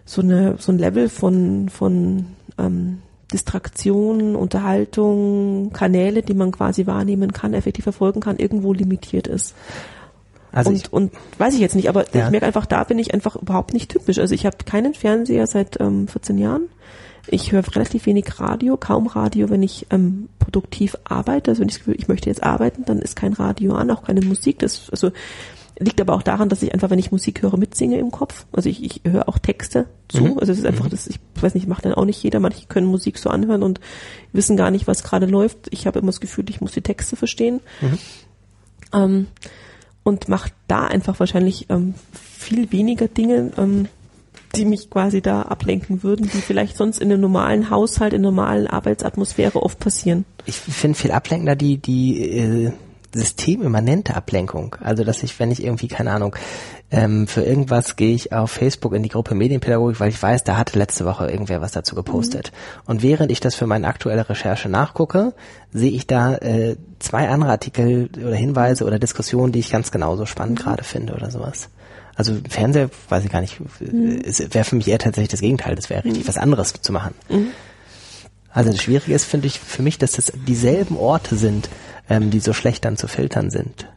so 0.06 0.22
eine 0.22 0.56
so 0.58 0.72
ein 0.72 0.78
Level 0.78 1.10
von 1.10 1.68
von 1.68 2.28
ähm, 2.58 3.00
Distraktion, 3.34 4.36
Unterhaltung, 4.38 5.72
Kanäle, 5.74 6.22
die 6.22 6.36
man 6.36 6.52
quasi 6.52 6.86
wahrnehmen 6.88 7.34
kann, 7.34 7.54
effektiv 7.54 7.84
verfolgen 7.84 8.22
kann, 8.22 8.38
irgendwo 8.38 8.72
limitiert 8.72 9.28
ist. 9.28 9.56
Also 10.56 10.70
und, 10.70 10.76
ich, 10.78 10.94
und 10.94 11.12
weiß 11.38 11.54
ich 11.54 11.60
jetzt 11.60 11.76
nicht, 11.76 11.90
aber 11.90 12.06
ja. 12.14 12.26
ich 12.26 12.32
merke 12.32 12.46
einfach, 12.46 12.66
da 12.66 12.84
bin 12.86 12.98
ich 12.98 13.14
einfach 13.14 13.36
überhaupt 13.36 13.74
nicht 13.74 13.92
typisch. 13.92 14.20
Also 14.20 14.34
ich 14.34 14.46
habe 14.46 14.58
keinen 14.66 14.94
Fernseher 14.94 15.48
seit 15.48 15.80
ähm, 15.82 16.08
14 16.08 16.38
Jahren. 16.38 16.70
Ich 17.28 17.52
höre 17.52 17.64
relativ 17.76 18.06
wenig 18.06 18.40
Radio, 18.40 18.78
kaum 18.78 19.08
Radio, 19.08 19.50
wenn 19.50 19.64
ich 19.64 19.88
ähm, 19.90 20.30
produktiv 20.40 20.96
arbeite. 21.04 21.52
Also 21.52 21.62
wenn 21.62 21.68
ich 21.68 21.76
das 21.76 21.80
Gefühl, 21.80 22.00
ich 22.00 22.08
möchte 22.08 22.30
jetzt 22.30 22.44
arbeiten, 22.44 22.86
dann 22.86 23.00
ist 23.00 23.16
kein 23.16 23.34
Radio 23.34 23.74
an, 23.74 23.92
auch 23.92 24.04
keine 24.04 24.22
Musik. 24.22 24.60
Das 24.60 24.90
also 24.92 25.12
liegt 25.78 26.00
aber 26.00 26.14
auch 26.14 26.22
daran, 26.22 26.48
dass 26.48 26.64
ich 26.64 26.74
einfach, 26.74 26.90
wenn 26.90 27.00
ich 27.00 27.12
Musik 27.12 27.42
höre, 27.42 27.58
mitsinge 27.58 27.98
im 27.98 28.12
Kopf. 28.12 28.46
Also 28.54 28.70
ich, 28.70 28.82
ich 28.82 29.02
höre 29.12 29.28
auch 29.28 29.40
Texte 29.40 29.88
zu. 30.08 30.24
Mhm. 30.24 30.40
Also 30.40 30.54
es 30.54 30.60
ist 30.60 30.66
einfach, 30.66 30.86
mhm. 30.86 30.92
das, 30.92 31.08
ich 31.08 31.20
weiß 31.42 31.56
nicht, 31.56 31.68
macht 31.68 31.84
dann 31.84 31.94
auch 31.94 32.06
nicht 32.06 32.24
jeder. 32.24 32.40
Manche 32.40 32.68
können 32.68 32.88
Musik 32.88 33.18
so 33.18 33.30
anhören 33.30 33.62
und 33.62 33.82
wissen 34.32 34.56
gar 34.56 34.72
nicht, 34.72 34.88
was 34.88 35.04
gerade 35.04 35.26
läuft. 35.26 35.68
Ich 35.72 35.86
habe 35.86 36.00
immer 36.00 36.10
das 36.10 36.22
Gefühl, 36.22 36.46
ich 36.50 36.62
muss 36.62 36.72
die 36.72 36.82
Texte 36.82 37.18
verstehen. 37.18 37.60
Mhm. 37.82 37.98
Ähm, 38.94 39.28
und 40.06 40.30
macht 40.30 40.54
da 40.68 40.86
einfach 40.86 41.20
wahrscheinlich 41.20 41.66
ähm, 41.70 41.96
viel 42.14 42.72
weniger 42.72 43.08
Dinge, 43.08 43.52
ähm, 43.58 43.88
die 44.56 44.64
mich 44.64 44.90
quasi 44.90 45.22
da 45.22 45.42
ablenken 45.42 46.04
würden, 46.04 46.30
die 46.32 46.38
vielleicht 46.38 46.78
sonst 46.78 47.00
in 47.00 47.12
einem 47.12 47.22
normalen 47.22 47.72
Haushalt, 47.72 48.14
in 48.14 48.22
normalen 48.22 48.68
Arbeitsatmosphäre 48.68 49.62
oft 49.62 49.80
passieren. 49.80 50.24
Ich 50.46 50.56
finde 50.56 50.98
viel 50.98 51.12
ablenkender 51.12 51.56
die, 51.56 51.78
die 51.78 52.22
äh, 52.22 52.72
systemimmanente 53.16 54.16
Ablenkung. 54.16 54.76
Also 54.82 55.04
dass 55.04 55.24
ich, 55.24 55.40
wenn 55.40 55.50
ich 55.50 55.64
irgendwie, 55.64 55.88
keine 55.88 56.12
Ahnung, 56.12 56.36
ähm, 56.92 57.28
für 57.28 57.42
irgendwas 57.42 57.96
gehe 57.96 58.14
ich 58.14 58.34
auf 58.34 58.52
Facebook 58.52 58.94
in 58.94 59.04
die 59.04 59.10
Gruppe 59.10 59.34
Medienpädagogik, 59.36 60.00
weil 60.00 60.10
ich 60.10 60.22
weiß, 60.22 60.44
da 60.44 60.58
hatte 60.58 60.78
letzte 60.78 61.06
Woche 61.06 61.28
irgendwer 61.28 61.62
was 61.62 61.72
dazu 61.72 61.96
gepostet. 61.96 62.52
Mhm. 62.52 62.82
Und 62.92 63.04
während 63.04 63.32
ich 63.32 63.40
das 63.40 63.56
für 63.56 63.68
meine 63.68 63.88
aktuelle 63.88 64.28
Recherche 64.30 64.70
nachgucke, 64.70 65.34
sehe 65.72 65.92
ich 65.92 66.08
da 66.08 66.36
äh, 66.36 66.76
zwei 67.00 67.30
andere 67.30 67.52
Artikel 67.52 68.10
oder 68.18 68.36
Hinweise 68.36 68.86
oder 68.86 69.00
Diskussionen, 69.00 69.52
die 69.52 69.60
ich 69.60 69.72
ganz 69.72 69.92
genauso 69.92 70.26
spannend 70.26 70.60
mhm. 70.60 70.64
gerade 70.64 70.84
finde 70.84 71.14
oder 71.14 71.32
sowas. 71.32 71.70
Also 72.16 72.34
Fernseher, 72.50 72.90
weiß 73.10 73.26
ich 73.26 73.32
gar 73.32 73.42
nicht, 73.42 73.60
mhm. 73.80 74.22
wäre 74.24 74.64
für 74.64 74.76
mich 74.76 74.88
eher 74.88 75.00
tatsächlich 75.00 75.32
das 75.32 75.42
Gegenteil, 75.42 75.76
das 75.76 75.90
wäre 75.90 76.04
richtig 76.04 76.24
mhm. 76.24 76.28
was 76.28 76.38
anderes 76.38 76.74
zu 76.74 76.92
machen. 76.94 77.14
Also 78.56 78.72
das 78.72 78.82
Schwierige 78.82 79.14
ist, 79.14 79.26
finde 79.26 79.48
ich, 79.48 79.60
für 79.60 79.84
mich, 79.84 79.98
dass 79.98 80.14
das 80.14 80.32
dieselben 80.48 80.98
Orte 80.98 81.36
sind, 81.36 81.70
ähm, 82.10 82.32
die 82.32 82.40
so 82.40 82.54
schlecht 82.54 82.86
dann 82.86 82.96
zu 82.96 83.08
filtern 83.08 83.52
sind. 83.52 83.88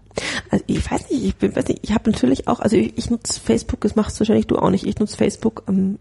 Also 0.51 0.65
ich 0.67 0.91
weiß 0.91 1.11
nicht, 1.11 1.37
ich, 1.41 1.57
weiß 1.57 1.69
nicht, 1.69 1.81
ich 1.83 1.95
habe 1.95 2.11
natürlich 2.11 2.49
auch, 2.49 2.59
also 2.59 2.77
ich, 2.77 2.99
ich 2.99 3.09
nutze 3.09 3.41
Facebook, 3.41 3.81
das 3.83 3.95
machst 3.95 4.19
wahrscheinlich 4.19 4.49
du 4.49 4.59
auch 4.59 4.71
nicht, 4.71 4.85
ich 4.85 4.99
nutze 4.99 5.17
Facebook 5.17 5.63
ähm, 5.69 6.01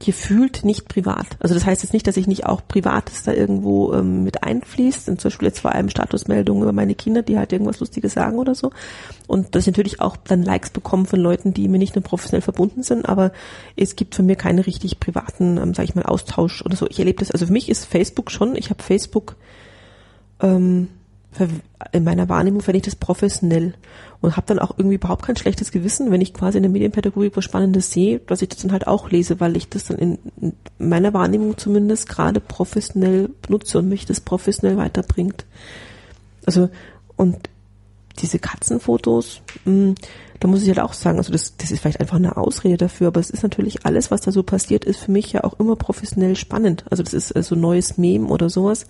gefühlt 0.00 0.64
nicht 0.64 0.88
privat. 0.88 1.26
Also 1.38 1.54
das 1.54 1.64
heißt 1.64 1.82
jetzt 1.82 1.92
nicht, 1.92 2.06
dass 2.06 2.16
ich 2.16 2.26
nicht 2.26 2.46
auch 2.46 2.66
Privates 2.66 3.22
da 3.22 3.32
irgendwo 3.32 3.92
ähm, 3.94 4.24
mit 4.24 4.42
einfließt. 4.42 5.08
Und 5.08 5.20
zum 5.20 5.28
Beispiel 5.30 5.48
jetzt 5.48 5.60
vor 5.60 5.72
allem 5.72 5.88
Statusmeldungen 5.88 6.62
über 6.62 6.72
meine 6.72 6.94
Kinder, 6.94 7.22
die 7.22 7.38
halt 7.38 7.52
irgendwas 7.52 7.80
Lustiges 7.80 8.12
sagen 8.12 8.38
oder 8.38 8.54
so. 8.54 8.70
Und 9.26 9.54
dass 9.54 9.62
ich 9.62 9.68
natürlich 9.68 10.00
auch 10.00 10.16
dann 10.16 10.42
Likes 10.42 10.70
bekomme 10.70 11.06
von 11.06 11.20
Leuten, 11.20 11.54
die 11.54 11.68
mir 11.68 11.78
nicht 11.78 11.94
nur 11.94 12.02
professionell 12.02 12.42
verbunden 12.42 12.82
sind, 12.82 13.08
aber 13.08 13.32
es 13.76 13.96
gibt 13.96 14.14
von 14.14 14.26
mir 14.26 14.36
keine 14.36 14.66
richtig 14.66 15.00
privaten, 15.00 15.58
ähm, 15.58 15.74
sage 15.74 15.88
ich 15.88 15.94
mal, 15.94 16.04
Austausch 16.04 16.62
oder 16.62 16.76
so. 16.76 16.86
Ich 16.88 16.98
erlebe 16.98 17.20
das, 17.20 17.30
also 17.30 17.46
für 17.46 17.52
mich 17.52 17.68
ist 17.68 17.84
Facebook 17.84 18.30
schon, 18.30 18.56
ich 18.56 18.70
habe 18.70 18.82
Facebook 18.82 19.36
ähm, 20.40 20.88
in 21.92 22.04
meiner 22.04 22.28
Wahrnehmung 22.28 22.60
fände 22.60 22.78
ich 22.78 22.84
das 22.84 22.96
professionell 22.96 23.74
und 24.20 24.36
habe 24.36 24.46
dann 24.46 24.58
auch 24.58 24.78
irgendwie 24.78 24.96
überhaupt 24.96 25.24
kein 25.24 25.36
schlechtes 25.36 25.70
Gewissen, 25.70 26.10
wenn 26.10 26.20
ich 26.20 26.32
quasi 26.32 26.56
in 26.58 26.62
der 26.62 26.72
Medienpädagogik 26.72 27.36
was 27.36 27.44
Spannendes 27.44 27.90
sehe, 27.90 28.20
dass 28.20 28.42
ich 28.42 28.48
das 28.48 28.60
dann 28.60 28.72
halt 28.72 28.86
auch 28.86 29.10
lese, 29.10 29.40
weil 29.40 29.56
ich 29.56 29.68
das 29.68 29.84
dann 29.84 29.98
in, 29.98 30.18
meiner 30.78 31.12
Wahrnehmung 31.12 31.58
zumindest 31.58 32.08
gerade 32.08 32.40
professionell 32.40 33.30
benutze 33.42 33.78
und 33.78 33.88
mich 33.88 34.06
das 34.06 34.20
professionell 34.20 34.76
weiterbringt. 34.76 35.44
Also 36.46 36.70
und 37.16 37.50
diese 38.20 38.38
Katzenfotos, 38.38 39.42
hm, 39.64 39.94
da 40.40 40.48
muss 40.48 40.62
ich 40.62 40.68
halt 40.68 40.80
auch 40.80 40.92
sagen, 40.92 41.18
also 41.18 41.32
das, 41.32 41.56
das 41.56 41.70
ist 41.70 41.80
vielleicht 41.80 42.00
einfach 42.00 42.16
eine 42.16 42.36
Ausrede 42.36 42.76
dafür, 42.76 43.08
aber 43.08 43.20
es 43.20 43.30
ist 43.30 43.42
natürlich 43.42 43.86
alles, 43.86 44.10
was 44.10 44.20
da 44.20 44.30
so 44.30 44.42
passiert, 44.42 44.84
ist 44.84 45.00
für 45.00 45.10
mich 45.10 45.32
ja 45.32 45.44
auch 45.44 45.58
immer 45.58 45.76
professionell 45.76 46.36
spannend. 46.36 46.84
Also 46.90 47.02
das 47.02 47.14
ist 47.14 47.28
so 47.28 47.34
also 47.34 47.54
neues 47.56 47.98
Meme 47.98 48.28
oder 48.28 48.50
sowas. 48.50 48.86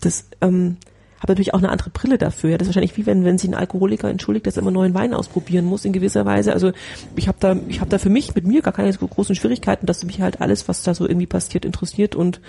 Das 0.00 0.24
ähm, 0.40 0.76
habe 1.22 1.32
natürlich 1.32 1.54
auch 1.54 1.58
eine 1.58 1.70
andere 1.70 1.90
Brille 1.90 2.18
dafür. 2.18 2.50
Ja. 2.50 2.58
Das 2.58 2.66
ist 2.66 2.70
wahrscheinlich 2.74 2.96
wie 2.96 3.06
wenn, 3.06 3.24
wenn 3.24 3.38
sich 3.38 3.48
ein 3.48 3.54
Alkoholiker 3.54 4.10
entschuldigt, 4.10 4.46
dass 4.46 4.56
er 4.56 4.62
immer 4.62 4.70
neuen 4.70 4.94
Wein 4.94 5.14
ausprobieren 5.14 5.64
muss 5.64 5.84
in 5.84 5.92
gewisser 5.92 6.26
Weise. 6.26 6.52
Also 6.52 6.72
ich 7.16 7.28
habe 7.28 7.38
da, 7.40 7.56
ich 7.68 7.80
habe 7.80 7.90
da 7.90 7.98
für 7.98 8.10
mich 8.10 8.34
mit 8.34 8.46
mir 8.46 8.60
gar 8.60 8.72
keine 8.72 8.92
so 8.92 9.06
großen 9.06 9.34
Schwierigkeiten, 9.34 9.86
dass 9.86 10.04
mich 10.04 10.20
halt 10.20 10.40
alles, 10.40 10.68
was 10.68 10.82
da 10.82 10.94
so 10.94 11.06
irgendwie 11.06 11.26
passiert, 11.26 11.64
interessiert 11.64 12.16
und 12.16 12.40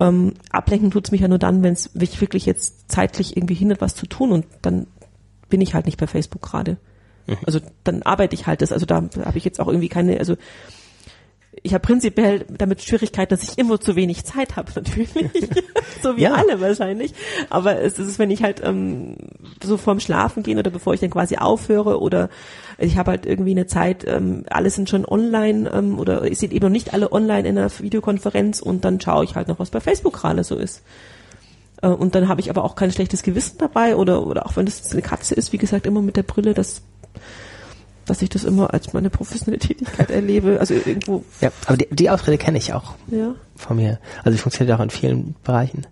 ähm, 0.00 0.34
ablenken 0.50 0.90
tut's 0.90 1.10
mich 1.12 1.20
ja 1.20 1.28
nur 1.28 1.38
dann, 1.38 1.62
wenn 1.62 1.72
es 1.72 1.90
wirklich 1.94 2.46
jetzt 2.46 2.90
zeitlich 2.90 3.36
irgendwie 3.36 3.54
hindert, 3.54 3.80
was 3.80 3.94
zu 3.94 4.06
tun 4.06 4.32
und 4.32 4.46
dann 4.62 4.86
bin 5.48 5.60
ich 5.60 5.74
halt 5.74 5.86
nicht 5.86 5.98
bei 5.98 6.06
Facebook 6.06 6.42
gerade. 6.42 6.78
Mhm. 7.26 7.36
Also 7.46 7.60
dann 7.84 8.02
arbeite 8.02 8.34
ich 8.34 8.46
halt 8.46 8.62
das. 8.62 8.72
Also 8.72 8.86
da 8.86 8.96
habe 8.96 9.38
ich 9.38 9.44
jetzt 9.44 9.60
auch 9.60 9.68
irgendwie 9.68 9.88
keine, 9.88 10.18
also 10.18 10.36
ich 11.62 11.74
habe 11.74 11.82
prinzipiell 11.86 12.46
damit 12.48 12.82
Schwierigkeiten, 12.82 13.30
dass 13.30 13.42
ich 13.42 13.58
immer 13.58 13.80
zu 13.80 13.96
wenig 13.96 14.24
Zeit 14.24 14.56
habe, 14.56 14.70
natürlich. 14.74 15.10
so 16.02 16.16
wie 16.16 16.22
ja. 16.22 16.32
alle 16.32 16.60
wahrscheinlich. 16.60 17.12
Aber 17.50 17.80
es 17.80 17.98
ist, 17.98 18.18
wenn 18.18 18.30
ich 18.30 18.42
halt 18.42 18.62
ähm, 18.64 19.16
so 19.62 19.76
vorm 19.76 20.00
Schlafen 20.00 20.42
gehen 20.42 20.58
oder 20.58 20.70
bevor 20.70 20.94
ich 20.94 21.00
dann 21.00 21.10
quasi 21.10 21.36
aufhöre 21.36 22.00
oder 22.00 22.30
ich 22.78 22.96
habe 22.96 23.10
halt 23.10 23.26
irgendwie 23.26 23.50
eine 23.50 23.66
Zeit, 23.66 24.06
ähm, 24.06 24.44
alle 24.48 24.70
sind 24.70 24.88
schon 24.88 25.04
online 25.04 25.70
ähm, 25.70 25.98
oder 25.98 26.24
ich 26.24 26.38
sehe 26.38 26.50
eben 26.50 26.64
noch 26.64 26.70
nicht 26.70 26.94
alle 26.94 27.12
online 27.12 27.46
in 27.46 27.58
einer 27.58 27.70
Videokonferenz 27.70 28.60
und 28.60 28.84
dann 28.84 29.00
schaue 29.00 29.24
ich 29.24 29.34
halt 29.34 29.48
noch, 29.48 29.58
was 29.58 29.70
bei 29.70 29.80
Facebook 29.80 30.14
gerade 30.14 30.44
so 30.44 30.56
ist. 30.56 30.82
Äh, 31.82 31.88
und 31.88 32.14
dann 32.14 32.28
habe 32.28 32.40
ich 32.40 32.48
aber 32.48 32.64
auch 32.64 32.74
kein 32.74 32.90
schlechtes 32.90 33.22
Gewissen 33.22 33.58
dabei 33.58 33.96
oder, 33.96 34.26
oder 34.26 34.46
auch 34.46 34.56
wenn 34.56 34.66
es 34.66 34.92
eine 34.92 35.02
Katze 35.02 35.34
ist, 35.34 35.52
wie 35.52 35.58
gesagt, 35.58 35.86
immer 35.86 36.00
mit 36.00 36.16
der 36.16 36.22
Brille, 36.22 36.54
das 36.54 36.82
dass 38.10 38.22
ich 38.22 38.28
das 38.28 38.42
immer 38.42 38.74
als 38.74 38.92
meine 38.92 39.08
professionelle 39.08 39.60
Tätigkeit 39.60 40.10
erlebe. 40.10 40.58
Also 40.58 40.74
irgendwo. 40.74 41.24
Ja, 41.40 41.52
aber 41.66 41.76
die, 41.76 41.86
die 41.90 42.10
Ausrede 42.10 42.38
kenne 42.38 42.58
ich 42.58 42.74
auch 42.74 42.94
ja. 43.06 43.36
von 43.54 43.76
mir. 43.76 44.00
Also 44.24 44.34
ich 44.34 44.42
funktioniert 44.42 44.76
auch 44.76 44.82
in 44.82 44.90
vielen 44.90 45.36
Bereichen. 45.44 45.86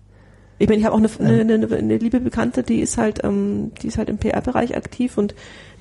Ich 0.57 0.67
meine, 0.67 0.81
ich 0.81 0.85
habe 0.85 0.93
auch 0.93 0.99
eine, 0.99 1.09
eine, 1.39 1.53
eine, 1.53 1.75
eine 1.77 1.97
liebe 1.97 2.19
Bekannte, 2.19 2.63
die 2.63 2.81
ist 2.81 2.97
halt, 2.97 3.23
ähm, 3.23 3.71
die 3.81 3.87
ist 3.87 3.97
halt 3.97 4.09
im 4.09 4.17
PR-Bereich 4.17 4.75
aktiv 4.75 5.17
und 5.17 5.33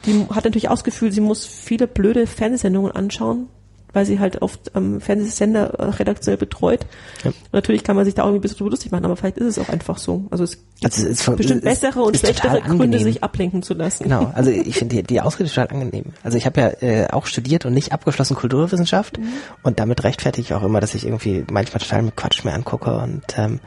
die 0.06 0.26
hat 0.30 0.44
natürlich 0.44 0.68
auch 0.68 0.74
das 0.74 0.84
Gefühl, 0.84 1.10
sie 1.10 1.20
muss 1.20 1.44
viele 1.44 1.88
blöde 1.88 2.28
Fernsehsendungen 2.28 2.92
anschauen, 2.92 3.48
weil 3.92 4.06
sie 4.06 4.18
halt 4.20 4.42
oft 4.42 4.72
ähm, 4.74 5.00
Fernsehsender 5.00 5.74
äh, 5.78 5.84
redaktionell 5.84 6.36
betreut. 6.36 6.86
Ja. 7.24 7.32
natürlich 7.52 7.84
kann 7.84 7.96
man 7.96 8.04
sich 8.04 8.14
da 8.14 8.22
irgendwie 8.22 8.38
ein 8.38 8.42
bisschen 8.42 8.58
drüber 8.58 8.70
lustig 8.70 8.92
machen, 8.92 9.04
aber 9.04 9.16
vielleicht 9.16 9.38
ist 9.38 9.46
es 9.46 9.58
auch 9.58 9.68
einfach 9.68 9.98
so. 9.98 10.26
Also 10.30 10.44
es 10.44 10.52
gibt 10.52 10.84
also 10.84 11.06
es 11.06 11.20
ist, 11.20 11.36
bestimmt 11.36 11.64
es 11.64 11.80
bessere 11.80 12.02
und 12.02 12.16
schlechtere 12.16 12.60
Gründe, 12.60 12.98
sich 12.98 13.22
ablenken 13.22 13.62
zu 13.62 13.74
lassen. 13.74 14.04
Genau, 14.04 14.30
also 14.34 14.50
ich 14.50 14.76
finde 14.76 14.96
die, 14.96 15.02
die 15.02 15.20
Ausrede 15.20 15.48
total 15.48 15.68
angenehm. 15.68 16.12
Also 16.22 16.36
ich 16.36 16.46
habe 16.46 16.60
ja 16.60 16.68
äh, 16.80 17.08
auch 17.10 17.26
studiert 17.26 17.66
und 17.66 17.74
nicht 17.74 17.92
abgeschlossen 17.92 18.36
Kulturwissenschaft 18.36 19.18
mhm. 19.18 19.28
und 19.62 19.80
damit 19.80 20.04
rechtfertige 20.04 20.46
ich 20.46 20.54
auch 20.54 20.62
immer, 20.62 20.80
dass 20.80 20.94
ich 20.94 21.04
irgendwie 21.04 21.44
manchmal 21.50 21.80
total 21.80 22.02
mit 22.02 22.16
Quatsch 22.16 22.44
mir 22.44 22.52
angucke 22.52 22.96
und 22.96 23.24
ähm, 23.36 23.60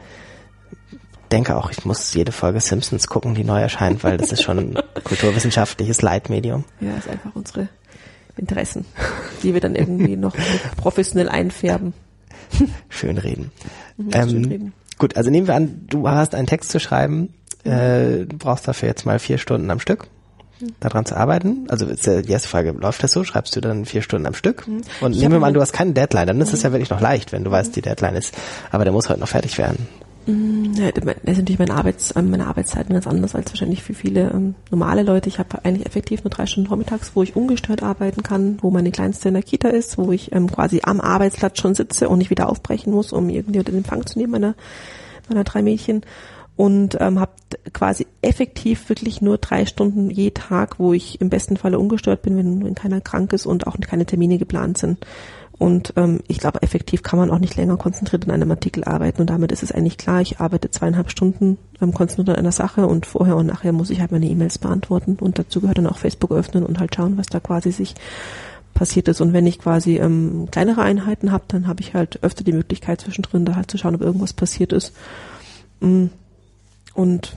denke 1.32 1.56
auch, 1.56 1.70
ich 1.70 1.84
muss 1.84 2.12
jede 2.14 2.30
Folge 2.30 2.60
Simpsons 2.60 3.06
gucken, 3.06 3.34
die 3.34 3.44
neu 3.44 3.60
erscheint, 3.60 4.04
weil 4.04 4.18
das 4.18 4.32
ist 4.32 4.42
schon 4.42 4.58
ein 4.58 4.78
kulturwissenschaftliches 5.04 6.02
Leitmedium. 6.02 6.64
Ja, 6.80 6.94
ist 6.96 7.08
einfach 7.08 7.30
unsere 7.34 7.68
Interessen, 8.36 8.84
die 9.42 9.54
wir 9.54 9.60
dann 9.60 9.74
irgendwie 9.74 10.16
noch 10.16 10.34
professionell 10.76 11.28
einfärben. 11.28 11.92
Schön 12.88 13.18
reden. 13.18 13.50
Mhm, 13.96 14.10
ähm, 14.12 14.30
schön 14.30 14.44
reden. 14.44 14.72
Gut, 14.98 15.16
also 15.16 15.30
nehmen 15.30 15.46
wir 15.46 15.54
an, 15.54 15.86
du 15.88 16.08
hast 16.08 16.34
einen 16.34 16.46
Text 16.46 16.70
zu 16.70 16.78
schreiben, 16.78 17.34
äh, 17.64 18.26
du 18.26 18.36
brauchst 18.38 18.68
dafür 18.68 18.88
jetzt 18.88 19.04
mal 19.06 19.18
vier 19.18 19.38
Stunden 19.38 19.70
am 19.70 19.80
Stück 19.80 20.06
mhm. 20.60 20.74
daran 20.80 21.04
zu 21.04 21.16
arbeiten. 21.16 21.66
Also 21.68 21.86
ist 21.86 22.06
die 22.06 22.30
erste 22.30 22.48
Frage, 22.48 22.72
läuft 22.72 23.02
das 23.02 23.12
so? 23.12 23.24
Schreibst 23.24 23.54
du 23.56 23.60
dann 23.60 23.84
vier 23.84 24.02
Stunden 24.02 24.26
am 24.26 24.34
Stück? 24.34 24.66
Mhm. 24.66 24.82
Und 25.00 25.12
ich 25.14 25.20
nehmen 25.20 25.32
wir 25.32 25.40
mal 25.40 25.48
an, 25.48 25.54
du 25.54 25.60
hast 25.60 25.72
keine 25.72 25.92
Deadline, 25.92 26.26
dann 26.26 26.40
ist 26.40 26.52
es 26.52 26.62
ja 26.62 26.72
wirklich 26.72 26.90
noch 26.90 27.00
leicht, 27.00 27.32
wenn 27.32 27.44
du 27.44 27.50
weißt, 27.50 27.74
die 27.74 27.82
Deadline 27.82 28.16
ist. 28.16 28.34
Aber 28.70 28.84
der 28.84 28.92
muss 28.92 29.08
heute 29.08 29.20
noch 29.20 29.28
fertig 29.28 29.58
werden. 29.58 29.88
Mm, 30.26 30.74
das 30.74 30.88
ist 30.88 31.38
natürlich 31.38 31.58
meine, 31.58 31.74
Arbeits, 31.74 32.14
ähm, 32.14 32.30
meine 32.30 32.46
Arbeitszeiten 32.46 32.92
ganz 32.92 33.06
anders 33.06 33.34
als 33.34 33.50
wahrscheinlich 33.50 33.82
für 33.82 33.94
viele 33.94 34.30
ähm, 34.30 34.54
normale 34.70 35.02
Leute. 35.02 35.28
Ich 35.28 35.38
habe 35.38 35.64
eigentlich 35.64 35.86
effektiv 35.86 36.22
nur 36.22 36.30
drei 36.30 36.46
Stunden 36.46 36.68
vormittags, 36.68 37.12
wo 37.14 37.22
ich 37.22 37.34
ungestört 37.34 37.82
arbeiten 37.82 38.22
kann, 38.22 38.58
wo 38.60 38.70
meine 38.70 38.92
Kleinste 38.92 39.28
in 39.28 39.34
der 39.34 39.42
Kita 39.42 39.68
ist, 39.68 39.98
wo 39.98 40.12
ich 40.12 40.32
ähm, 40.32 40.50
quasi 40.50 40.80
am 40.84 41.00
Arbeitsplatz 41.00 41.60
schon 41.60 41.74
sitze 41.74 42.08
und 42.08 42.18
nicht 42.18 42.30
wieder 42.30 42.48
aufbrechen 42.48 42.92
muss, 42.92 43.12
um 43.12 43.28
irgendwie 43.28 43.62
den 43.64 43.78
Empfang 43.78 44.06
zu 44.06 44.18
nehmen 44.18 44.32
meiner, 44.32 44.54
meiner 45.28 45.44
drei 45.44 45.62
Mädchen. 45.62 46.02
Und 46.54 46.98
ähm, 47.00 47.18
habe 47.18 47.32
quasi 47.72 48.06
effektiv 48.20 48.88
wirklich 48.90 49.22
nur 49.22 49.38
drei 49.38 49.64
Stunden 49.66 50.10
je 50.10 50.30
Tag, 50.30 50.78
wo 50.78 50.92
ich 50.92 51.20
im 51.20 51.30
besten 51.30 51.56
Falle 51.56 51.78
ungestört 51.78 52.22
bin, 52.22 52.36
wenn, 52.36 52.62
wenn 52.64 52.74
keiner 52.74 53.00
krank 53.00 53.32
ist 53.32 53.46
und 53.46 53.66
auch 53.66 53.76
keine 53.80 54.06
Termine 54.06 54.38
geplant 54.38 54.78
sind. 54.78 55.04
Und 55.62 55.92
ähm, 55.94 56.18
ich 56.26 56.38
glaube, 56.38 56.60
effektiv 56.60 57.04
kann 57.04 57.20
man 57.20 57.30
auch 57.30 57.38
nicht 57.38 57.54
länger 57.54 57.76
konzentriert 57.76 58.24
an 58.24 58.32
einem 58.32 58.50
Artikel 58.50 58.82
arbeiten. 58.82 59.20
Und 59.20 59.30
damit 59.30 59.52
ist 59.52 59.62
es 59.62 59.70
eigentlich 59.70 59.96
klar, 59.96 60.20
ich 60.20 60.40
arbeite 60.40 60.72
zweieinhalb 60.72 61.08
Stunden 61.08 61.56
ähm, 61.80 61.94
konzentriert 61.94 62.30
an 62.30 62.42
einer 62.42 62.50
Sache 62.50 62.84
und 62.88 63.06
vorher 63.06 63.36
und 63.36 63.46
nachher 63.46 63.70
muss 63.70 63.90
ich 63.90 64.00
halt 64.00 64.10
meine 64.10 64.26
E-Mails 64.26 64.58
beantworten. 64.58 65.18
Und 65.20 65.38
dazu 65.38 65.60
gehört 65.60 65.78
dann 65.78 65.86
auch 65.86 65.98
Facebook 65.98 66.32
öffnen 66.32 66.66
und 66.66 66.80
halt 66.80 66.96
schauen, 66.96 67.16
was 67.16 67.28
da 67.28 67.38
quasi 67.38 67.70
sich 67.70 67.94
passiert 68.74 69.06
ist. 69.06 69.20
Und 69.20 69.34
wenn 69.34 69.46
ich 69.46 69.60
quasi 69.60 69.98
ähm, 69.98 70.48
kleinere 70.50 70.82
Einheiten 70.82 71.30
habe, 71.30 71.44
dann 71.46 71.68
habe 71.68 71.80
ich 71.80 71.94
halt 71.94 72.18
öfter 72.24 72.42
die 72.42 72.52
Möglichkeit 72.52 73.00
zwischendrin 73.00 73.44
da 73.44 73.54
halt 73.54 73.70
zu 73.70 73.78
schauen, 73.78 73.94
ob 73.94 74.00
irgendwas 74.00 74.32
passiert 74.32 74.72
ist. 74.72 74.92
Mm. 75.78 76.06
Und 76.94 77.36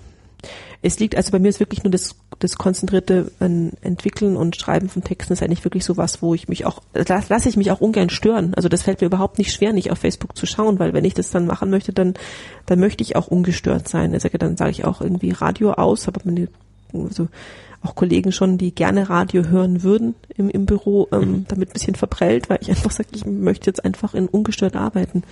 es 0.86 1.00
liegt, 1.00 1.15
also 1.15 1.32
bei 1.32 1.39
mir 1.39 1.50
ist 1.50 1.60
wirklich 1.60 1.84
nur 1.84 1.89
das, 1.89 2.15
das 2.38 2.58
konzentrierte 2.58 3.32
ähm, 3.41 3.71
Entwickeln 3.82 4.38
und 4.38 4.56
Schreiben 4.56 4.88
von 4.88 5.04
Texten 5.04 5.34
ist 5.34 5.41
eigentlich 5.41 5.63
wirklich 5.63 5.84
so 5.84 5.98
was, 5.98 6.21
wo 6.21 6.36
ich 6.36 6.48
mich 6.48 6.65
auch, 6.65 6.84
lasse 6.93 7.26
lass 7.30 7.45
ich 7.48 7.58
mich 7.58 7.71
auch 7.71 7.82
ungern 7.82 8.12
stören. 8.12 8.54
Also 8.54 8.69
das 8.69 8.84
fällt 8.84 9.02
mir 9.02 9.08
überhaupt 9.08 9.39
nicht 9.39 9.52
schwer, 9.52 9.74
nicht 9.74 9.89
auf 9.89 9.98
Facebook 9.98 10.38
zu 10.38 10.45
schauen, 10.45 10.78
weil 10.78 10.93
wenn 10.93 11.04
ich 11.04 11.15
das 11.15 11.32
dann 11.32 11.48
machen 11.48 11.71
möchte, 11.71 11.91
dann, 11.91 12.13
dann 12.67 12.80
möchte 12.80 13.04
ich 13.04 13.15
auch 13.15 13.28
ungestört 13.28 13.88
sein. 13.88 14.13
Also 14.13 14.30
dann 14.30 14.58
sage 14.58 14.71
ich 14.71 14.86
auch 14.86 15.02
irgendwie 15.02 15.32
Radio 15.32 15.71
aus, 15.71 16.08
aber 16.08 16.21
meine, 16.24 16.50
also 16.93 17.30
auch 17.82 17.95
Kollegen 17.95 18.32
schon, 18.32 18.60
die 18.60 18.74
gerne 18.74 19.10
Radio 19.10 19.45
hören 19.45 19.82
würden 19.82 20.13
im, 20.36 20.50
im 20.50 20.67
Büro, 20.67 21.08
ähm, 21.12 21.19
mhm. 21.19 21.45
damit 21.48 21.69
ein 21.69 21.74
bisschen 21.74 21.95
verprellt, 21.95 22.48
weil 22.48 22.60
ich 22.62 22.69
einfach 22.69 22.91
sage, 22.91 23.10
ich 23.15 23.26
möchte 23.26 23.71
jetzt 23.71 23.84
einfach 23.84 24.13
in 24.13 24.28
ungestört 24.28 24.76
arbeiten. 24.76 25.24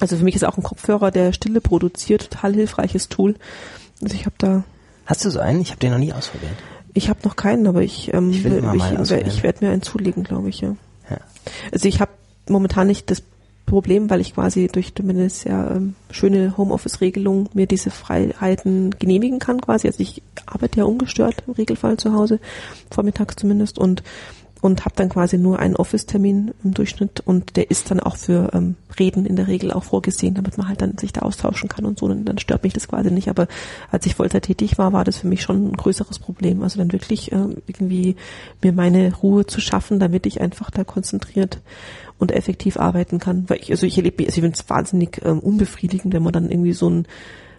Also 0.00 0.16
für 0.16 0.24
mich 0.24 0.34
ist 0.34 0.44
auch 0.44 0.56
ein 0.56 0.64
Kopfhörer, 0.64 1.12
der 1.12 1.32
Stille 1.32 1.60
produziert, 1.60 2.30
total 2.32 2.54
hilfreiches 2.54 3.08
Tool. 3.08 3.36
Also 4.02 4.14
ich 4.14 4.26
habe 4.26 4.36
da. 4.38 4.64
Hast 5.06 5.24
du 5.24 5.30
so 5.30 5.40
einen? 5.40 5.60
Ich 5.60 5.70
habe 5.70 5.80
den 5.80 5.92
noch 5.92 5.98
nie 5.98 6.12
ausprobiert. 6.12 6.52
Ich 6.94 7.08
habe 7.08 7.20
noch 7.24 7.36
keinen, 7.36 7.66
aber 7.66 7.82
ich 7.82 8.12
ähm, 8.12 8.30
ich, 8.30 8.44
will 8.44 8.54
immer 8.54 8.74
ich, 8.74 8.80
mal 8.80 9.02
ich, 9.02 9.10
ich 9.26 9.42
werde 9.42 9.64
mir 9.64 9.72
einen 9.72 9.82
zulegen, 9.82 10.24
glaube 10.24 10.48
ich, 10.48 10.60
ja. 10.60 10.76
ja. 11.08 11.18
Also 11.72 11.86
ich 11.88 12.00
habe 12.00 12.10
momentan 12.48 12.88
nicht 12.88 13.10
das 13.10 13.22
Problem, 13.66 14.10
weil 14.10 14.20
ich 14.20 14.34
quasi 14.34 14.66
durch 14.66 14.92
meine 15.02 15.30
sehr 15.30 15.72
ähm, 15.76 15.94
schöne 16.10 16.56
Homeoffice-Regelung 16.56 17.48
mir 17.54 17.66
diese 17.66 17.90
Freiheiten 17.90 18.90
genehmigen 18.98 19.38
kann 19.38 19.60
quasi. 19.60 19.86
Also 19.86 20.00
ich 20.00 20.22
arbeite 20.46 20.78
ja 20.78 20.84
ungestört 20.84 21.44
im 21.46 21.52
Regelfall 21.52 21.96
zu 21.96 22.12
Hause, 22.12 22.40
vormittags 22.90 23.36
zumindest 23.36 23.78
und 23.78 24.02
und 24.60 24.84
habe 24.84 24.94
dann 24.96 25.08
quasi 25.08 25.38
nur 25.38 25.58
einen 25.58 25.76
Office-Termin 25.76 26.52
im 26.62 26.74
Durchschnitt 26.74 27.20
und 27.20 27.56
der 27.56 27.70
ist 27.70 27.90
dann 27.90 28.00
auch 28.00 28.16
für 28.16 28.50
ähm, 28.52 28.76
Reden 28.98 29.24
in 29.24 29.36
der 29.36 29.48
Regel 29.48 29.72
auch 29.72 29.84
vorgesehen, 29.84 30.34
damit 30.34 30.58
man 30.58 30.68
halt 30.68 30.82
dann 30.82 30.98
sich 30.98 31.12
da 31.12 31.22
austauschen 31.22 31.68
kann 31.68 31.86
und 31.86 31.98
so. 31.98 32.06
Und 32.06 32.26
dann 32.26 32.38
stört 32.38 32.62
mich 32.62 32.74
das 32.74 32.88
quasi 32.88 33.10
nicht. 33.10 33.28
Aber 33.28 33.48
als 33.90 34.04
ich 34.04 34.14
Vollzeit 34.14 34.44
tätig 34.44 34.76
war, 34.76 34.92
war 34.92 35.04
das 35.04 35.18
für 35.18 35.28
mich 35.28 35.42
schon 35.42 35.68
ein 35.68 35.76
größeres 35.76 36.18
Problem. 36.18 36.62
Also 36.62 36.78
dann 36.78 36.92
wirklich 36.92 37.32
äh, 37.32 37.46
irgendwie 37.66 38.16
mir 38.62 38.72
meine 38.72 39.14
Ruhe 39.14 39.46
zu 39.46 39.60
schaffen, 39.60 39.98
damit 39.98 40.26
ich 40.26 40.40
einfach 40.40 40.70
da 40.70 40.84
konzentriert 40.84 41.60
und 42.18 42.32
effektiv 42.32 42.76
arbeiten 42.76 43.18
kann. 43.18 43.48
Weil 43.48 43.60
ich, 43.60 43.70
also 43.70 43.86
ich 43.86 43.96
erlebe, 43.96 44.24
also 44.24 44.36
ich 44.36 44.42
finde 44.42 44.58
es 44.58 44.68
wahnsinnig 44.68 45.22
ähm, 45.24 45.38
unbefriedigend, 45.38 46.12
wenn 46.12 46.22
man 46.22 46.32
dann 46.32 46.50
irgendwie 46.50 46.72
so 46.72 46.90
ein 46.90 47.06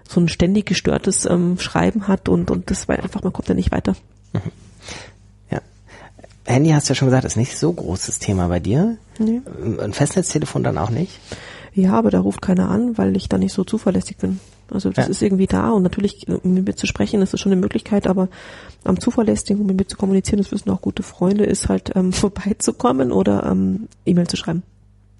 so 0.07 0.19
ein 0.19 0.27
ständig 0.27 0.65
gestörtes 0.65 1.25
ähm, 1.25 1.57
Schreiben 1.57 2.09
hat 2.09 2.27
und 2.27 2.51
und 2.51 2.69
das 2.69 2.89
war 2.89 2.99
einfach, 2.99 3.23
man 3.23 3.31
kommt 3.31 3.49
da 3.49 3.53
nicht 3.53 3.71
weiter. 3.71 3.95
Mhm 4.33 4.51
Handy 6.51 6.69
hast 6.71 6.87
du 6.87 6.91
ja 6.91 6.95
schon 6.95 7.07
gesagt, 7.07 7.25
ist 7.25 7.37
nicht 7.37 7.57
so 7.57 7.71
großes 7.71 8.19
Thema 8.19 8.47
bei 8.47 8.59
dir. 8.59 8.97
Nee. 9.19 9.41
Ein 9.81 9.93
Festnetztelefon 9.93 10.63
dann 10.63 10.77
auch 10.77 10.89
nicht? 10.89 11.19
Ja, 11.73 11.93
aber 11.93 12.11
da 12.11 12.19
ruft 12.19 12.41
keiner 12.41 12.69
an, 12.69 12.97
weil 12.97 13.15
ich 13.15 13.29
da 13.29 13.37
nicht 13.37 13.53
so 13.53 13.63
zuverlässig 13.63 14.17
bin. 14.17 14.39
Also 14.69 14.89
das 14.89 15.05
Ja. 15.05 15.11
ist 15.11 15.21
irgendwie 15.21 15.47
da 15.47 15.69
und 15.69 15.83
natürlich 15.83 16.27
äh, 16.27 16.39
mit 16.43 16.65
mir 16.65 16.75
zu 16.75 16.85
sprechen, 16.87 17.19
das 17.19 17.33
ist 17.33 17.39
schon 17.41 17.51
eine 17.51 17.59
Möglichkeit, 17.61 18.07
aber 18.07 18.29
am 18.83 18.99
zuverlässigen, 18.99 19.61
um 19.61 19.67
mit 19.67 19.77
mir 19.77 19.85
zu 19.87 19.97
kommunizieren, 19.97 20.37
das 20.39 20.51
wissen 20.51 20.69
auch 20.69 20.81
gute 20.81 21.03
Freunde, 21.03 21.43
ist 21.45 21.69
halt 21.69 21.91
ähm, 21.95 22.11
vorbeizukommen 22.13 23.11
oder 23.11 23.45
ähm, 23.49 23.87
E-Mail 24.05 24.27
zu 24.27 24.37
schreiben. 24.37 24.63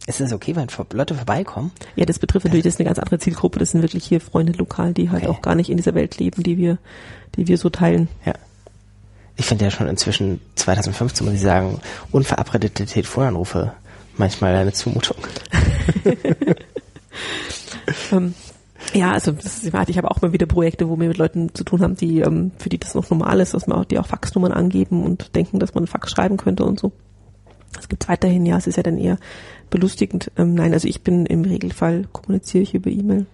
Ist 0.08 0.20
es 0.20 0.34
okay, 0.34 0.56
wenn 0.56 0.68
Leute 0.94 1.14
vorbeikommen? 1.14 1.72
Ja, 1.96 2.06
das 2.06 2.18
betrifft 2.18 2.46
natürlich, 2.46 2.64
das 2.64 2.74
ist 2.74 2.80
eine 2.80 2.88
ganz 2.88 2.98
andere 2.98 3.20
Zielgruppe, 3.20 3.60
das 3.60 3.72
sind 3.72 3.82
wirklich 3.84 4.04
hier 4.04 4.20
Freunde 4.20 4.54
lokal, 4.54 4.94
die 4.94 5.10
halt 5.12 5.24
Okay. 5.24 5.32
auch 5.32 5.42
gar 5.42 5.54
nicht 5.56 5.70
in 5.70 5.78
dieser 5.78 5.94
Welt 5.94 6.18
leben, 6.18 6.42
die 6.44 6.58
wir, 6.58 6.80
die 7.36 7.48
wir 7.48 7.58
so 7.58 7.70
teilen. 7.70 8.08
Ja. 8.26 8.34
Ich 9.42 9.48
finde 9.48 9.66
ja 9.66 9.72
schon 9.72 9.88
inzwischen 9.88 10.40
2015, 10.54 11.26
muss 11.26 11.34
ich 11.34 11.42
sagen, 11.42 11.82
unverabredete 12.12 12.86
Telefonanrufe 12.86 13.74
manchmal 14.16 14.54
eine 14.54 14.72
Zumutung. 14.72 15.18
Ähm, 18.12 18.36
ja, 18.94 19.12
also 19.12 19.32
das 19.32 19.64
ich 19.64 19.98
habe 19.98 20.12
auch 20.12 20.22
mal 20.22 20.32
wieder 20.32 20.46
Projekte, 20.46 20.88
wo 20.88 20.98
wir 20.98 21.08
mit 21.08 21.18
Leuten 21.18 21.54
zu 21.54 21.64
tun 21.64 21.82
haben, 21.82 21.96
die 21.96 22.20
ähm, 22.20 22.52
für 22.58 22.70
die 22.70 22.78
das 22.78 22.94
noch 22.94 23.10
normal 23.10 23.40
ist, 23.40 23.54
dass 23.54 23.68
man 23.68 23.80
auch 23.80 23.86
die 23.86 23.98
auch 24.00 24.06
Faxnummern 24.06 24.54
angeben 24.54 25.04
und 25.04 25.36
denken, 25.36 25.60
dass 25.60 25.74
man 25.74 25.88
Fax 25.88 26.12
schreiben 26.12 26.38
könnte 26.38 26.64
und 26.64 26.80
so. 26.80 26.92
Das 27.74 27.90
gibt 27.90 28.08
weiterhin, 28.08 28.46
ja, 28.46 28.58
es 28.58 28.68
ist 28.68 28.78
ja 28.78 28.84
dann 28.84 28.98
eher 28.98 29.18
belustigend. 29.70 30.32
Ähm, 30.38 30.54
nein, 30.54 30.74
also 30.74 30.88
ich 30.88 31.02
bin 31.02 31.26
im 31.26 31.44
Regelfall 31.44 32.06
kommuniziere 32.12 32.64
ich 32.64 32.76
über 32.76 32.92
E-Mail 32.92 33.26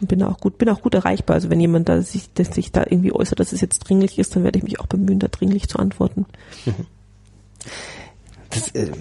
bin 0.00 0.22
auch 0.22 0.38
gut, 0.38 0.58
bin 0.58 0.68
auch 0.68 0.82
gut 0.82 0.94
erreichbar. 0.94 1.34
Also 1.34 1.50
wenn 1.50 1.60
jemand 1.60 1.88
da 1.88 2.02
sich, 2.02 2.32
dass 2.34 2.54
sich 2.54 2.72
da 2.72 2.84
irgendwie 2.88 3.12
äußert, 3.12 3.40
dass 3.40 3.52
es 3.52 3.60
jetzt 3.60 3.80
dringlich 3.80 4.18
ist, 4.18 4.34
dann 4.36 4.44
werde 4.44 4.58
ich 4.58 4.64
mich 4.64 4.80
auch 4.80 4.86
bemühen, 4.86 5.18
da 5.18 5.28
dringlich 5.28 5.68
zu 5.68 5.78
antworten. 5.78 6.26
Das, 8.50 8.68
äh, 8.70 8.92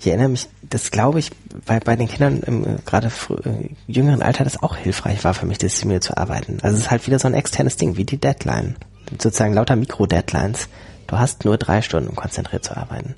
ich 0.00 0.08
erinnere 0.08 0.28
mich, 0.28 0.48
das 0.62 0.90
glaube 0.90 1.18
ich, 1.20 1.30
bei, 1.64 1.80
bei 1.80 1.96
den 1.96 2.08
Kindern 2.08 2.40
im 2.40 2.64
äh, 2.64 2.76
gerade 2.84 3.06
äh, 3.44 3.70
jüngeren 3.86 4.22
Alter 4.22 4.44
das 4.44 4.62
auch 4.62 4.76
hilfreich 4.76 5.24
war 5.24 5.34
für 5.34 5.46
mich, 5.46 5.58
diszipliniert 5.58 6.02
zu 6.02 6.16
arbeiten. 6.16 6.58
Also 6.62 6.76
es 6.76 6.84
ist 6.84 6.90
halt 6.90 7.06
wieder 7.06 7.18
so 7.18 7.28
ein 7.28 7.34
externes 7.34 7.76
Ding, 7.76 7.96
wie 7.96 8.04
die 8.04 8.18
Deadline. 8.18 8.76
Sozusagen 9.10 9.54
lauter 9.54 9.76
Mikro-Deadlines. 9.76 10.68
Du 11.06 11.16
hast 11.16 11.44
nur 11.44 11.56
drei 11.56 11.80
Stunden, 11.80 12.08
um 12.08 12.16
konzentriert 12.16 12.64
zu 12.64 12.76
arbeiten. 12.76 13.14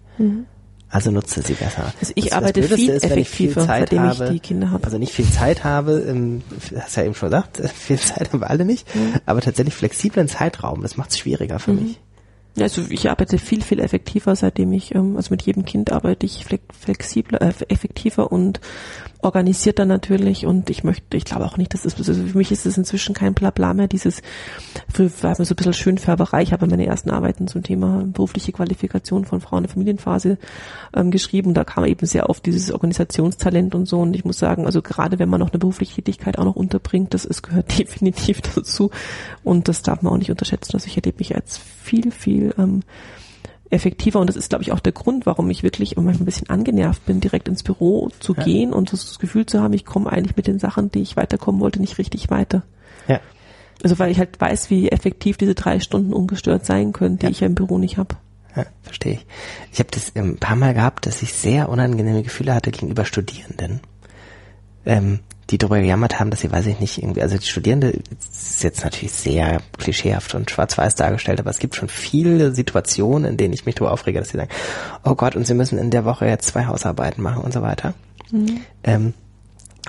Also 0.91 1.11
nutze 1.11 1.43
sie 1.43 1.53
besser. 1.55 1.83
Mhm. 1.83 1.93
Also 2.01 2.13
ich 2.15 2.25
Das- 2.25 2.31
das 2.31 2.39
arbeite 2.39 2.61
Blödeste 2.61 2.77
viel 2.77 2.91
ist, 2.95 3.11
wenn 3.11 3.19
ich 3.19 3.29
viel 3.29 3.47
effektiver, 3.51 3.67
Zeit 3.67 3.81
seitdem 3.91 4.11
ich 4.11 4.19
habe, 4.21 4.31
die 4.33 4.41
Kinder 4.41 4.71
habe. 4.71 4.85
Also 4.85 4.99
nicht 4.99 5.13
viel 5.13 5.31
Zeit 5.31 5.65
habe, 5.65 6.01
ähm, 6.09 6.43
hast 6.79 6.97
ja 6.97 7.05
eben 7.05 7.15
schon 7.15 7.29
gesagt, 7.31 7.61
viel 7.75 7.99
Zeit 7.99 8.33
haben 8.33 8.41
wir 8.41 8.49
alle 8.51 8.65
nicht, 8.65 8.95
Mhm. 8.95 9.15
aber 9.27 9.41
tatsächlich 9.41 9.75
flexiblen 9.75 10.29
Zeitraum, 10.29 10.83
das 10.83 10.97
macht 10.97 11.11
es 11.11 11.19
schwieriger 11.19 11.59
für 11.59 11.73
mich. 11.75 12.01
Ja, 12.57 12.65
Also 12.65 12.83
ich 12.89 13.09
arbeite 13.09 13.39
viel, 13.39 13.63
viel 13.63 13.79
effektiver, 13.79 14.35
seitdem 14.35 14.73
ich, 14.73 14.95
ähm, 14.95 15.17
also 15.17 15.29
mit 15.31 15.43
jedem 15.43 15.65
Kind 15.65 15.93
arbeite 15.93 16.27
ich 16.27 16.45
flex- 16.45 16.65
flexibler, 16.81 17.41
äh, 17.43 17.53
effektiver 17.69 18.33
und 18.33 18.61
organisierter 19.21 19.85
natürlich 19.85 20.47
und 20.47 20.71
ich 20.71 20.85
möchte, 20.85 21.17
ich 21.17 21.25
glaube 21.25 21.45
auch 21.45 21.57
nicht, 21.57 21.75
dass 21.75 21.83
das, 21.83 21.97
also 21.97 22.13
für 22.15 22.39
mich 22.39 22.53
ist 22.53 22.67
es 22.67 22.79
inzwischen 22.79 23.15
kein 23.15 23.35
Blabla 23.35 23.75
mehr, 23.75 23.89
dieses, 23.89 24.23
früher 24.93 25.11
war 25.23 25.35
mir 25.39 25.45
so 25.45 25.55
ein 25.55 25.57
bisschen 25.57 25.73
Schönfärberei, 25.73 26.43
ich 26.43 26.53
habe 26.53 26.67
meine 26.67 26.87
ersten 26.87 27.11
Arbeiten 27.11 27.49
zum 27.49 27.63
Thema 27.63 28.05
berufliche 28.07 28.53
Qualifikation 28.53 29.25
von 29.25 29.41
Frauen 29.41 29.59
in 29.59 29.63
der 29.65 29.73
Familienphase 29.73 30.39
ähm, 30.95 31.11
geschrieben. 31.11 31.55
Da 31.55 31.65
kam 31.65 31.85
eben 31.85 32.07
sehr 32.07 32.31
oft 32.31 32.45
dieses 32.47 32.73
Organisationstalent 32.73 33.75
und 33.75 33.87
so. 33.87 34.01
Und 34.01 34.15
ich 34.15 34.25
muss 34.25 34.39
sagen, 34.39 34.67
also 34.67 34.83
gerade 34.83 35.19
wenn 35.19 35.29
man 35.29 35.41
noch 35.41 35.51
eine 35.51 35.59
berufliche 35.59 35.97
Tätigkeit 35.97 36.39
auch 36.39 36.45
noch 36.45 36.57
unterbringt, 36.57 37.15
das 37.15 37.25
ist, 37.25 37.43
gehört 37.43 37.79
definitiv 37.79 38.41
dazu. 38.41 38.91
Und 39.45 39.69
das 39.69 39.83
darf 39.83 40.03
man 40.03 40.13
auch 40.13 40.19
nicht 40.19 40.31
unterschätzen, 40.31 40.73
also 40.75 40.87
ich 40.87 40.97
erlebe 40.97 41.19
mich 41.19 41.35
als 41.35 41.59
viel, 41.59 42.11
viel 42.11 42.55
ähm, 42.59 42.83
effektiver 43.71 44.19
und 44.21 44.29
das 44.29 44.37
ist, 44.37 44.49
glaube 44.49 44.63
ich, 44.63 44.73
auch 44.73 44.81
der 44.81 44.93
Grund, 44.93 45.27
warum 45.27 45.51
ich 45.51 45.63
wirklich 45.63 45.97
manchmal 45.97 46.17
ein 46.23 46.25
bisschen 46.25 46.49
angenervt 46.49 47.05
bin, 47.07 47.21
direkt 47.21 47.49
ins 47.49 47.63
Büro 47.63 48.11
zu 48.21 48.35
Ja. 48.35 48.43
gehen 48.45 48.73
und 48.73 48.93
das 48.93 49.19
Gefühl 49.19 49.47
zu 49.47 49.61
haben, 49.63 49.75
ich 49.75 49.85
komme 49.85 50.11
eigentlich 50.11 50.37
mit 50.37 50.47
den 50.47 50.59
Sachen, 50.59 50.91
die 50.91 51.01
ich 51.03 51.17
weiterkommen 51.17 51.61
wollte, 51.61 51.81
nicht 51.81 51.99
richtig 51.99 52.31
weiter. 52.31 52.63
Ja. 53.07 53.21
Also 53.83 53.99
weil 53.99 54.11
ich 54.11 54.19
halt 54.19 54.41
weiß, 54.41 54.71
wie 54.71 54.89
effektiv 54.91 55.37
diese 55.37 55.55
drei 55.55 55.81
Stunden 55.81 56.13
ungestört 56.13 56.65
sein 56.67 56.93
können, 56.93 57.19
die 57.19 57.27
Ja. 57.27 57.31
ich 57.31 57.41
ja 57.41 57.47
im 57.47 57.55
Büro 57.55 57.79
nicht 57.79 57.99
habe. 57.99 58.17
Ja, 58.57 58.65
verstehe 58.83 59.13
ich. 59.15 59.27
Ich 59.73 59.79
habe 59.79 59.91
das 59.93 60.13
ähm, 60.15 60.31
ein 60.31 60.39
paar 60.39 60.57
Mal 60.57 60.75
gehabt, 60.75 61.07
dass 61.07 61.23
ich 61.23 61.33
sehr 61.35 61.69
unangenehme 61.69 62.23
Gefühle 62.23 62.55
hatte 62.55 62.71
gegenüber 62.71 63.05
Studierenden, 63.05 63.81
ähm, 64.87 65.21
die 65.51 65.59
darüber 65.59 65.81
gejammert 65.81 66.21
haben, 66.21 66.31
dass 66.31 66.41
sie, 66.41 66.53
weiß 66.53 66.67
ich 66.67 66.79
nicht, 66.79 67.03
irgendwie, 67.03 67.23
also 67.23 67.39
die 67.39 67.47
Studierende 67.47 67.89
ist 67.89 68.63
jetzt 68.63 68.85
natürlich 68.85 69.13
sehr 69.13 69.61
klischeehaft 69.79 70.35
und 70.35 70.51
schwarz-weiß 70.51 70.95
dargestellt, 70.95 71.41
aber 71.41 71.51
es 71.51 71.59
gibt 71.59 71.75
schon 71.75 71.89
viele 71.89 72.55
Situationen, 72.55 73.31
in 73.31 73.37
denen 73.37 73.55
ich 73.55 73.65
mich 73.65 73.75
darüber 73.75 73.93
aufrege, 73.93 74.19
dass 74.19 74.31
sie 74.31 74.37
sagen, 74.37 74.51
oh 75.05 75.15
Gott, 75.15 75.37
und 75.37 75.47
sie 75.47 75.55
müssen 75.55 75.79
in 75.79 75.91
der 75.91 76.05
Woche 76.05 76.27
jetzt 76.27 76.49
zwei 76.49 76.67
Hausarbeiten 76.67 77.23
machen 77.23 77.43
und 77.43 77.53
so 77.53 77.63
weiter. 77.63 77.95
Ähm, 78.85 79.15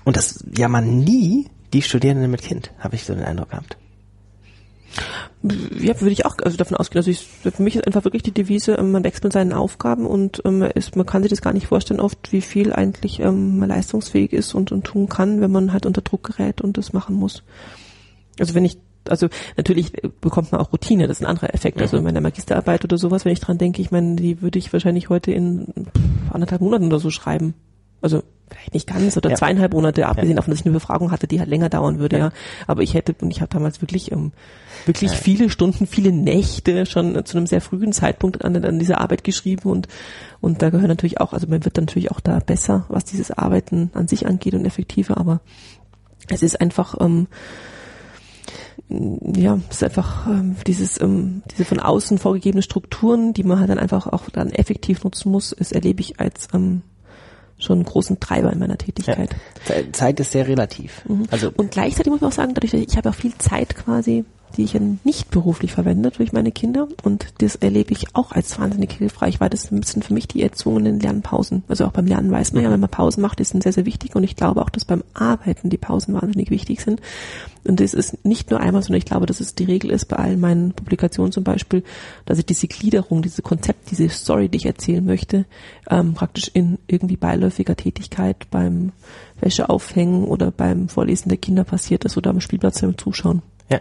und 0.05 0.15
das 0.15 0.43
jammern 0.55 0.99
nie 0.99 1.49
die 1.73 1.81
Studierenden 1.81 2.31
mit 2.31 2.41
Kind, 2.41 2.71
habe 2.79 2.95
ich 2.95 3.03
so 3.03 3.13
den 3.13 3.23
Eindruck 3.23 3.49
gehabt. 3.49 3.77
Ja, 5.41 5.99
würde 6.01 6.11
ich 6.11 6.25
auch 6.25 6.37
also 6.43 6.57
davon 6.57 6.75
ausgehen. 6.75 6.99
Also 6.99 7.11
ich, 7.11 7.25
für 7.25 7.63
mich 7.63 7.77
ist 7.77 7.87
einfach 7.87 8.03
wirklich 8.03 8.23
die 8.23 8.33
Devise, 8.33 8.73
ähm, 8.73 8.91
man 8.91 9.05
wächst 9.05 9.23
mit 9.23 9.31
seinen 9.31 9.53
Aufgaben 9.53 10.05
und 10.05 10.41
ähm, 10.43 10.63
ist, 10.63 10.97
man 10.97 11.05
kann 11.05 11.21
sich 11.21 11.29
das 11.29 11.41
gar 11.41 11.53
nicht 11.53 11.67
vorstellen 11.67 12.01
oft, 12.01 12.33
wie 12.33 12.41
viel 12.41 12.73
eigentlich 12.73 13.21
ähm, 13.21 13.57
man 13.57 13.69
leistungsfähig 13.69 14.33
ist 14.33 14.53
und, 14.53 14.73
und 14.73 14.83
tun 14.83 15.07
kann, 15.07 15.39
wenn 15.39 15.51
man 15.51 15.71
halt 15.71 15.85
unter 15.85 16.01
Druck 16.01 16.23
gerät 16.23 16.59
und 16.59 16.77
das 16.77 16.91
machen 16.91 17.15
muss. 17.15 17.43
Also 18.37 18.53
wenn 18.53 18.65
ich, 18.65 18.79
also 19.07 19.29
natürlich 19.55 19.93
bekommt 20.19 20.51
man 20.51 20.59
auch 20.59 20.73
Routine, 20.73 21.07
das 21.07 21.19
ist 21.19 21.23
ein 21.23 21.29
anderer 21.29 21.53
Effekt. 21.53 21.81
Also 21.81 21.95
in 21.97 22.03
meiner 22.03 22.21
Magisterarbeit 22.21 22.83
oder 22.83 22.97
sowas, 22.97 23.23
wenn 23.23 23.31
ich 23.31 23.39
dran 23.39 23.57
denke, 23.57 23.81
ich 23.81 23.91
meine, 23.91 24.17
die 24.17 24.41
würde 24.41 24.59
ich 24.59 24.73
wahrscheinlich 24.73 25.07
heute 25.07 25.31
in 25.31 25.67
anderthalb 26.31 26.61
Monaten 26.61 26.87
oder 26.87 26.99
so 26.99 27.11
schreiben. 27.11 27.53
Also 28.01 28.23
vielleicht 28.49 28.73
nicht 28.73 28.87
ganz 28.87 29.15
oder 29.15 29.29
Ja. 29.29 29.35
zweieinhalb 29.35 29.73
Monate, 29.73 30.07
abgesehen 30.07 30.35
davon, 30.35 30.51
dass 30.51 30.59
ich 30.61 30.65
eine 30.65 30.73
Befragung 30.73 31.11
hatte, 31.11 31.27
die 31.27 31.39
halt 31.39 31.49
länger 31.49 31.69
dauern 31.69 31.99
würde, 31.99 32.17
ja. 32.17 32.31
Aber 32.67 32.81
ich 32.81 32.93
hätte, 32.93 33.15
und 33.21 33.31
ich 33.31 33.41
habe 33.41 33.49
damals 33.53 33.81
wirklich, 33.81 34.11
ähm, 34.11 34.31
wirklich 34.85 35.11
viele 35.11 35.49
Stunden, 35.49 35.85
viele 35.85 36.11
Nächte 36.11 36.85
schon 36.85 37.23
zu 37.25 37.37
einem 37.37 37.47
sehr 37.47 37.61
frühen 37.61 37.93
Zeitpunkt 37.93 38.43
an, 38.43 38.63
an 38.63 38.79
dieser 38.79 39.01
Arbeit 39.01 39.23
geschrieben 39.23 39.69
und, 39.69 39.87
und 40.41 40.61
da 40.61 40.69
gehört 40.69 40.87
natürlich 40.87 41.19
auch, 41.21 41.33
also 41.33 41.47
man 41.47 41.63
wird 41.63 41.77
natürlich 41.77 42.11
auch 42.11 42.19
da 42.19 42.39
besser, 42.39 42.85
was 42.89 43.03
dieses 43.05 43.31
Arbeiten 43.31 43.91
an 43.93 44.07
sich 44.07 44.25
angeht 44.25 44.53
und 44.55 44.65
effektiver, 44.65 45.17
aber 45.17 45.41
es 46.29 46.41
ist 46.41 46.59
einfach, 46.59 46.95
ähm, 46.99 47.27
ja, 48.89 49.59
es 49.69 49.77
ist 49.77 49.83
einfach 49.83 50.25
ähm, 50.27 50.55
dieses, 50.65 50.99
ähm, 50.99 51.43
diese 51.51 51.65
von 51.65 51.79
außen 51.79 52.17
vorgegebene 52.17 52.63
Strukturen, 52.63 53.33
die 53.33 53.43
man 53.43 53.59
halt 53.59 53.69
dann 53.69 53.77
einfach 53.79 54.07
auch 54.07 54.29
dann 54.31 54.49
effektiv 54.49 55.03
nutzen 55.03 55.31
muss, 55.31 55.55
das 55.57 55.71
erlebe 55.71 56.01
ich 56.01 56.19
als 56.19 56.47
ähm, 56.53 56.81
schon 57.59 57.77
einen 57.79 57.85
großen 57.85 58.19
Treiber 58.19 58.51
in 58.51 58.59
meiner 58.59 58.77
Tätigkeit. 58.77 59.35
Ze- 59.65 59.91
Zeit 59.91 60.19
ist 60.19 60.31
sehr 60.31 60.47
relativ. 60.47 61.03
Also 61.29 61.51
Und 61.55 61.71
gleichzeitig 61.71 62.09
muss 62.11 62.21
man 62.21 62.29
auch 62.31 62.35
sagen, 62.35 62.53
dadurch, 62.53 62.71
dass 62.71 62.79
ich, 62.81 62.87
ich 62.89 62.97
habe 62.97 63.09
auch 63.09 63.15
viel 63.15 63.37
Zeit 63.37 63.75
quasi, 63.75 64.25
die 64.57 64.63
ich 64.63 64.73
ja 64.73 64.79
nicht 65.03 65.31
beruflich 65.31 65.71
verwende 65.71 66.11
durch 66.11 66.33
meine 66.33 66.51
Kinder 66.51 66.87
und 67.03 67.27
das 67.39 67.55
erlebe 67.55 67.91
ich 67.93 68.15
auch 68.15 68.31
als 68.31 68.59
wahnsinnig 68.59 68.93
hilfreich, 68.93 69.39
weil 69.39 69.49
das 69.49 69.67
bisschen 69.69 70.01
für 70.01 70.13
mich 70.13 70.27
die 70.27 70.41
erzwungenen 70.41 70.99
Lernpausen. 70.99 71.63
Also 71.67 71.85
auch 71.85 71.91
beim 71.91 72.05
Lernen 72.05 72.31
weiß 72.31 72.53
man 72.53 72.63
ja, 72.63 72.71
wenn 72.71 72.79
man 72.79 72.89
Pausen 72.89 73.21
macht, 73.21 73.39
die 73.39 73.43
sind 73.43 73.63
sehr, 73.63 73.73
sehr 73.73 73.85
wichtig 73.85 74.15
und 74.15 74.23
ich 74.23 74.35
glaube 74.35 74.61
auch, 74.61 74.69
dass 74.69 74.85
beim 74.85 75.03
Arbeiten 75.13 75.69
die 75.69 75.77
Pausen 75.77 76.13
wahnsinnig 76.13 76.49
wichtig 76.49 76.81
sind. 76.81 77.01
Und 77.65 77.79
das 77.79 77.93
ist 77.93 78.25
nicht 78.25 78.51
nur 78.51 78.59
einmal, 78.59 78.81
sondern 78.81 78.99
ich 78.99 79.05
glaube, 79.05 79.25
dass 79.25 79.41
es 79.41 79.53
die 79.53 79.65
Regel 79.65 79.91
ist 79.91 80.05
bei 80.05 80.15
allen 80.15 80.39
meinen 80.39 80.73
Publikationen 80.73 81.31
zum 81.31 81.43
Beispiel, 81.43 81.83
dass 82.25 82.39
ich 82.39 82.45
diese 82.45 82.67
Gliederung, 82.67 83.21
diese 83.21 83.41
Konzept, 83.41 83.91
diese 83.91 84.09
Story, 84.09 84.49
die 84.49 84.57
ich 84.57 84.65
erzählen 84.65 85.05
möchte, 85.05 85.45
ähm, 85.89 86.13
praktisch 86.13 86.49
in 86.53 86.79
irgendwie 86.87 87.17
beiläufiger 87.17 87.75
Tätigkeit 87.75 88.49
beim 88.49 88.93
Wäsche 89.39 89.69
aufhängen 89.69 90.25
oder 90.25 90.51
beim 90.51 90.89
Vorlesen 90.89 91.29
der 91.29 91.37
Kinder 91.37 91.63
passiert 91.63 92.05
ist 92.05 92.17
oder 92.17 92.29
am 92.29 92.41
Spielplatz 92.41 92.81
beim 92.81 92.97
Zuschauen. 92.97 93.41
Ja, 93.69 93.79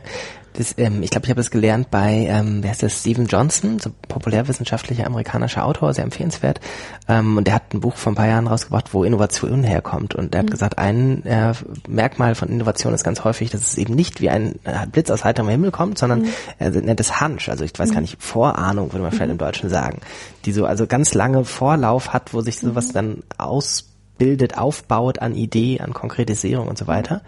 das, 0.59 0.75
ähm, 0.77 1.05
ich 1.05 1.11
glaube, 1.11 1.25
ich 1.25 1.31
habe 1.31 1.39
das 1.39 1.53
gelernt 1.53 1.89
bei, 1.89 2.27
ähm, 2.29 2.65
wer 2.65 2.73
ist 2.73 2.83
das, 2.83 3.01
Stephen 3.01 3.27
Johnson, 3.27 3.79
so 3.79 3.91
populärwissenschaftlicher 4.09 5.07
amerikanischer 5.07 5.65
Autor, 5.65 5.95
sehr 5.95 6.03
empfehlenswert. 6.03 6.59
Ähm, 7.07 7.37
und 7.37 7.47
der 7.47 7.55
hat 7.55 7.73
ein 7.73 7.81
Buch 7.81 7.97
vor 7.97 8.13
ein 8.13 8.17
paar 8.17 8.27
Jahren 8.27 8.49
rausgebracht, 8.49 8.93
wo 8.93 9.05
Innovation 9.05 9.63
herkommt. 9.63 10.17
Und 10.17 10.35
der 10.35 10.41
hat 10.41 10.51
gesagt, 10.51 10.79
ein 10.79 11.25
äh, 11.25 11.53
Merkmal 11.87 12.35
von 12.35 12.49
Innovation 12.49 12.93
ist 12.93 13.05
ganz 13.05 13.23
häufig, 13.23 13.51
dass 13.51 13.63
es 13.63 13.79
eben 13.79 13.95
nicht 13.95 14.21
wie 14.21 14.31
ein 14.31 14.57
äh, 14.65 14.87
Blitz 14.91 15.11
aus 15.11 15.25
heiterem 15.25 15.49
Himmel 15.49 15.71
kommt, 15.71 15.97
sondern 15.97 16.27
er 16.59 16.71
nennt 16.71 16.99
es 16.99 17.21
Hunch, 17.21 17.49
also 17.49 17.65
ich 17.65 17.79
weiß 17.79 17.93
gar 17.93 18.01
nicht, 18.01 18.21
Vorahnung, 18.21 18.93
würde 18.93 19.03
man 19.03 19.13
vielleicht 19.13 19.31
im 19.31 19.39
Deutschen 19.39 19.71
sagen, 19.71 20.01
die 20.45 20.51
so 20.51 20.67
also 20.67 20.89
ganz 20.89 21.15
lange 21.15 21.45
Vorlauf 21.45 22.13
hat, 22.13 22.35
wo 22.35 22.41
sich 22.41 22.59
sowas 22.59 22.91
dann 22.91 23.23
ausbildet, 23.37 24.59
aufbaut 24.59 25.21
an 25.21 25.37
Idee, 25.37 25.79
an 25.81 25.95
Konkretisierung 25.95 26.67
und 26.67 26.79
so 26.79 26.89
weiter. 26.89 27.23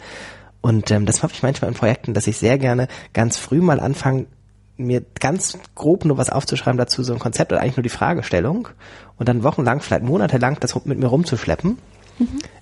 Und 0.60 0.90
ähm, 0.90 1.06
das 1.06 1.22
habe 1.22 1.32
ich 1.32 1.42
manchmal 1.42 1.70
in 1.70 1.76
Projekten, 1.76 2.14
dass 2.14 2.26
ich 2.26 2.36
sehr 2.36 2.58
gerne 2.58 2.88
ganz 3.12 3.36
früh 3.38 3.60
mal 3.60 3.80
anfange, 3.80 4.26
mir 4.76 5.02
ganz 5.18 5.58
grob 5.74 6.04
nur 6.04 6.18
was 6.18 6.30
aufzuschreiben 6.30 6.78
dazu, 6.78 7.02
so 7.02 7.12
ein 7.12 7.18
Konzept 7.18 7.52
oder 7.52 7.60
eigentlich 7.60 7.76
nur 7.76 7.82
die 7.82 7.90
Fragestellung 7.90 8.68
und 9.18 9.28
dann 9.28 9.42
wochenlang, 9.42 9.80
vielleicht 9.80 10.04
monatelang 10.04 10.58
das 10.60 10.74
mit 10.84 10.98
mir 10.98 11.06
rumzuschleppen. 11.06 11.78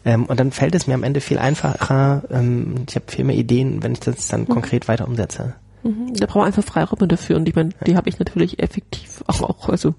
Ähm, 0.04 0.26
und 0.26 0.38
dann 0.38 0.52
fällt 0.52 0.74
es 0.74 0.86
mir 0.86 0.94
am 0.94 1.02
Ende 1.02 1.20
viel 1.20 1.38
einfacher, 1.38 2.22
ähm, 2.30 2.84
ich 2.88 2.94
habe 2.94 3.06
viel 3.08 3.24
mehr 3.24 3.36
Ideen, 3.36 3.82
wenn 3.82 3.92
ich 3.92 4.00
das 4.00 4.28
dann 4.28 4.46
konkret 4.46 4.88
weiter 4.88 5.06
umsetze. 5.06 5.54
Mhm. 5.82 6.14
Da 6.14 6.26
braucht 6.26 6.36
man 6.36 6.46
einfach 6.46 6.64
Freiräume 6.64 7.08
dafür 7.08 7.36
und 7.36 7.48
ich 7.48 7.54
meine, 7.54 7.70
die 7.86 7.96
habe 7.96 8.08
ich 8.08 8.18
natürlich 8.18 8.58
effektiv 8.58 9.22
auch, 9.26 9.68
also 9.68 9.94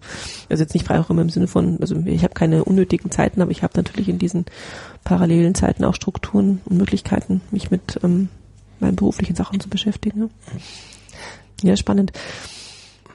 also 0.50 0.64
jetzt 0.64 0.74
nicht 0.74 0.86
Freiräume 0.86 1.22
im 1.22 1.30
Sinne 1.30 1.48
von, 1.48 1.80
also 1.80 1.96
ich 2.06 2.24
habe 2.24 2.34
keine 2.34 2.64
unnötigen 2.64 3.12
Zeiten, 3.12 3.42
aber 3.42 3.52
ich 3.52 3.64
habe 3.64 3.74
natürlich 3.76 4.10
in 4.10 4.20
diesen 4.20 4.46
parallelen 5.04 5.56
Zeiten 5.56 5.84
auch 5.86 5.96
Strukturen 5.96 6.62
und 6.66 6.78
Möglichkeiten, 6.78 7.42
mich 7.52 7.72
mit 7.72 8.00
ähm, 8.04 8.30
meinen 8.80 8.96
beruflichen 8.96 9.36
Sachen 9.36 9.60
zu 9.60 9.70
beschäftigen. 9.70 10.30
Ja, 11.62 11.70
ja 11.70 11.78
spannend. 11.78 12.12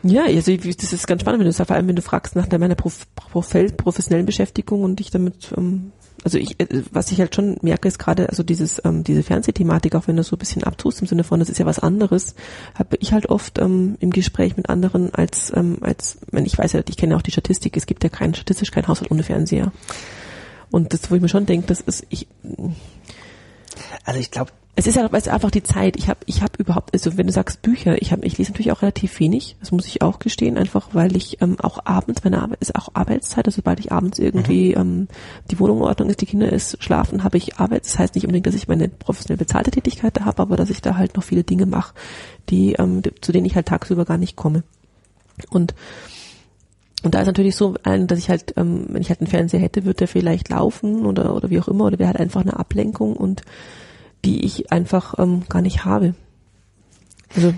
Ja, 0.03 0.25
also 0.25 0.55
das 0.55 0.93
ist 0.93 1.07
ganz 1.07 1.23
spannend, 1.23 1.41
wenn 1.41 1.51
du 1.51 1.53
vor 1.53 1.71
allem 1.75 1.89
wenn 1.89 1.97
du 1.97 2.03
fragst 2.03 2.37
nach 2.37 2.47
meiner 2.51 2.75
Prof, 2.75 3.07
Prof, 3.15 3.55
professionellen 3.77 4.27
Beschäftigung 4.27 4.83
und 4.83 4.99
dich 4.99 5.11
damit 5.11 5.53
ähm, 5.57 5.93
also 6.25 6.39
ich, 6.39 6.59
äh, 6.59 6.83
was 6.91 7.13
ich 7.13 7.21
halt 7.21 7.35
schon 7.35 7.59
merke, 7.63 7.87
ist 7.87 7.99
gerade, 7.99 8.29
also 8.31 8.43
dieses, 8.43 8.83
ähm, 8.85 9.05
diese 9.05 9.23
Fernsehthematik, 9.23 9.95
auch 9.95 10.09
wenn 10.09 10.17
du 10.17 10.25
so 10.25 10.37
ein 10.37 10.39
bisschen 10.39 10.65
abtust 10.65 11.03
im 11.03 11.07
Sinne 11.07 11.23
von, 11.23 11.39
das 11.39 11.51
ist 11.51 11.59
ja 11.59 11.67
was 11.67 11.79
anderes, 11.79 12.35
habe 12.75 12.97
ich 12.99 13.13
halt 13.13 13.27
oft 13.27 13.59
ähm, 13.59 13.97
im 14.01 14.11
Gespräch 14.11 14.57
mit 14.57 14.69
anderen 14.69 15.15
als, 15.15 15.53
ähm, 15.55 15.79
als, 15.83 16.19
wenn 16.31 16.47
ich 16.47 16.59
weiß 16.59 16.73
ja, 16.73 16.81
ich 16.89 16.97
kenne 16.97 17.13
ja 17.13 17.19
auch 17.19 17.23
die 17.23 17.31
Statistik, 17.31 17.77
es 17.77 17.87
gibt 17.87 18.03
ja 18.03 18.11
kein, 18.11 18.35
statistisch 18.35 18.71
kein 18.71 18.89
Haushalt 18.89 19.11
ohne 19.11 19.23
Fernseher. 19.23 19.71
Und 20.71 20.93
das, 20.93 21.11
wo 21.11 21.15
ich 21.15 21.23
mir 21.23 21.29
schon 21.29 21.47
denke, 21.47 21.67
das 21.67 21.81
ist, 21.83 22.07
ich, 22.09 22.27
also 24.05 24.19
ich 24.19 24.31
glaube, 24.31 24.51
es 24.77 24.89
ist 24.89 24.97
ja 24.97 25.03
halt 25.03 25.29
einfach 25.29 25.51
die 25.53 25.63
Zeit. 25.63 25.97
Ich 25.97 26.09
habe 26.09 26.21
ich 26.27 26.43
hab 26.43 26.59
überhaupt, 26.59 26.93
also 26.95 27.17
wenn 27.17 27.29
du 27.29 27.33
sagst 27.33 27.63
Bücher, 27.63 28.01
ich 28.03 28.11
habe, 28.11 28.27
ich 28.27 28.39
lese 28.39 28.51
natürlich 28.51 28.73
auch 28.73 28.83
relativ 28.83 29.21
wenig. 29.21 29.57
Das 29.61 29.71
muss 29.71 29.87
ich 29.87 30.03
auch 30.03 30.19
gestehen, 30.19 30.59
einfach 30.59 30.89
weil 30.93 31.17
ich 31.17 31.41
ähm, 31.41 31.61
auch 31.61 31.79
abends, 31.85 32.25
meine 32.25 32.43
Arbeit 32.43 32.61
ist 32.61 32.75
auch 32.75 32.89
Arbeitszeit, 32.93 33.47
also 33.47 33.57
sobald 33.57 33.79
ich 33.79 33.93
abends 33.93 34.19
irgendwie 34.19 34.71
mhm. 34.71 34.81
ähm, 34.81 35.09
die 35.51 35.61
Wohnung 35.61 35.79
in 35.79 35.85
Ordnung 35.85 36.11
ist, 36.11 36.21
die 36.23 36.27
Kinder 36.27 36.53
ist 36.53 36.83
schlafen, 36.83 37.23
habe 37.23 37.37
ich 37.37 37.59
Arbeit. 37.59 37.85
Das 37.85 37.99
heißt 37.99 38.17
nicht 38.17 38.25
unbedingt, 38.25 38.47
dass 38.47 38.55
ich 38.55 38.67
meine 38.67 38.89
professionell 38.89 39.39
bezahlte 39.39 39.71
Tätigkeit 39.71 40.17
da 40.17 40.25
habe, 40.25 40.43
aber 40.43 40.57
dass 40.57 40.71
ich 40.71 40.83
da 40.83 40.97
halt 40.97 41.17
noch 41.17 41.25
viele 41.25 41.45
Dinge 41.45 41.67
mache, 41.67 41.95
die 42.51 42.73
ähm, 42.73 43.03
zu 43.21 43.31
denen 43.31 43.47
ich 43.47 43.55
halt 43.55 43.67
tagsüber 43.67 44.05
gar 44.05 44.19
nicht 44.19 44.35
komme. 44.35 44.65
Und 45.51 45.75
und 47.05 47.15
da 47.15 47.21
ist 47.21 47.27
natürlich 47.27 47.55
so, 47.55 47.75
dass 47.83 48.19
ich 48.19 48.31
halt, 48.31 48.55
ähm, 48.57 48.87
wenn 48.89 49.03
ich 49.03 49.11
halt 49.11 49.21
einen 49.21 49.29
Fernseher 49.29 49.61
hätte, 49.61 49.85
würde 49.85 49.99
der 49.99 50.09
vielleicht 50.09 50.49
laufen 50.49 51.05
oder 51.05 51.37
oder 51.37 51.51
wie 51.51 51.61
auch 51.61 51.69
immer, 51.69 51.85
oder 51.85 51.99
wäre 51.99 52.09
halt 52.09 52.19
einfach 52.19 52.41
eine 52.41 52.59
Ablenkung 52.59 53.15
und 53.15 53.43
die 54.25 54.45
ich 54.45 54.73
einfach 54.73 55.19
ähm, 55.19 55.45
gar 55.49 55.63
nicht 55.63 55.85
habe. 55.85 56.15
Also 57.35 57.55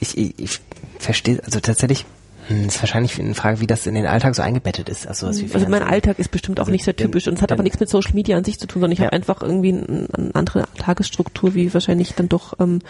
ich, 0.00 0.16
ich, 0.16 0.38
ich 0.38 0.60
verstehe, 0.98 1.42
also 1.44 1.60
tatsächlich 1.60 2.06
hm, 2.48 2.66
ist 2.66 2.80
wahrscheinlich 2.80 3.18
eine 3.20 3.34
Frage, 3.34 3.60
wie 3.60 3.66
das 3.66 3.86
in 3.86 3.94
den 3.94 4.06
Alltag 4.06 4.34
so 4.34 4.40
eingebettet 4.42 4.88
ist. 4.88 5.06
Also, 5.06 5.26
also 5.26 5.68
mein 5.68 5.82
Alltag 5.82 6.18
ist 6.18 6.30
bestimmt 6.30 6.58
auch 6.58 6.62
also 6.62 6.72
nicht 6.72 6.84
sehr 6.84 6.96
typisch 6.96 7.28
und 7.28 7.34
es 7.34 7.42
hat 7.42 7.52
aber 7.52 7.62
nichts 7.62 7.78
mit 7.78 7.90
Social 7.90 8.14
Media 8.14 8.36
an 8.38 8.44
sich 8.44 8.58
zu 8.58 8.66
tun, 8.66 8.80
sondern 8.80 8.92
ich 8.92 9.00
ja. 9.00 9.06
habe 9.06 9.14
einfach 9.14 9.42
irgendwie 9.42 9.72
eine, 9.72 10.08
eine 10.12 10.34
andere 10.34 10.64
Tagesstruktur, 10.78 11.54
wie 11.54 11.72
wahrscheinlich 11.74 12.14
dann 12.14 12.30
doch 12.30 12.58
ähm, 12.58 12.80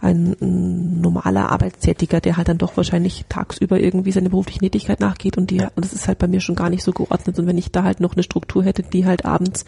ein, 0.00 0.36
ein 0.40 1.00
normaler 1.00 1.50
Arbeitstätiger, 1.50 2.20
der 2.20 2.36
halt 2.36 2.48
dann 2.48 2.58
doch 2.58 2.76
wahrscheinlich 2.76 3.24
tagsüber 3.28 3.80
irgendwie 3.80 4.12
seine 4.12 4.30
berufliche 4.30 4.60
Tätigkeit 4.60 5.00
nachgeht 5.00 5.36
und 5.36 5.50
die, 5.50 5.56
ja. 5.56 5.72
und 5.74 5.84
das 5.84 5.92
ist 5.92 6.06
halt 6.06 6.18
bei 6.18 6.28
mir 6.28 6.40
schon 6.40 6.54
gar 6.54 6.70
nicht 6.70 6.84
so 6.84 6.92
geordnet 6.92 7.38
und 7.40 7.46
wenn 7.48 7.58
ich 7.58 7.72
da 7.72 7.82
halt 7.82 7.98
noch 7.98 8.14
eine 8.14 8.22
Struktur 8.22 8.62
hätte, 8.62 8.84
die 8.84 9.04
halt 9.04 9.24
abends 9.24 9.64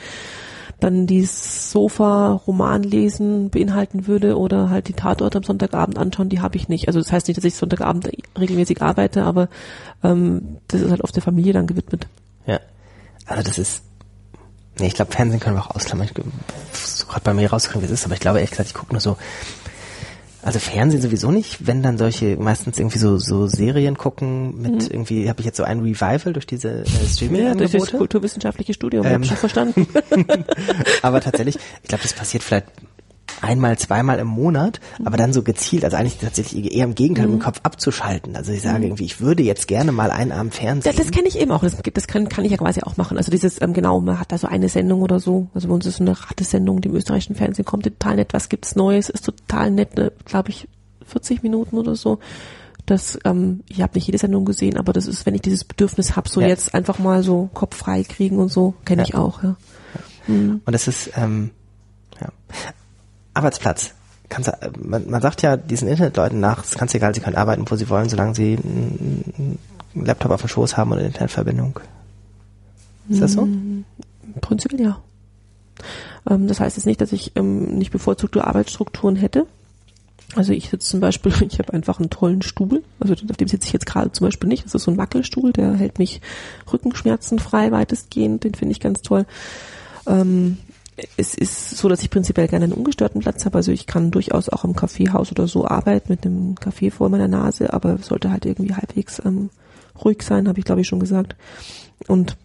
dann 0.84 1.06
die 1.06 1.24
Sofa-Roman 1.24 2.82
lesen 2.82 3.48
beinhalten 3.48 4.06
würde 4.06 4.36
oder 4.36 4.68
halt 4.68 4.88
die 4.88 4.92
Tatorte 4.92 5.38
am 5.38 5.44
Sonntagabend 5.44 5.96
anschauen, 5.96 6.28
die 6.28 6.40
habe 6.40 6.56
ich 6.56 6.68
nicht. 6.68 6.88
Also 6.88 7.00
das 7.00 7.10
heißt 7.10 7.26
nicht, 7.26 7.38
dass 7.38 7.44
ich 7.44 7.54
Sonntagabend 7.54 8.10
regelmäßig 8.38 8.82
arbeite, 8.82 9.24
aber 9.24 9.48
ähm, 10.02 10.58
das 10.68 10.82
ist 10.82 10.90
halt 10.90 11.02
auf 11.02 11.10
der 11.10 11.22
Familie 11.22 11.54
dann 11.54 11.66
gewidmet. 11.66 12.06
Ja, 12.46 12.60
also 13.26 13.42
das 13.42 13.58
ist 13.58 13.82
Nee, 14.80 14.88
ich 14.88 14.94
glaube, 14.94 15.12
Fernsehen 15.12 15.38
können 15.38 15.56
wir 15.56 15.62
auch 15.62 15.76
ausklammern. 15.76 16.08
Ich 16.08 16.14
gerade 16.14 17.20
bei 17.22 17.32
mir 17.32 17.48
rauskriegen, 17.48 17.82
wie 17.82 17.86
es 17.86 17.92
ist, 17.92 18.04
aber 18.04 18.14
ich 18.14 18.20
glaube 18.20 18.38
ehrlich 18.38 18.50
gesagt, 18.50 18.68
ich 18.68 18.74
gucke 18.74 18.92
nur 18.92 19.00
so 19.00 19.16
also 20.44 20.58
Fernsehen 20.58 21.00
sowieso 21.00 21.30
nicht, 21.30 21.66
wenn 21.66 21.82
dann 21.82 21.96
solche 21.96 22.36
meistens 22.36 22.78
irgendwie 22.78 22.98
so 22.98 23.18
so 23.18 23.46
Serien 23.46 23.96
gucken 23.96 24.60
mit 24.60 24.74
mhm. 24.74 24.88
irgendwie 24.90 25.28
habe 25.28 25.40
ich 25.40 25.46
jetzt 25.46 25.56
so 25.56 25.64
ein 25.64 25.80
Revival 25.80 26.34
durch 26.34 26.46
diese 26.46 26.82
äh, 26.82 27.08
Streaming 27.08 27.46
Ja, 27.46 27.54
durch 27.54 27.72
das 27.72 27.90
kulturwissenschaftliche 27.92 28.74
Studium, 28.74 29.06
ähm, 29.06 29.12
habe 29.12 29.22
ich 29.22 29.28
schon 29.28 29.38
verstanden. 29.38 29.86
aber 31.02 31.20
tatsächlich, 31.20 31.56
ich 31.82 31.88
glaube, 31.88 32.02
das 32.02 32.12
passiert 32.12 32.42
vielleicht 32.42 32.66
einmal, 33.44 33.78
zweimal 33.78 34.18
im 34.18 34.26
Monat, 34.26 34.80
aber 35.04 35.16
dann 35.16 35.32
so 35.32 35.42
gezielt, 35.42 35.84
also 35.84 35.96
eigentlich 35.96 36.18
tatsächlich 36.18 36.74
eher 36.74 36.84
im 36.84 36.94
Gegenteil, 36.94 37.26
mhm. 37.26 37.34
im 37.34 37.38
Kopf 37.38 37.60
abzuschalten. 37.62 38.36
Also 38.36 38.52
ich 38.52 38.62
sage 38.62 38.78
mhm. 38.78 38.84
irgendwie, 38.84 39.04
ich 39.04 39.20
würde 39.20 39.42
jetzt 39.42 39.68
gerne 39.68 39.92
mal 39.92 40.10
einen 40.10 40.32
Abend 40.32 40.54
Fernsehen. 40.54 40.92
Ja, 40.92 40.98
das 40.98 41.10
kenne 41.10 41.28
ich 41.28 41.38
eben 41.38 41.50
auch. 41.52 41.62
Das, 41.62 41.76
das 41.76 42.06
kann, 42.06 42.28
kann 42.28 42.44
ich 42.44 42.50
ja 42.50 42.56
quasi 42.56 42.80
auch 42.82 42.96
machen. 42.96 43.16
Also 43.16 43.30
dieses, 43.30 43.60
ähm, 43.60 43.72
genau, 43.72 44.00
man 44.00 44.18
hat 44.18 44.32
da 44.32 44.38
so 44.38 44.46
eine 44.46 44.68
Sendung 44.68 45.02
oder 45.02 45.20
so. 45.20 45.48
Also 45.54 45.68
bei 45.68 45.74
uns 45.74 45.86
ist 45.86 45.96
so 45.96 46.04
eine 46.04 46.18
Ratesendung, 46.18 46.80
die 46.80 46.88
im 46.88 46.94
österreichischen 46.94 47.36
Fernsehen 47.36 47.64
kommt, 47.64 47.84
total 47.84 48.16
nett. 48.16 48.32
Was 48.32 48.48
gibt's 48.48 48.74
Neues? 48.76 49.08
Ist 49.08 49.24
total 49.24 49.70
nett, 49.70 49.96
ne, 49.96 50.12
glaube 50.24 50.50
ich, 50.50 50.68
40 51.06 51.42
Minuten 51.42 51.76
oder 51.76 51.94
so. 51.94 52.18
Das, 52.86 53.18
ähm, 53.24 53.62
ich 53.68 53.80
habe 53.80 53.94
nicht 53.94 54.06
jede 54.06 54.18
Sendung 54.18 54.44
gesehen, 54.44 54.76
aber 54.76 54.92
das 54.92 55.06
ist, 55.06 55.24
wenn 55.24 55.34
ich 55.34 55.40
dieses 55.40 55.64
Bedürfnis 55.64 56.16
habe, 56.16 56.28
so 56.28 56.40
ja. 56.40 56.48
jetzt 56.48 56.74
einfach 56.74 56.98
mal 56.98 57.22
so 57.22 57.48
Kopf 57.54 57.76
frei 57.76 58.02
kriegen 58.02 58.38
und 58.38 58.50
so, 58.50 58.74
kenne 58.84 59.02
ja. 59.02 59.08
ich 59.08 59.14
auch, 59.14 59.42
ja. 59.42 59.56
Mhm. 60.26 60.60
Und 60.64 60.72
das 60.72 60.86
ist, 60.88 61.10
ähm, 61.16 61.50
ja. 62.20 62.28
Arbeitsplatz. 63.34 63.92
Kannst, 64.28 64.50
man, 64.78 65.10
man 65.10 65.20
sagt 65.20 65.42
ja 65.42 65.56
diesen 65.56 65.86
Internetleuten 65.86 66.40
nach, 66.40 66.64
es 66.64 66.70
ist 66.70 66.78
ganz 66.78 66.94
egal, 66.94 67.14
sie 67.14 67.20
können 67.20 67.36
arbeiten, 67.36 67.64
wo 67.68 67.76
sie 67.76 67.88
wollen, 67.90 68.08
solange 68.08 68.34
sie 68.34 68.56
einen 68.56 69.58
Laptop 69.94 70.32
auf 70.32 70.40
dem 70.40 70.48
Schoß 70.48 70.76
haben 70.76 70.92
und 70.92 70.98
eine 70.98 71.08
Internetverbindung. 71.08 71.78
Ist 73.08 73.20
das 73.20 73.32
so? 73.32 73.44
Mm, 73.44 73.84
prinzipiell 74.40 74.80
ja. 74.80 75.00
Ähm, 76.28 76.48
das 76.48 76.60
heißt 76.60 76.76
jetzt 76.76 76.86
nicht, 76.86 77.00
dass 77.00 77.12
ich 77.12 77.32
ähm, 77.36 77.76
nicht 77.76 77.90
bevorzugte 77.90 78.46
Arbeitsstrukturen 78.46 79.16
hätte. 79.16 79.46
Also 80.34 80.52
ich 80.52 80.70
sitze 80.70 80.88
zum 80.88 81.00
Beispiel, 81.00 81.32
ich 81.48 81.58
habe 81.58 81.72
einfach 81.72 81.98
einen 81.98 82.10
tollen 82.10 82.42
Stuhl, 82.42 82.82
also 83.00 83.12
auf 83.12 83.36
dem 83.36 83.48
sitze 83.48 83.66
ich 83.66 83.72
jetzt 83.72 83.86
gerade 83.86 84.12
zum 84.12 84.26
Beispiel 84.26 84.48
nicht. 84.48 84.64
Das 84.64 84.74
ist 84.74 84.84
so 84.84 84.90
ein 84.90 84.98
Wackelstuhl, 84.98 85.52
der 85.52 85.74
hält 85.74 85.98
mich 85.98 86.20
rückenschmerzenfrei 86.72 87.70
weitestgehend, 87.70 88.44
den 88.44 88.54
finde 88.54 88.72
ich 88.72 88.80
ganz 88.80 89.02
toll. 89.02 89.26
Ähm, 90.06 90.58
es 91.16 91.34
ist 91.34 91.70
so, 91.70 91.88
dass 91.88 92.02
ich 92.02 92.10
prinzipiell 92.10 92.48
gerne 92.48 92.64
einen 92.64 92.72
ungestörten 92.72 93.20
Platz 93.20 93.44
habe. 93.44 93.58
Also 93.58 93.72
ich 93.72 93.86
kann 93.86 94.10
durchaus 94.10 94.48
auch 94.48 94.64
im 94.64 94.76
Kaffeehaus 94.76 95.32
oder 95.32 95.48
so 95.48 95.66
arbeiten 95.66 96.12
mit 96.12 96.24
einem 96.24 96.54
Kaffee 96.54 96.90
vor 96.90 97.08
meiner 97.08 97.28
Nase, 97.28 97.72
aber 97.72 97.98
sollte 97.98 98.30
halt 98.30 98.46
irgendwie 98.46 98.74
halbwegs 98.74 99.20
ähm, 99.24 99.50
ruhig 100.04 100.22
sein, 100.22 100.48
habe 100.48 100.58
ich 100.58 100.64
glaube 100.64 100.82
ich 100.82 100.88
schon 100.88 101.00
gesagt. 101.00 101.34
Und 102.06 102.36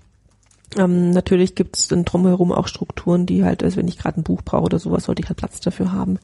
ähm, 0.78 1.12
natürlich 1.12 1.56
gibt 1.56 1.78
es 1.78 1.88
dann 1.88 2.06
drumherum 2.06 2.52
auch 2.52 2.68
Strukturen, 2.68 3.26
die 3.26 3.44
halt, 3.44 3.64
also 3.64 3.78
wenn 3.78 3.88
ich 3.88 3.98
gerade 3.98 4.20
ein 4.20 4.24
Buch 4.24 4.42
brauche 4.44 4.66
oder 4.66 4.80
sowas, 4.80 5.06
sollte 5.06 5.22
ich 5.22 5.30
halt 5.30 5.38
Platz 5.38 5.60
dafür 5.60 5.92
haben. 5.92 6.20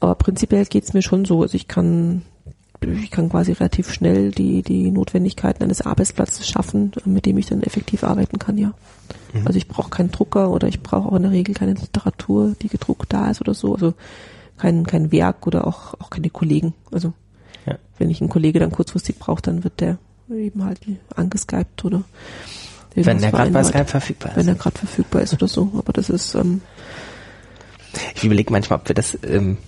Aber 0.00 0.14
prinzipiell 0.14 0.64
geht's 0.64 0.92
mir 0.92 1.02
schon 1.02 1.24
so. 1.24 1.42
Also 1.42 1.56
ich 1.56 1.68
kann 1.68 2.22
ich 2.82 3.10
kann 3.10 3.28
quasi 3.28 3.52
relativ 3.52 3.92
schnell 3.92 4.30
die, 4.30 4.62
die 4.62 4.90
Notwendigkeiten 4.90 5.62
eines 5.62 5.82
Arbeitsplatzes 5.82 6.48
schaffen, 6.48 6.92
mit 7.04 7.26
dem 7.26 7.38
ich 7.38 7.46
dann 7.46 7.62
effektiv 7.62 8.04
arbeiten 8.04 8.38
kann, 8.38 8.56
ja. 8.56 8.72
Mhm. 9.32 9.46
Also 9.46 9.58
ich 9.58 9.68
brauche 9.68 9.90
keinen 9.90 10.10
Drucker 10.10 10.50
oder 10.50 10.68
ich 10.68 10.82
brauche 10.82 11.08
auch 11.08 11.16
in 11.16 11.22
der 11.22 11.32
Regel 11.32 11.54
keine 11.54 11.74
Literatur, 11.74 12.54
die 12.60 12.68
gedruckt 12.68 13.12
da 13.12 13.30
ist 13.30 13.40
oder 13.40 13.54
so. 13.54 13.74
Also 13.74 13.94
kein, 14.56 14.86
kein 14.86 15.12
Werk 15.12 15.46
oder 15.46 15.66
auch, 15.66 15.94
auch 16.00 16.10
keine 16.10 16.30
Kollegen. 16.30 16.74
Also 16.90 17.12
ja. 17.66 17.76
wenn 17.98 18.10
ich 18.10 18.20
einen 18.20 18.30
Kollege 18.30 18.58
dann 18.58 18.70
kurzfristig 18.70 19.18
brauche, 19.18 19.42
dann 19.42 19.64
wird 19.64 19.80
der 19.80 19.98
eben 20.30 20.64
halt 20.64 20.80
angeskypt 21.16 21.84
oder 21.84 22.02
wenn 22.94 23.18
der 23.18 23.30
gerade 23.30 23.50
bei 23.50 23.62
Skype 23.62 23.86
verfügbar 23.86 24.30
ist. 24.32 24.36
Wenn 24.36 24.48
er 24.48 24.54
gerade 24.54 24.78
verfügbar 24.78 25.22
ist 25.22 25.32
oder 25.32 25.48
so. 25.48 25.70
Aber 25.76 25.92
das 25.92 26.10
ist 26.10 26.34
ähm, 26.34 26.60
ich 28.14 28.24
überlege 28.24 28.52
manchmal, 28.52 28.78
ob 28.78 28.88
wir 28.88 28.94
das, 28.94 29.18
ähm, 29.24 29.58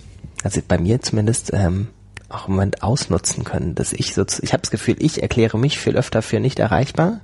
also 0.43 0.61
bei 0.67 0.77
mir 0.77 1.01
zumindest, 1.01 1.51
ähm, 1.53 1.87
auch 2.33 2.47
im 2.47 2.55
Moment 2.55 2.83
ausnutzen 2.83 3.43
können, 3.43 3.75
dass 3.75 3.93
ich 3.93 4.13
so, 4.13 4.25
ich 4.41 4.53
habe 4.53 4.61
das 4.61 4.71
Gefühl, 4.71 4.95
ich 4.99 5.21
erkläre 5.21 5.57
mich 5.57 5.79
viel 5.79 5.95
öfter 5.95 6.21
für 6.21 6.39
nicht 6.39 6.59
erreichbar 6.59 7.21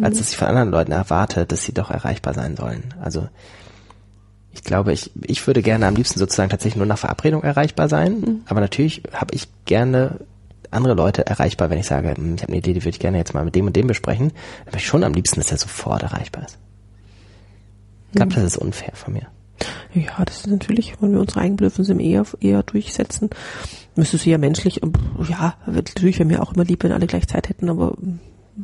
als 0.00 0.18
dass 0.18 0.30
ich 0.30 0.36
von 0.36 0.48
anderen 0.48 0.70
Leuten 0.70 0.92
erwarte, 0.92 1.46
dass 1.46 1.64
sie 1.64 1.72
doch 1.72 1.90
erreichbar 1.90 2.34
sein 2.34 2.56
sollen. 2.56 2.94
Also 3.00 3.28
ich 4.52 4.64
glaube, 4.64 4.92
ich, 4.92 5.10
ich 5.22 5.46
würde 5.46 5.62
gerne 5.62 5.86
am 5.86 5.94
liebsten 5.94 6.18
sozusagen 6.18 6.50
tatsächlich 6.50 6.76
nur 6.76 6.86
nach 6.86 6.98
Verabredung 6.98 7.42
erreichbar 7.42 7.88
sein, 7.88 8.20
mhm. 8.20 8.40
aber 8.46 8.60
natürlich 8.60 9.02
habe 9.12 9.34
ich 9.34 9.48
gerne 9.64 10.20
andere 10.70 10.94
Leute 10.94 11.26
erreichbar, 11.26 11.70
wenn 11.70 11.78
ich 11.78 11.86
sage, 11.86 12.14
hm, 12.14 12.36
ich 12.36 12.42
habe 12.42 12.52
eine 12.52 12.58
Idee, 12.58 12.72
die 12.72 12.82
würde 12.82 12.90
ich 12.90 13.00
gerne 13.00 13.18
jetzt 13.18 13.34
mal 13.34 13.44
mit 13.44 13.54
dem 13.54 13.66
und 13.66 13.76
dem 13.76 13.86
besprechen, 13.86 14.32
dann 14.64 14.72
bin 14.72 14.78
ich 14.78 14.86
schon 14.86 15.04
am 15.04 15.14
liebsten, 15.14 15.40
dass 15.40 15.50
er 15.50 15.58
sofort 15.58 16.02
erreichbar 16.02 16.44
ist. 16.44 16.58
Ich 18.10 18.16
glaube, 18.16 18.32
mhm. 18.32 18.34
das 18.36 18.44
ist 18.44 18.58
unfair 18.58 18.92
von 18.94 19.12
mir. 19.12 19.26
Ja, 19.94 20.24
das 20.24 20.38
ist 20.38 20.46
natürlich, 20.46 20.94
wenn 21.00 21.12
wir 21.12 21.20
unsere 21.20 21.40
Eigenbedürfnisse 21.40 22.00
eher, 22.00 22.24
eher 22.40 22.62
durchsetzen, 22.62 23.30
müsste 23.96 24.18
sie 24.18 24.30
ja 24.30 24.38
menschlich, 24.38 24.80
ja, 25.28 25.54
natürlich 25.66 26.18
wäre 26.18 26.28
mir 26.28 26.42
auch 26.42 26.52
immer 26.54 26.64
lieb, 26.64 26.82
wenn 26.84 26.92
alle 26.92 27.06
gleich 27.06 27.28
Zeit 27.28 27.48
hätten, 27.48 27.68
aber 27.68 27.96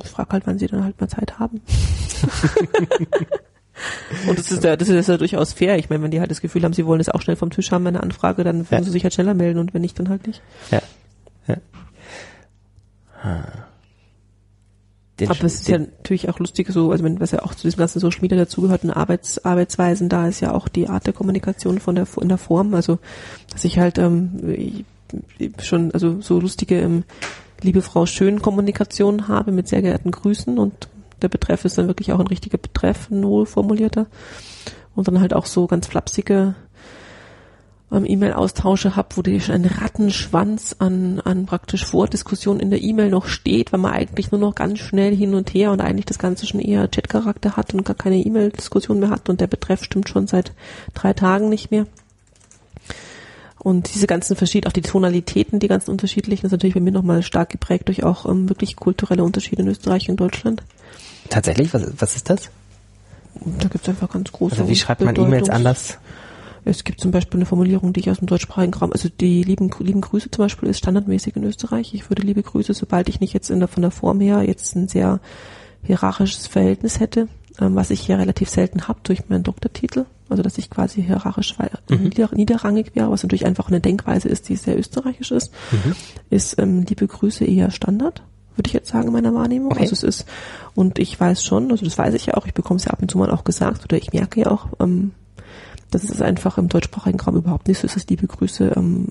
ich 0.03 0.09
frage 0.09 0.31
halt, 0.31 0.47
wann 0.47 0.59
sie 0.59 0.67
dann 0.67 0.85
halt 0.85 1.01
mal 1.01 1.09
Zeit 1.09 1.39
haben. 1.39 1.61
Und 4.27 4.39
das 4.39 4.51
ist 4.51 4.65
ja, 4.65 4.77
das 4.77 4.89
ist 4.89 5.09
ja 5.09 5.19
durchaus 5.19 5.53
fair. 5.53 5.77
Ich 5.79 5.91
meine, 5.91 6.03
wenn 6.03 6.11
die 6.11 6.21
halt 6.21 6.31
das 6.31 6.41
Gefühl 6.41 6.65
haben, 6.65 6.73
sie 6.73 6.87
wollen 6.87 7.01
es 7.01 7.11
auch 7.11 7.21
schnell 7.21 7.37
vom 7.37 7.51
Tisch 7.51 7.71
haben, 7.71 7.85
meine 7.85 8.03
Anfrage, 8.03 8.43
dann 8.43 8.71
würden 8.71 8.79
ja. 8.79 8.83
sie 8.83 8.91
sich 8.91 9.03
halt 9.03 9.13
schneller 9.13 9.35
melden 9.35 9.59
und 9.59 9.75
wenn 9.75 9.83
nicht, 9.83 9.99
dann 9.99 10.09
halt 10.09 10.27
nicht. 10.27 10.41
Ja. 10.71 10.81
ja. 11.47 11.57
Den 15.19 15.31
Aber 15.31 15.45
es 15.45 15.55
ist 15.55 15.69
ja 15.69 15.79
natürlich 15.79 16.29
auch 16.29 16.39
lustig 16.39 16.69
so, 16.69 16.91
also 16.91 17.03
wenn, 17.03 17.21
was 17.21 17.31
ja 17.31 17.43
auch 17.43 17.55
zu 17.55 17.67
diesem 17.67 17.79
ganzen 17.79 18.01
Social 18.01 18.21
Media 18.21 18.37
dazugehört, 18.37 18.85
und 18.85 18.91
Arbeits, 18.91 19.43
Arbeitsweisen, 19.45 20.11
da 20.11 20.29
ist 20.29 20.41
ja 20.41 20.53
auch 20.53 20.69
die 20.69 20.89
Art 20.89 21.07
der 21.07 21.15
Kommunikation 21.15 21.79
von 21.79 21.95
der, 21.95 22.07
in 22.21 22.29
der 22.29 22.37
Form, 22.37 22.75
also, 22.75 22.99
dass 23.51 23.65
ich 23.65 23.79
halt, 23.79 23.97
ähm, 23.99 24.85
schon 25.63 25.93
also 25.93 26.21
so 26.21 26.41
lustige 26.41 26.81
ähm, 26.81 27.05
liebe 27.63 27.81
Frau 27.81 28.07
Schön 28.07 28.43
Kommunikation 28.43 29.29
habe 29.29 29.53
mit 29.53 29.69
sehr 29.69 29.81
geehrten 29.81 30.11
Grüßen 30.11 30.59
und 30.59 30.89
der 31.23 31.29
Betreff 31.29 31.65
ist 31.65 31.79
dann 31.79 31.87
wirklich 31.87 32.13
auch 32.13 32.21
ein 32.21 32.27
richtiger 32.27 32.59
Betreff, 32.59 33.11
ein 33.11 33.23
wohlformulierter. 33.25 34.07
Und 34.95 35.09
dann 35.09 35.21
halt 35.21 35.35
auch 35.35 35.47
so 35.47 35.67
ganz 35.67 35.87
flapsige 35.87 36.55
ähm, 37.93 38.05
E-Mail-Austausche 38.05 38.97
habe, 38.97 39.09
wo 39.17 39.23
die 39.23 39.41
ein 39.49 39.65
Rattenschwanz 39.65 40.77
an, 40.79 41.21
an 41.21 41.47
praktisch 41.47 41.85
Vordiskussionen 41.85 42.61
in 42.61 42.71
der 42.71 42.83
E-Mail 42.83 43.11
noch 43.11 43.27
steht, 43.27 43.73
weil 43.73 43.81
man 43.81 43.93
eigentlich 43.93 44.33
nur 44.33 44.41
noch 44.41 44.55
ganz 44.55 44.81
schnell 44.81 45.15
hin 45.15 45.35
und 45.35 45.55
her 45.55 45.71
und 45.71 45.81
eigentlich 45.81 46.07
das 46.07 46.19
Ganze 46.19 46.47
schon 46.47 46.61
eher 46.61 46.91
Chat-Charakter 46.91 47.57
hat 47.57 47.75
und 47.75 47.85
gar 47.85 47.97
keine 47.97 48.17
E-Mail-Diskussion 48.17 48.99
mehr 48.99 49.11
hat 49.11 49.29
und 49.29 49.41
der 49.41 49.47
Betreff 49.47 49.85
stimmt 49.85 50.09
schon 50.09 50.27
seit 50.27 50.53
drei 50.95 51.13
Tagen 51.13 51.49
nicht 51.49 51.71
mehr. 51.71 51.87
Und 53.59 53.93
diese 53.93 54.07
ganzen 54.07 54.37
verschiedenen, 54.37 54.69
auch 54.69 54.75
die 54.75 54.83
Tonalitäten, 54.83 55.59
die 55.59 55.67
ganzen 55.67 55.91
unterschiedlichen, 55.91 56.47
ist 56.47 56.53
natürlich 56.53 56.75
bei 56.75 56.81
mir 56.81 56.93
nochmal 56.93 57.23
stark 57.23 57.49
geprägt 57.49 57.89
durch 57.89 58.05
auch 58.05 58.25
ähm, 58.25 58.49
wirklich 58.49 58.77
kulturelle 58.77 59.25
Unterschiede 59.25 59.63
in 59.63 59.69
Österreich 59.69 60.09
und 60.09 60.21
Deutschland. 60.21 60.63
Tatsächlich? 61.31 61.75
Was, 61.75 61.85
was 61.99 62.15
ist 62.15 62.31
das? 62.31 62.51
Da 63.59 63.69
gibt 63.69 63.83
es 63.83 63.89
einfach 63.89 64.09
ganz 64.11 64.31
große. 64.31 64.57
Also 64.57 64.69
wie 64.69 64.77
schreibt 64.77 65.01
man 65.01 65.17
E-Mails 65.17 65.51
anders? 65.51 65.99
Es 66.67 66.83
gibt 66.83 67.01
zum 67.01 67.13
Beispiel 67.13 67.39
eine 67.39 67.47
Formulierung, 67.47 67.93
die 67.93 68.01
ich 68.01 68.11
aus 68.11 68.19
dem 68.19 68.27
deutschsprachigen 68.27 68.75
Raum, 68.75 68.93
also 68.93 69.09
die 69.09 69.45
lieben, 69.45 69.71
lieben 69.79 70.01
Grüße 70.01 70.33
zum 70.33 70.45
Beispiel 70.45 70.69
ist 70.69 70.79
standardmäßig 70.79 71.37
in 71.37 71.45
Österreich. 71.45 71.95
Ich 71.95 72.11
würde 72.11 72.23
liebe 72.23 72.43
Grüße, 72.43 72.75
sobald 72.75 73.09
ich 73.09 73.21
nicht 73.21 73.33
jetzt 73.33 73.51
in 73.51 73.61
der, 73.61 73.69
von 73.69 73.83
der 73.83 73.93
Form 73.93 74.21
her 74.21 74.43
jetzt 74.43 74.75
ein 74.75 74.89
sehr 74.89 75.21
hierarchisches 75.85 76.49
Verhältnis 76.49 76.99
hätte, 76.99 77.29
ähm, 77.61 77.77
was 77.77 77.91
ich 77.91 78.09
ja 78.09 78.17
relativ 78.17 78.51
selten 78.51 78.89
habe 78.89 78.99
durch 79.05 79.29
meinen 79.29 79.45
Doktortitel, 79.45 80.07
also 80.29 80.43
dass 80.43 80.59
ich 80.59 80.69
quasi 80.69 81.05
hierarchisch 81.05 81.55
mhm. 81.89 82.03
nieder, 82.03 82.31
niederrangig 82.33 82.97
wäre, 82.97 83.13
was 83.13 83.23
natürlich 83.23 83.47
einfach 83.47 83.69
eine 83.69 83.81
Denkweise 83.81 84.29
ist, 84.29 84.49
die 84.49 84.57
sehr 84.57 84.77
österreichisch 84.77 85.31
ist, 85.31 85.53
mhm. 85.71 85.95
ist 86.31 86.59
ähm, 86.59 86.83
liebe 86.83 87.07
Grüße 87.07 87.45
eher 87.45 87.71
Standard 87.71 88.23
würde 88.57 88.69
ich 88.69 88.73
jetzt 88.73 88.89
sagen, 88.89 89.09
in 89.09 89.13
meiner 89.13 89.35
Wahrnehmung. 89.35 89.71
Okay. 89.71 89.83
Also 89.83 89.93
es 89.93 90.03
ist, 90.03 90.27
und 90.75 90.99
ich 90.99 91.21
weiß 91.21 91.45
schon, 91.45 91.71
also 91.71 91.85
das 91.85 91.99
weiß 91.99 92.15
ich 92.15 92.25
ja 92.25 92.35
auch, 92.39 92.47
ich 92.47 92.55
bekomme 92.55 92.79
es 92.79 92.87
ja 92.87 92.93
ab 92.93 93.03
und 93.03 93.11
zu 93.11 93.19
mal 93.19 93.31
auch 93.31 93.45
gesagt, 93.45 93.85
oder 93.85 93.99
ich 93.99 94.15
merke 94.15 94.41
ja 94.41 94.51
auch, 94.51 94.69
ähm, 94.81 95.13
dass 96.03 96.11
es 96.11 96.21
einfach 96.21 96.59
im 96.59 96.69
deutschsprachigen 96.69 97.19
Raum 97.21 97.37
überhaupt 97.37 97.69
nicht 97.69 97.79
so 97.79 97.87
ist, 97.87 97.97
dass 97.97 98.07
liebe 98.09 98.27
Grüße 98.27 98.73
ähm, 98.77 99.07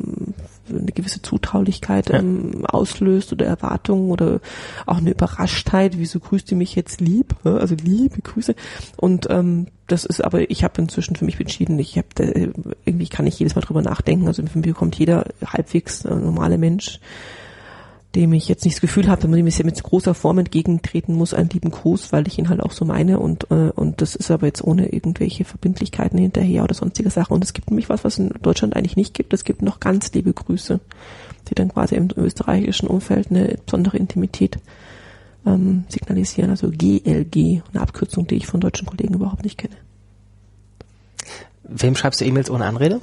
eine 0.69 0.91
gewisse 0.91 1.21
Zutraulichkeit 1.21 2.11
ähm, 2.11 2.65
auslöst 2.65 3.33
oder 3.33 3.45
Erwartungen 3.45 4.11
oder 4.11 4.39
auch 4.85 4.97
eine 4.97 5.11
Überraschtheit, 5.11 5.97
wieso 5.97 6.19
grüßt 6.19 6.51
ihr 6.51 6.57
mich 6.57 6.75
jetzt 6.75 7.01
lieb? 7.01 7.35
Also 7.43 7.75
liebe 7.75 8.21
Grüße. 8.21 8.55
Und 8.97 9.27
ähm, 9.29 9.67
das 9.87 10.05
ist 10.05 10.23
aber, 10.23 10.49
ich 10.49 10.63
habe 10.63 10.81
inzwischen 10.81 11.15
für 11.15 11.25
mich 11.25 11.39
entschieden, 11.39 11.79
ich 11.79 11.97
habe 11.97 12.53
irgendwie 12.85 13.07
kann 13.07 13.27
ich 13.27 13.39
jedes 13.39 13.55
Mal 13.55 13.61
drüber 13.61 13.81
nachdenken. 13.81 14.27
Also 14.27 14.43
für 14.45 14.59
mich 14.59 14.67
bekommt 14.67 14.97
jeder 14.97 15.25
halbwegs 15.45 16.05
äh, 16.05 16.13
normale 16.13 16.57
Mensch 16.57 16.99
dem 18.15 18.31
ich 18.33 18.47
jetzt 18.47 18.63
nicht 18.63 18.77
das 18.77 18.81
Gefühl 18.81 19.07
habe, 19.07 19.27
man 19.27 19.37
ihm 19.37 19.47
jetzt 19.47 19.63
mit 19.63 19.81
großer 19.81 20.13
Form 20.13 20.37
entgegentreten 20.37 21.15
muss, 21.15 21.33
einen 21.33 21.49
lieben 21.49 21.69
Gruß, 21.69 22.13
weil 22.13 22.27
ich 22.27 22.39
ihn 22.39 22.47
halt 22.47 22.63
auch 22.63 22.71
so 22.71 22.85
meine 22.85 23.19
und 23.19 23.51
äh, 23.51 23.71
und 23.75 24.01
das 24.01 24.15
ist 24.15 24.31
aber 24.31 24.47
jetzt 24.47 24.63
ohne 24.63 24.87
irgendwelche 24.93 25.43
Verbindlichkeiten 25.43 26.17
hinterher 26.17 26.63
oder 26.63 26.73
sonstige 26.73 27.09
Sachen. 27.09 27.33
Und 27.33 27.43
es 27.43 27.53
gibt 27.53 27.69
nämlich 27.69 27.89
was, 27.89 28.03
was 28.03 28.17
in 28.17 28.29
Deutschland 28.41 28.75
eigentlich 28.75 28.95
nicht 28.95 29.13
gibt. 29.13 29.33
Es 29.33 29.43
gibt 29.43 29.61
noch 29.61 29.79
ganz 29.81 30.13
liebe 30.13 30.31
Grüße, 30.31 30.79
die 31.49 31.55
dann 31.55 31.69
quasi 31.69 31.95
im 31.95 32.07
österreichischen 32.15 32.87
Umfeld 32.87 33.31
eine 33.31 33.57
besondere 33.65 33.97
Intimität 33.97 34.59
ähm, 35.45 35.83
signalisieren. 35.89 36.49
Also 36.49 36.69
GLG, 36.69 37.61
eine 37.73 37.81
Abkürzung, 37.81 38.27
die 38.27 38.35
ich 38.35 38.47
von 38.47 38.61
deutschen 38.61 38.87
Kollegen 38.87 39.13
überhaupt 39.13 39.43
nicht 39.43 39.57
kenne. 39.57 39.75
Wem 41.63 41.95
schreibst 41.95 42.21
du 42.21 42.25
E-Mails 42.25 42.49
ohne 42.49 42.65
Anrede? 42.65 43.01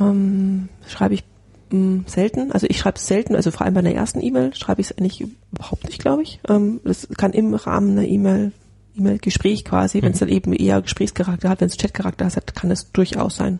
Ähm, 0.00 0.68
schreibe 0.86 1.14
ich 1.14 1.24
mh, 1.70 2.04
selten. 2.06 2.52
Also 2.52 2.66
ich 2.68 2.78
schreibe 2.78 2.96
es 2.96 3.06
selten, 3.06 3.34
also 3.36 3.50
vor 3.50 3.62
allem 3.62 3.74
bei 3.74 3.80
einer 3.80 3.94
ersten 3.94 4.20
E-Mail 4.20 4.54
schreibe 4.54 4.80
ich 4.80 4.90
es 4.90 4.98
eigentlich 4.98 5.20
überhaupt 5.52 5.84
nicht, 5.84 6.00
glaube 6.00 6.22
ich. 6.22 6.40
Ähm, 6.48 6.80
das 6.84 7.08
kann 7.16 7.32
im 7.32 7.54
Rahmen 7.54 7.98
einer 7.98 8.06
E-Mail, 8.06 8.52
E-Mail-Gespräch 8.96 9.64
quasi, 9.64 9.98
mhm. 9.98 10.02
wenn 10.02 10.12
es 10.12 10.18
dann 10.18 10.28
eben 10.28 10.52
eher 10.52 10.82
Gesprächscharakter 10.82 11.48
hat, 11.48 11.60
wenn 11.60 11.68
es 11.68 11.76
Chatcharakter 11.76 12.26
hat, 12.26 12.54
kann 12.54 12.70
es 12.70 12.90
durchaus 12.92 13.36
sein. 13.36 13.58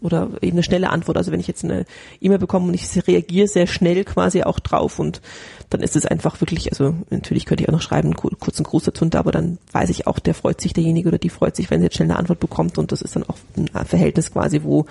Oder 0.00 0.30
eben 0.42 0.52
eine 0.52 0.62
schnelle 0.62 0.90
Antwort. 0.90 1.16
Also 1.16 1.32
wenn 1.32 1.40
ich 1.40 1.48
jetzt 1.48 1.64
eine 1.64 1.84
E-Mail 2.20 2.38
bekomme 2.38 2.68
und 2.68 2.74
ich 2.74 3.08
reagiere 3.08 3.48
sehr 3.48 3.66
schnell 3.66 4.04
quasi 4.04 4.44
auch 4.44 4.60
drauf 4.60 5.00
und 5.00 5.20
dann 5.70 5.80
ist 5.80 5.96
es 5.96 6.06
einfach 6.06 6.40
wirklich, 6.40 6.70
also 6.70 6.94
natürlich 7.10 7.46
könnte 7.46 7.64
ich 7.64 7.68
auch 7.68 7.72
noch 7.72 7.82
schreiben, 7.82 8.08
einen 8.08 8.38
kurzen 8.38 8.62
Gruß 8.62 8.84
dazu, 8.84 9.08
aber 9.14 9.32
dann 9.32 9.58
weiß 9.72 9.90
ich 9.90 10.06
auch, 10.06 10.20
der 10.20 10.34
freut 10.34 10.60
sich 10.60 10.72
derjenige 10.72 11.08
oder 11.08 11.18
die 11.18 11.30
freut 11.30 11.56
sich, 11.56 11.68
wenn 11.70 11.80
sie 11.80 11.86
jetzt 11.86 11.96
schnell 11.96 12.10
eine 12.10 12.18
Antwort 12.18 12.38
bekommt 12.38 12.78
und 12.78 12.92
das 12.92 13.02
ist 13.02 13.16
dann 13.16 13.24
auch 13.24 13.36
ein 13.56 13.68
Verhältnis 13.86 14.32
quasi, 14.32 14.62
wo 14.62 14.86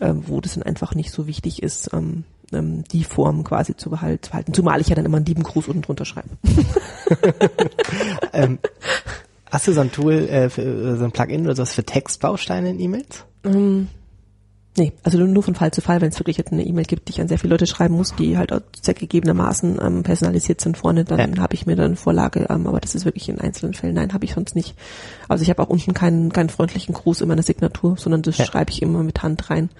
ähm, 0.00 0.24
wo 0.26 0.40
das 0.40 0.54
dann 0.54 0.62
einfach 0.62 0.94
nicht 0.94 1.10
so 1.12 1.26
wichtig 1.26 1.62
ist, 1.62 1.90
ähm, 1.92 2.24
ähm, 2.52 2.84
die 2.84 3.04
Form 3.04 3.44
quasi 3.44 3.76
zu 3.76 3.90
behalten. 3.90 4.52
Zumal 4.52 4.80
ich 4.80 4.88
ja 4.88 4.96
dann 4.96 5.04
immer 5.04 5.18
einen 5.18 5.26
lieben 5.26 5.42
Gruß 5.42 5.68
unten 5.68 5.82
drunter 5.82 6.04
schreibe. 6.04 6.28
ähm, 8.32 8.58
hast 9.50 9.68
du 9.68 9.72
so 9.72 9.80
ein 9.80 9.92
Tool, 9.92 10.14
äh, 10.14 10.50
für, 10.50 10.96
so 10.96 11.04
ein 11.04 11.12
Plugin 11.12 11.44
oder 11.44 11.56
sowas 11.56 11.72
für 11.72 11.84
Textbausteine 11.84 12.70
in 12.70 12.80
E-Mails? 12.80 13.24
Ähm, 13.44 13.88
Nee, 14.76 14.92
also 15.02 15.18
nur 15.18 15.42
von 15.42 15.56
Fall 15.56 15.72
zu 15.72 15.80
Fall, 15.80 16.00
wenn 16.00 16.10
es 16.10 16.20
wirklich 16.20 16.36
jetzt 16.36 16.52
eine 16.52 16.64
E-Mail 16.64 16.84
gibt, 16.84 17.08
die 17.08 17.12
ich 17.12 17.20
an 17.20 17.26
sehr 17.26 17.38
viele 17.38 17.54
Leute 17.54 17.66
schreiben 17.66 17.96
muss, 17.96 18.14
die 18.14 18.38
halt 18.38 18.52
gegebenermaßen 18.84 19.80
ähm, 19.82 20.02
personalisiert 20.04 20.60
sind 20.60 20.76
vorne, 20.76 21.04
dann 21.04 21.34
ja. 21.34 21.42
habe 21.42 21.54
ich 21.54 21.66
mir 21.66 21.74
dann 21.74 21.86
eine 21.86 21.96
Vorlage, 21.96 22.46
ähm, 22.48 22.68
aber 22.68 22.78
das 22.78 22.94
ist 22.94 23.04
wirklich 23.04 23.28
in 23.28 23.40
einzelnen 23.40 23.74
Fällen. 23.74 23.94
Nein, 23.94 24.12
habe 24.12 24.24
ich 24.24 24.34
sonst 24.34 24.54
nicht. 24.54 24.76
Also 25.28 25.42
ich 25.42 25.50
habe 25.50 25.60
auch 25.60 25.68
unten 25.68 25.92
keinen, 25.92 26.32
keinen 26.32 26.50
freundlichen 26.50 26.94
Gruß 26.94 27.20
in 27.20 27.28
meiner 27.28 27.42
Signatur, 27.42 27.96
sondern 27.98 28.22
das 28.22 28.38
ja. 28.38 28.46
schreibe 28.46 28.70
ich 28.70 28.80
immer 28.80 29.02
mit 29.02 29.24
Hand 29.24 29.50
rein. 29.50 29.70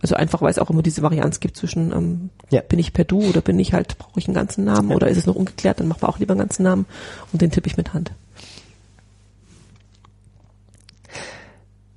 Also 0.00 0.14
einfach, 0.14 0.42
weil 0.42 0.50
es 0.50 0.60
auch 0.60 0.70
immer 0.70 0.82
diese 0.82 1.02
Varianz 1.02 1.40
gibt 1.40 1.56
zwischen 1.56 1.90
ähm, 1.90 2.30
ja. 2.50 2.60
bin 2.60 2.78
ich 2.78 2.92
per 2.92 3.04
Du 3.04 3.22
oder 3.28 3.40
bin 3.40 3.58
ich 3.58 3.72
halt, 3.72 3.98
brauche 3.98 4.20
ich 4.20 4.28
einen 4.28 4.34
ganzen 4.34 4.64
Namen 4.64 4.92
oder 4.92 5.08
ist 5.08 5.16
es 5.16 5.26
noch 5.26 5.34
ungeklärt, 5.34 5.80
dann 5.80 5.88
machen 5.88 6.02
wir 6.02 6.08
auch 6.08 6.20
lieber 6.20 6.34
einen 6.34 6.40
ganzen 6.40 6.62
Namen 6.62 6.86
und 7.32 7.42
den 7.42 7.50
tippe 7.50 7.66
ich 7.66 7.76
mit 7.76 7.92
Hand. 7.92 8.12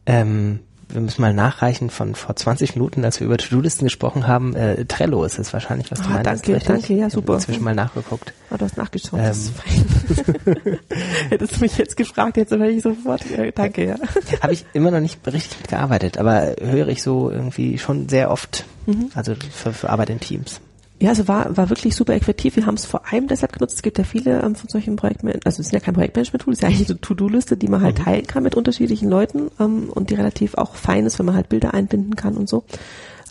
Ähm, 0.07 0.61
wir 0.89 1.01
müssen 1.01 1.21
mal 1.21 1.33
nachreichen 1.33 1.89
von 1.89 2.15
vor 2.15 2.35
20 2.35 2.75
Minuten, 2.75 3.05
als 3.05 3.19
wir 3.19 3.27
über 3.27 3.37
To-Do-Listen 3.37 3.85
gesprochen 3.85 4.27
haben. 4.27 4.55
Äh, 4.55 4.85
Trello 4.85 5.23
ist 5.23 5.37
es 5.37 5.53
wahrscheinlich, 5.53 5.91
was 5.91 6.01
du 6.01 6.07
ah, 6.07 6.13
meinst. 6.13 6.25
Danke, 6.25 6.55
richtig? 6.55 6.67
danke, 6.67 6.93
ja, 6.93 7.09
super. 7.09 7.33
Ich 7.33 7.41
inzwischen 7.41 7.63
mal 7.63 7.75
nachgeguckt. 7.75 8.33
Ah, 8.49 8.57
du 8.57 8.65
hast 8.65 8.77
nachgeschaut, 8.77 9.19
ähm. 9.19 9.25
das 9.25 9.37
ist 9.37 9.51
fein. 9.51 10.79
Hättest 11.29 11.55
du 11.57 11.59
mich 11.61 11.77
jetzt 11.77 11.95
gefragt, 11.95 12.37
jetzt 12.37 12.51
wäre 12.51 12.69
ich 12.69 12.81
sofort, 12.81 13.23
ja, 13.29 13.51
danke, 13.51 13.85
ja. 13.85 13.95
Habe 14.41 14.53
ich 14.53 14.65
immer 14.73 14.91
noch 14.91 14.99
nicht 14.99 15.19
richtig 15.27 15.59
mitgearbeitet, 15.59 16.17
aber 16.17 16.55
höre 16.59 16.87
ich 16.87 17.03
so 17.03 17.29
irgendwie 17.29 17.77
schon 17.77 18.09
sehr 18.09 18.31
oft, 18.31 18.65
mhm. 18.87 19.11
also 19.13 19.35
für, 19.35 19.73
für 19.73 19.89
Arbeit 19.89 20.09
in 20.09 20.19
Teams. 20.19 20.59
Ja, 21.01 21.09
also 21.09 21.29
war, 21.29 21.55
war 21.55 21.69
wirklich 21.69 21.95
super 21.95 22.13
effektiv. 22.13 22.57
Wir 22.57 22.65
haben 22.65 22.75
es 22.75 22.85
vor 22.85 23.11
allem 23.11 23.27
deshalb 23.27 23.53
genutzt. 23.53 23.75
Es 23.75 23.81
gibt 23.81 23.97
ja 23.97 24.03
viele 24.03 24.41
ähm, 24.41 24.55
von 24.55 24.69
solchen 24.69 24.97
Projekten, 24.97 25.29
also 25.45 25.61
es 25.61 25.67
ist 25.67 25.71
ja 25.71 25.79
kein 25.79 25.93
Projektmanagement-Tool, 25.93 26.51
es 26.51 26.59
ist 26.59 26.63
ja 26.63 26.67
eigentlich 26.67 26.89
eine 26.89 26.99
To-Do-Liste, 26.99 27.55
die 27.55 27.69
man 27.69 27.81
halt 27.81 27.99
mhm. 27.99 28.03
teilen 28.03 28.27
kann 28.27 28.43
mit 28.43 28.55
unterschiedlichen 28.55 29.09
Leuten 29.09 29.49
ähm, 29.59 29.89
und 29.89 30.09
die 30.09 30.15
relativ 30.15 30.55
auch 30.55 30.75
fein 30.75 31.05
ist, 31.05 31.17
wenn 31.17 31.25
man 31.25 31.35
halt 31.35 31.47
Bilder 31.47 31.73
einbinden 31.73 32.17
kann 32.17 32.35
und 32.35 32.49
so. 32.49 32.65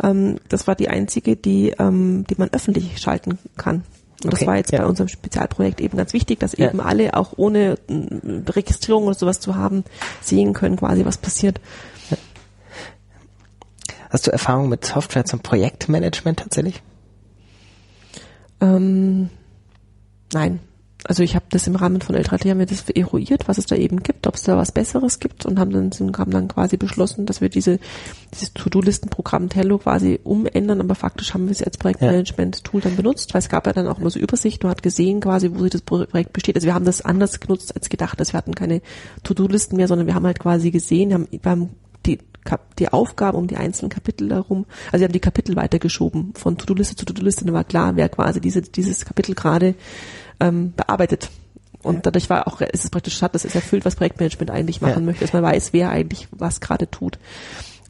Ähm, 0.03 0.39
das 0.49 0.67
war 0.67 0.77
die 0.77 0.89
einzige, 0.89 1.37
die, 1.37 1.75
ähm, 1.79 2.25
die 2.31 2.37
man 2.39 2.49
öffentlich 2.53 2.99
schalten 2.99 3.39
kann. 3.59 3.85
Und 4.25 4.33
okay, 4.33 4.39
das 4.39 4.47
war 4.47 4.57
jetzt 4.57 4.73
ja. 4.73 4.81
bei 4.81 4.87
unserem 4.87 5.09
Spezialprojekt 5.09 5.81
eben 5.81 5.97
ganz 5.97 6.13
wichtig, 6.15 6.41
dass 6.41 6.57
ja. 6.57 6.69
eben 6.69 6.81
alle 6.81 7.15
auch 7.15 7.35
ohne 7.37 7.79
Registrierung 7.89 9.05
oder 9.05 9.15
sowas 9.15 9.41
zu 9.41 9.57
haben, 9.57 9.85
sehen 10.23 10.55
können 10.55 10.77
quasi, 10.77 11.05
was 11.05 11.19
passiert. 11.19 11.61
Hast 14.11 14.27
du 14.27 14.31
Erfahrung 14.31 14.71
mit 14.71 14.87
Software 14.87 15.27
zum 15.27 15.41
Projektmanagement 15.41 16.41
tatsächlich? 16.41 16.83
Ähm, 18.61 19.31
nein. 20.33 20.61
Also 21.05 21.23
ich 21.23 21.37
habe 21.37 21.47
das 21.51 21.67
im 21.69 21.77
Rahmen 21.77 22.01
von 22.01 22.17
L3T 22.17 22.51
haben 22.51 22.59
wir 22.59 22.67
das 22.67 22.91
eruiert, 22.91 23.47
was 23.47 23.57
es 23.57 23.67
da 23.67 23.77
eben 23.77 24.03
gibt, 24.03 24.27
ob 24.27 24.35
es 24.35 24.43
da 24.43 24.57
was 24.57 24.73
Besseres 24.73 25.21
gibt 25.21 25.47
und 25.47 25.59
haben 25.59 25.71
dann, 25.71 26.19
haben 26.19 26.31
dann 26.33 26.49
quasi 26.49 26.77
beschlossen, 26.77 27.25
dass 27.25 27.41
wir 27.41 27.49
diese 27.49 27.79
dieses 28.35 28.53
To-Do-Listen-Programm 28.53 29.49
Tello 29.49 29.79
quasi 29.79 30.19
umändern, 30.25 30.81
aber 30.81 30.97
faktisch 30.97 31.33
haben 31.35 31.47
wir 31.47 31.53
es 31.53 31.63
als 31.63 31.79
Projektmanagement-Tool 31.79 32.81
dann 32.81 32.97
benutzt, 32.97 33.33
weil 33.33 33.39
es 33.39 33.49
gab 33.49 33.67
ja 33.67 33.73
dann 33.73 33.87
auch 33.87 34.01
immer 34.01 34.11
so 34.11 34.19
Übersicht, 34.19 34.65
du 34.65 34.69
hat 34.69 34.83
gesehen 34.83 35.21
quasi, 35.21 35.51
wo 35.55 35.63
sich 35.63 35.71
das 35.71 35.83
Projekt 35.83 36.33
besteht. 36.33 36.57
Also 36.57 36.67
wir 36.67 36.75
haben 36.75 36.85
das 36.85 37.01
anders 37.01 37.39
genutzt 37.39 37.77
als 37.77 37.89
gedacht, 37.89 38.19
dass 38.19 38.29
also 38.29 38.33
wir 38.35 38.39
hatten 38.39 38.55
keine 38.57 38.83
To-Do-Listen 39.23 39.77
mehr, 39.77 39.87
sondern 39.87 40.09
wir 40.09 40.15
haben 40.15 40.27
halt 40.27 40.41
quasi 40.41 40.73
gesehen, 40.73 41.15
haben, 41.15 41.29
wir 41.31 41.51
haben 41.51 41.71
die 42.09 42.19
die 42.79 42.89
Aufgaben 42.89 43.37
um 43.37 43.47
die 43.47 43.57
einzelnen 43.57 43.91
Kapitel 43.91 44.31
herum, 44.31 44.65
also 44.87 44.99
sie 44.99 45.05
haben 45.05 45.13
die 45.13 45.21
Kapitel 45.21 45.55
weitergeschoben 45.57 46.33
von 46.35 46.57
To-Do-Liste 46.57 46.97
zu 46.97 47.05
To-Do-Liste, 47.05 47.45
dann 47.45 47.55
war 47.55 47.65
klar, 47.65 47.97
wer 47.97 48.09
quasi 48.09 48.41
diese, 48.41 48.63
dieses 48.63 49.05
Kapitel 49.05 49.35
gerade 49.35 49.75
ähm, 50.41 50.73
bearbeitet. 50.75 51.29
Und 51.83 51.97
ja. 51.97 52.01
dadurch 52.03 52.29
war 52.29 52.49
auch, 52.49 52.61
ist 52.61 52.85
es 52.85 52.91
praktisch 52.91 53.21
hat, 53.23 53.35
das 53.35 53.45
ist 53.45 53.55
erfüllt, 53.55 53.85
was 53.85 53.97
Projektmanagement 53.97 54.51
eigentlich 54.51 54.81
machen 54.81 55.01
ja. 55.01 55.07
möchte, 55.07 55.25
dass 55.25 55.33
man 55.33 55.43
weiß, 55.43 55.73
wer 55.73 55.91
eigentlich 55.91 56.29
was 56.31 56.61
gerade 56.61 56.91
tut. 56.91 57.19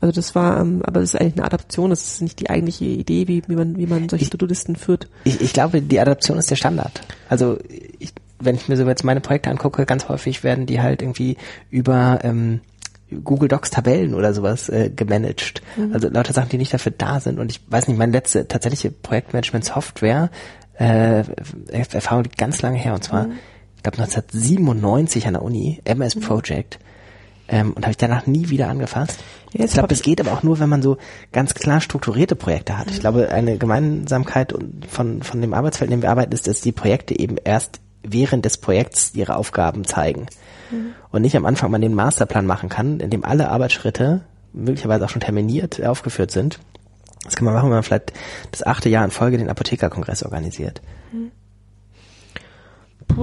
Also 0.01 0.13
das 0.13 0.35
war, 0.35 0.61
ähm, 0.61 0.83
aber 0.85 1.01
das 1.01 1.15
ist 1.15 1.21
eigentlich 1.21 1.35
eine 1.35 1.45
Adaption, 1.45 1.91
das 1.91 2.07
ist 2.07 2.23
nicht 2.23 2.39
die 2.39 2.51
eigentliche 2.51 2.85
Idee, 2.85 3.27
wie, 3.27 3.43
wie 3.49 3.57
man, 3.57 3.77
wie 3.77 3.87
man 3.87 4.09
solche 4.09 4.31
To-Do-Listen 4.31 4.77
führt. 4.77 5.09
Ich, 5.25 5.41
ich 5.41 5.53
glaube, 5.53 5.83
die 5.83 6.01
Adaption 6.01 6.39
ist 6.39 6.51
der 6.51 6.57
Standard. 6.57 7.01
Also 7.29 7.59
ich, 7.99 8.13
wenn 8.39 8.55
ich 8.55 8.69
mir 8.69 8.77
so 8.77 8.87
jetzt 8.87 9.05
meine 9.05 9.21
Projekte 9.21 9.51
angucke, 9.51 9.87
ganz 9.87 10.09
häufig 10.09 10.45
werden 10.45 10.67
die 10.67 10.81
halt 10.81 11.03
irgendwie 11.03 11.37
über 11.71 12.21
ähm, 12.23 12.61
Google 13.25 13.49
Docs 13.49 13.71
Tabellen 13.71 14.15
oder 14.15 14.35
sowas 14.35 14.69
äh, 14.69 14.91
gemanagt. 14.91 15.63
Mhm. 15.77 15.93
Also 15.93 16.09
lauter 16.09 16.33
Sachen, 16.33 16.51
die 16.51 16.59
nicht 16.59 16.75
dafür 16.75 16.93
da 16.97 17.21
sind. 17.21 17.39
Und 17.39 17.51
ich 17.51 17.61
weiß 17.69 17.89
nicht, 17.89 17.97
meine 17.97 18.13
letzte 18.13 18.47
tatsächliche 18.49 18.91
Projektmanagement-Software 18.91 20.31
äh, 20.79 21.25
Erfahrung 21.73 22.25
liegt 22.25 22.39
ganz 22.39 22.63
lange 22.63 22.79
her. 22.79 22.95
Und 22.95 23.05
zwar, 23.05 23.25
mhm. 23.25 23.33
ich 23.77 23.83
glaube 23.83 23.99
1997 23.99 25.27
an 25.27 25.35
der 25.35 25.43
Uni, 25.43 25.81
MS 25.85 26.17
mhm. 26.17 26.21
Project. 26.21 26.79
Ähm, 27.51 27.73
und 27.73 27.85
habe 27.85 27.93
ich 27.93 27.97
danach 27.97 28.27
nie 28.27 28.51
wieder 28.51 28.69
angefasst. 28.69 29.21
Ja, 29.55 29.65
ich 29.65 29.73
glaube, 29.73 29.95
es 29.95 30.03
geht 30.03 30.21
aber 30.21 30.33
auch 30.33 30.43
nur, 30.43 30.61
wenn 30.61 30.69
man 30.69 30.83
so 30.83 30.99
ganz 31.33 31.55
klar 31.55 31.81
strukturierte 31.81 32.37
Projekte 32.37 32.77
hat. 32.77 32.89
Mhm. 32.89 32.93
Ich 32.93 33.01
glaube, 33.01 33.31
eine 33.31 33.57
Gemeinsamkeit 33.57 34.55
von, 34.89 35.23
von 35.23 35.41
dem 35.41 35.55
Arbeitsfeld, 35.55 35.91
in 35.91 35.99
dem 35.99 36.03
wir 36.03 36.11
arbeiten, 36.11 36.33
ist, 36.33 36.47
dass 36.47 36.61
die 36.61 36.73
Projekte 36.73 37.19
eben 37.19 37.37
erst 37.43 37.81
während 38.03 38.45
des 38.45 38.59
Projekts 38.59 39.15
ihre 39.15 39.37
Aufgaben 39.37 39.85
zeigen. 39.85 40.27
Und 41.11 41.23
nicht 41.23 41.37
am 41.37 41.47
Anfang 41.47 41.71
man 41.71 41.81
den 41.81 41.95
Masterplan 41.95 42.47
machen 42.47 42.69
kann, 42.69 43.01
in 43.01 43.11
dem 43.11 43.25
alle 43.25 43.49
Arbeitsschritte 43.49 44.23
möglicherweise 44.53 45.05
auch 45.05 45.11
schon 45.11 45.21
terminiert 45.21 45.85
aufgeführt 45.85 46.31
sind. 46.31 46.59
Das 47.25 47.37
kann 47.37 47.45
man 47.45 47.55
machen, 47.55 47.67
wenn 47.67 47.77
man 47.77 47.83
vielleicht 47.83 48.13
das 48.51 48.67
achte 48.67 48.89
Jahr 48.89 49.05
in 49.05 49.11
Folge 49.11 49.39
den 49.39 49.51
Apothekerkongress 49.51 50.23
organisiert. 50.23 50.81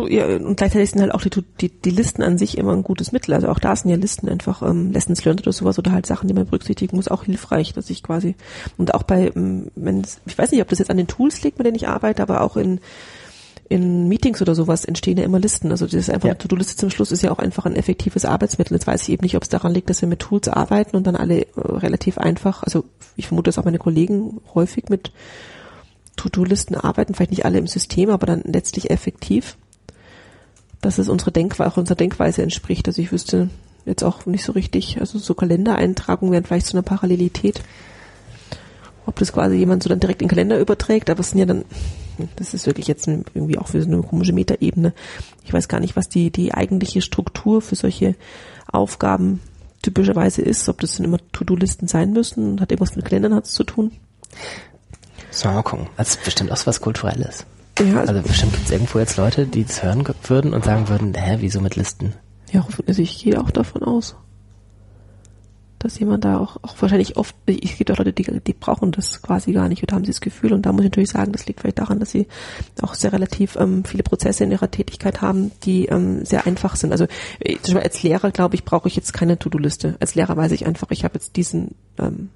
Ja, 0.10 0.26
und 0.26 0.58
gleichzeitig 0.58 0.92
sind 0.92 1.02
halt 1.02 1.14
auch 1.14 1.22
die, 1.22 1.30
die, 1.62 1.70
die 1.70 1.90
Listen 1.90 2.22
an 2.22 2.38
sich 2.38 2.58
immer 2.58 2.74
ein 2.74 2.84
gutes 2.84 3.12
Mittel. 3.12 3.34
Also 3.34 3.48
auch 3.48 3.60
da 3.60 3.76
sind 3.76 3.90
ja 3.90 3.96
Listen 3.96 4.28
einfach 4.28 4.62
ähm, 4.62 4.92
Lessons 4.92 5.24
learned 5.24 5.42
oder 5.44 5.54
sowas 5.54 5.80
oder 5.80 5.92
halt 5.92 6.06
Sachen, 6.06 6.28
die 6.28 6.34
man 6.34 6.46
berücksichtigen 6.46 6.96
muss, 6.96 7.08
auch 7.08 7.24
hilfreich, 7.24 7.74
dass 7.74 7.90
ich 7.90 8.04
quasi 8.04 8.36
und 8.78 8.94
auch 8.94 9.04
bei, 9.04 9.32
ähm, 9.36 9.72
wenn 9.76 10.06
ich 10.26 10.38
weiß 10.38 10.52
nicht, 10.52 10.62
ob 10.62 10.68
das 10.68 10.80
jetzt 10.80 10.90
an 10.90 10.98
den 10.98 11.08
Tools 11.08 11.44
liegt, 11.44 11.60
mit 11.60 11.66
denen 11.66 11.76
ich 11.76 11.88
arbeite, 11.88 12.22
aber 12.24 12.42
auch 12.42 12.58
in 12.58 12.82
in 13.68 14.08
Meetings 14.08 14.42
oder 14.42 14.54
sowas 14.54 14.86
entstehen 14.86 15.18
ja 15.18 15.24
immer 15.24 15.40
Listen. 15.40 15.72
Also 15.72 15.86
das 15.86 15.96
ist 15.96 16.10
einfach 16.10 16.28
ja. 16.28 16.36
To-Do-Liste 16.36 16.76
zum 16.76 16.90
Schluss 16.92 17.12
ist 17.12 17.24
ja 17.24 17.32
auch 17.32 17.40
einfach 17.40 17.66
ein 17.66 17.76
effektives 17.76 18.26
Arbeitsmittel. 18.26 18.76
Jetzt 18.76 18.86
weiß 18.86 19.04
ich 19.04 19.10
eben 19.10 19.24
nicht, 19.24 19.36
ob 19.36 19.44
es 19.44 19.50
daran 19.50 19.74
liegt, 19.74 19.90
dass 19.90 20.02
wir 20.02 20.08
mit 20.08 20.20
Tools 20.20 20.48
arbeiten 20.48 20.96
und 20.96 21.08
dann 21.08 21.16
alle 21.16 21.42
äh, 21.42 21.48
relativ 21.56 22.18
einfach, 22.18 22.64
also 22.64 22.86
ich 23.16 23.28
vermute, 23.28 23.48
dass 23.48 23.58
auch 23.58 23.66
meine 23.66 23.80
Kollegen 23.80 24.40
häufig 24.54 24.90
mit 24.90 25.12
To-Do-Listen 26.16 26.76
arbeiten, 26.76 27.14
vielleicht 27.14 27.32
nicht 27.32 27.46
alle 27.46 27.58
im 27.58 27.68
System, 27.68 28.10
aber 28.10 28.28
dann 28.28 28.44
letztlich 28.46 28.92
effektiv, 28.92 29.58
dass 30.82 31.00
es 31.00 31.10
unsere 31.10 31.32
Denkweise, 31.32 31.70
auch 31.70 31.78
unserer 31.78 31.98
Denkweise 31.98 32.44
entspricht. 32.44 32.88
Also 32.88 33.02
ich 33.02 33.12
wüsste 33.12 33.50
jetzt 33.86 34.04
auch 34.04 34.26
nicht 34.28 34.46
so 34.46 34.52
richtig, 34.52 35.00
also 35.00 35.18
so 35.18 35.34
Kalendereintragungen 35.34 36.34
wären 36.34 36.46
vielleicht 36.46 36.68
so 36.68 36.78
eine 36.78 36.84
Parallelität. 36.84 37.62
Ob 39.06 39.18
das 39.18 39.34
quasi 39.34 39.56
jemand 39.56 39.84
so 39.84 39.90
dann 39.90 40.00
direkt 40.00 40.22
in 40.22 40.28
den 40.28 40.30
Kalender 40.30 40.60
überträgt, 40.60 41.10
aber 41.10 41.20
es 41.20 41.30
sind 41.30 41.40
ja 41.40 41.46
dann 41.46 41.66
das 42.36 42.54
ist 42.54 42.66
wirklich 42.66 42.88
jetzt 42.88 43.08
irgendwie 43.08 43.58
auch 43.58 43.68
für 43.68 43.82
so 43.82 43.88
eine 43.88 44.02
komische 44.02 44.34
Metaebene. 44.34 44.94
Ich 45.44 45.54
weiß 45.54 45.68
gar 45.68 45.80
nicht, 45.80 45.96
was 45.96 46.10
die, 46.10 46.32
die 46.32 46.54
eigentliche 46.54 47.02
Struktur 47.02 47.62
für 47.62 47.76
solche 47.76 48.16
Aufgaben 48.72 49.42
typischerweise 49.82 50.42
ist, 50.42 50.68
ob 50.70 50.80
das 50.82 50.96
dann 50.96 51.06
immer 51.06 51.20
To-Do-Listen 51.32 51.88
sein 51.88 52.12
müssen 52.12 52.52
und 52.52 52.62
hat 52.62 52.72
irgendwas 52.72 52.96
mit 52.96 53.06
Kalendern 53.06 53.36
hat's 53.36 53.52
zu 53.52 53.64
tun. 53.64 53.92
So, 55.30 55.50
mal 55.50 55.62
gucken. 55.62 55.88
Das 55.98 56.10
ist 56.10 56.24
bestimmt 56.24 56.52
auch 56.52 56.58
so 56.58 56.68
was 56.68 56.82
Kulturelles. 56.82 57.46
Ja, 57.80 58.00
also, 58.00 58.14
also 58.14 58.28
bestimmt 58.28 58.54
gibt 58.54 58.66
es 58.66 58.72
irgendwo 58.72 59.00
jetzt 59.00 59.18
Leute, 59.18 59.46
die 59.46 59.66
das 59.66 59.84
hören 59.84 60.08
würden 60.24 60.54
und 60.54 60.64
sagen 60.64 60.88
würden, 60.88 61.14
hä, 61.14 61.38
wieso 61.40 61.60
mit 61.60 61.76
Listen? 61.76 62.14
Ja, 62.52 62.66
also 62.88 63.02
ich 63.02 63.22
gehe 63.22 63.40
auch 63.40 63.52
davon 63.52 63.84
aus 63.84 64.16
dass 65.86 66.00
jemand 66.00 66.26
da 66.26 66.40
auch, 66.40 66.58
auch 66.64 66.76
wahrscheinlich 66.82 67.16
oft, 67.16 67.36
es 67.46 67.78
gibt 67.78 67.92
auch 67.92 67.98
Leute, 67.98 68.12
die, 68.12 68.24
die 68.42 68.54
brauchen 68.54 68.92
das 68.92 69.22
quasi 69.22 69.54
gar 69.54 69.70
nicht 69.70 69.84
oder 69.84 69.96
haben 69.96 70.04
sie 70.04 70.12
das 70.12 70.20
Gefühl 70.20 70.52
und 70.52 70.66
da 70.66 70.72
muss 70.72 70.82
ich 70.82 70.90
natürlich 70.90 71.12
sagen, 71.12 71.32
das 71.32 71.46
liegt 71.46 71.62
vielleicht 71.62 71.78
daran, 71.78 72.00
dass 72.00 72.12
sie 72.12 72.28
auch 72.82 72.96
sehr 72.96 73.14
relativ 73.14 73.56
ähm, 73.56 73.86
viele 73.86 74.02
Prozesse 74.02 74.44
in 74.44 74.52
ihrer 74.52 74.72
Tätigkeit 74.72 75.22
haben, 75.22 75.52
die 75.64 75.86
ähm, 75.86 76.26
sehr 76.26 76.48
einfach 76.48 76.76
sind. 76.76 76.92
Also 76.92 77.06
äh, 77.40 77.58
zum 77.62 77.76
Beispiel 77.76 77.82
als 77.82 78.04
Lehrer, 78.04 78.32
glaube 78.32 78.56
ich, 78.56 78.66
brauche 78.66 78.88
ich 78.88 78.96
jetzt 78.96 79.14
keine 79.14 79.38
To-Do-Liste. 79.38 79.96
Als 80.00 80.16
Lehrer 80.16 80.36
weiß 80.36 80.52
ich 80.54 80.66
einfach, 80.66 80.90
ich 80.90 81.04
habe 81.04 81.14
jetzt 81.14 81.36
diesen 81.36 81.76
ähm, 82.00 82.30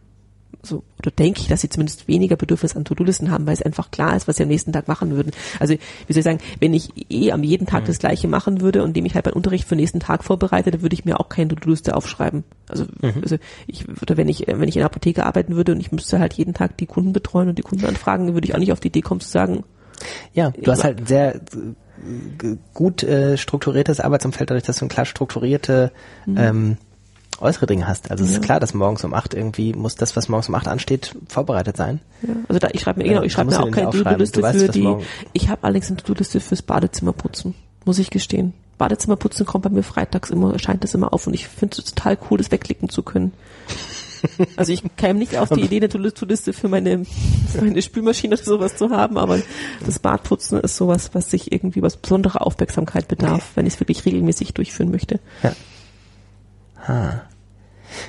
so, 0.62 0.84
oder 1.00 1.12
denke 1.12 1.40
ich, 1.42 1.48
dass 1.48 1.62
sie 1.62 1.70
zumindest 1.70 2.08
weniger 2.08 2.36
Bedürfnis 2.36 2.76
an 2.76 2.84
To-Do-Listen 2.84 3.32
haben, 3.32 3.48
weil 3.48 3.54
es 3.54 3.62
einfach 3.62 3.92
klar 3.92 4.16
ist, 4.16 4.28
was 4.28 4.38
sie 4.38 4.44
am 4.44 4.50
nächsten 4.50 4.74
Tag 4.74 4.88
machen 4.88 5.12
würden. 5.12 5.32
Also, 5.60 5.74
wie 5.74 6.14
soll 6.14 6.20
ich 6.20 6.24
sagen, 6.26 6.40
wenn 6.60 6.74
ich 6.74 6.90
eh 7.10 7.32
am 7.32 7.44
jeden 7.44 7.66
Tag 7.66 7.84
mhm. 7.84 7.88
das 7.88 8.00
Gleiche 8.00 8.28
machen 8.28 8.60
würde 8.60 8.84
und 8.84 8.96
dem 8.96 9.06
ich 9.06 9.16
halt 9.16 9.26
meinen 9.26 9.36
Unterricht 9.36 9.64
für 9.64 9.76
den 9.76 9.82
nächsten 9.82 10.00
Tag 10.00 10.24
vorbereite, 10.24 10.72
dann 10.72 10.82
würde 10.82 10.94
ich 10.94 11.06
mir 11.06 11.20
auch 11.20 11.30
keine 11.30 11.50
To-Do-Liste 11.50 11.96
aufschreiben. 11.96 12.44
Also, 12.68 12.86
mhm. 13.02 13.14
also 13.22 13.38
ich 13.68 13.88
würde, 13.88 14.18
wenn 14.18 14.28
ich, 14.28 14.48
wenn 14.48 14.68
ich 14.68 14.76
in 14.76 14.82
der 14.82 14.88
Apotheke 14.88 15.26
arbeiten 15.26 15.56
würde 15.56 15.72
und 15.72 15.80
ich 15.80 15.92
müsste 15.92 16.20
halt 16.20 16.34
jeden 16.34 16.54
Tag 16.54 16.78
die 16.78 16.88
Kunden 16.88 17.14
betreuen 17.14 17.50
und 17.50 17.58
die 17.58 17.64
Kunden 17.64 17.86
anfragen, 17.86 18.26
dann 18.26 18.36
würde 18.36 18.48
ich 18.48 18.56
auch 18.56 18.60
nicht 18.60 18.74
auf 18.74 18.80
die 18.80 18.90
Idee 18.90 19.02
kommen 19.02 19.22
zu 19.22 19.30
sagen, 19.30 19.64
ja, 20.34 20.52
du 20.52 20.72
hast 20.72 20.84
halt 20.84 21.00
ein 21.00 21.06
sehr 21.08 21.36
äh, 21.36 22.56
gut 22.74 23.04
äh, 23.04 23.38
strukturiertes 23.38 24.00
Arbeitsumfeld, 24.00 24.50
dadurch, 24.50 24.64
dass 24.64 24.78
du 24.78 24.86
ein 24.86 24.90
klar 24.90 25.06
strukturierte 25.06 25.92
mhm. 26.26 26.38
ähm, 26.38 26.78
äußere 27.42 27.66
Dinge 27.66 27.88
hast. 27.88 28.12
Also 28.12 28.24
ja. 28.24 28.30
es 28.30 28.38
ist 28.38 28.44
klar, 28.44 28.60
dass 28.60 28.74
morgens 28.74 29.04
um 29.04 29.14
acht 29.14 29.34
irgendwie 29.34 29.74
muss 29.74 29.96
das, 29.96 30.16
was 30.16 30.30
morgens 30.30 30.50
um 30.50 30.56
acht 30.56 30.68
ansteht, 30.68 31.16
vorbereitet 31.28 31.78
sein. 31.78 32.00
Ja. 32.22 32.34
Also 32.48 32.60
da 32.60 32.70
ich 32.72 32.82
schreibe 32.82 33.02
mir, 33.02 33.10
genau, 33.10 33.24
ich 33.24 33.34
schreibe 33.34 33.52
mir 33.52 33.60
auch 33.60 33.72
keine 33.72 33.90
To-Do-Liste 33.92 34.54
für 34.54 34.70
die. 34.70 34.96
Ich 35.34 35.50
habe 35.50 35.64
allerdings 35.64 35.88
eine 35.88 35.98
To-Do-Liste 35.98 36.40
fürs 36.40 36.62
Badezimmerputzen, 36.62 37.56
muss 37.86 38.00
ich 38.00 38.10
gestehen. 38.10 38.54
Badezimmerputzen 38.78 39.46
kommt 39.46 39.66
bei 39.66 39.70
mir 39.70 39.84
freitags 39.84 40.30
immer, 40.30 40.54
erscheint 40.54 40.84
das 40.84 40.94
immer 40.94 41.14
auf 41.14 41.28
und 41.28 41.34
ich 41.34 41.48
finde 41.48 41.78
es 41.78 41.86
total 41.94 42.18
cool, 42.30 42.38
das 42.38 42.52
wegklicken 42.52 42.90
zu 42.90 43.04
können. 43.04 43.34
Also 44.58 44.74
ich 44.74 44.84
käme 44.98 45.18
nicht 45.18 45.38
auf 45.38 45.48
die 45.48 45.62
Idee, 45.62 45.78
eine 45.78 45.88
To-Do-Liste 45.88 46.52
für 46.52 46.68
meine, 46.68 47.06
für 47.06 47.62
meine 47.62 47.82
Spülmaschine 47.82 48.36
oder 48.36 48.44
sowas 48.44 48.76
zu 48.76 48.90
haben, 48.90 49.18
aber 49.18 49.40
das 49.86 50.00
Badputzen 50.00 50.60
ist 50.60 50.76
sowas, 50.76 51.12
was 51.14 51.32
sich 51.32 51.54
irgendwie 51.54 51.82
was 51.82 51.96
besondere 51.96 52.42
Aufmerksamkeit 52.42 53.08
bedarf, 53.08 53.36
okay. 53.36 53.52
wenn 53.56 53.66
ich 53.66 53.76
es 53.76 53.80
wirklich 53.80 54.04
regelmäßig 54.04 54.54
durchführen 54.54 54.92
möchte. 54.92 55.22
Ja. 55.42 55.54
Ha. 56.86 57.22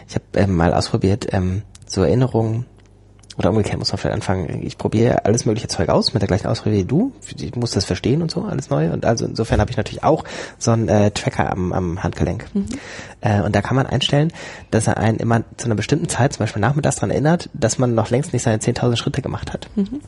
Ich 0.09 0.14
habe 0.14 0.24
ähm, 0.35 0.57
mal 0.57 0.74
ausprobiert, 0.74 1.28
ähm, 1.33 1.62
so 1.87 2.03
Erinnerungen, 2.03 2.66
oder 3.41 3.51
umgekehrt 3.51 3.78
muss 3.78 3.91
man 3.91 3.99
vielleicht 3.99 4.14
anfangen, 4.14 4.66
ich 4.66 4.76
probiere 4.76 5.24
alles 5.24 5.47
mögliche 5.47 5.68
Zeug 5.68 5.89
aus 5.89 6.12
mit 6.12 6.20
der 6.20 6.26
gleichen 6.26 6.47
Ausrede 6.47 6.76
wie 6.76 6.85
du. 6.85 7.12
Ich 7.39 7.57
muss 7.57 7.70
das 7.70 7.87
verstehen 7.87 8.20
und 8.20 8.31
so, 8.31 8.43
alles 8.43 8.68
neu. 8.68 8.93
Und 8.93 9.07
also 9.07 9.24
insofern 9.24 9.61
habe 9.61 9.70
ich 9.70 9.78
natürlich 9.78 10.05
auch 10.05 10.24
so 10.59 10.72
einen 10.72 10.89
äh, 10.89 11.11
Tracker 11.11 11.51
am, 11.51 11.72
am 11.72 12.03
Handgelenk. 12.03 12.47
Mhm. 12.53 12.66
Äh, 13.22 13.41
und 13.41 13.57
da 13.57 13.62
kann 13.62 13.76
man 13.76 13.87
einstellen, 13.87 14.31
dass 14.70 14.89
er 14.89 14.99
einen 14.99 15.18
immer 15.18 15.43
zu 15.57 15.66
einer 15.66 15.74
bestimmten 15.74 16.09
Zeit, 16.09 16.35
zum 16.35 16.41
Beispiel 16.41 16.61
nachmittags 16.61 16.97
daran 16.97 17.11
erinnert, 17.11 17.49
dass 17.55 17.78
man 17.78 17.95
noch 17.95 18.11
längst 18.11 18.35
nicht 18.35 18.43
seine 18.43 18.59
10.000 18.59 18.97
Schritte 18.97 19.22
gemacht 19.22 19.55
hat. 19.55 19.70
Mhm. 19.74 20.03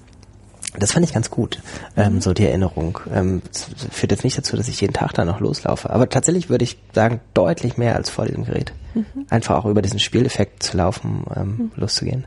Das 0.78 0.92
fand 0.92 1.04
ich 1.04 1.12
ganz 1.12 1.30
gut, 1.30 1.60
ähm, 1.96 2.20
so 2.20 2.32
die 2.32 2.46
Erinnerung. 2.46 2.98
Ähm, 3.12 3.42
führt 3.90 4.10
jetzt 4.10 4.24
nicht 4.24 4.38
dazu, 4.38 4.56
dass 4.56 4.68
ich 4.68 4.80
jeden 4.80 4.94
Tag 4.94 5.12
da 5.12 5.24
noch 5.24 5.40
loslaufe. 5.40 5.90
Aber 5.90 6.08
tatsächlich 6.08 6.48
würde 6.48 6.64
ich 6.64 6.78
sagen, 6.94 7.20
deutlich 7.34 7.76
mehr 7.76 7.94
als 7.94 8.08
vor 8.08 8.24
diesem 8.24 8.44
Gerät. 8.44 8.72
Mhm. 8.94 9.26
Einfach 9.28 9.56
auch 9.56 9.66
über 9.66 9.82
diesen 9.82 9.98
Spieleffekt 9.98 10.62
zu 10.62 10.78
laufen, 10.78 11.24
ähm, 11.36 11.46
mhm. 11.46 11.72
loszugehen. 11.76 12.26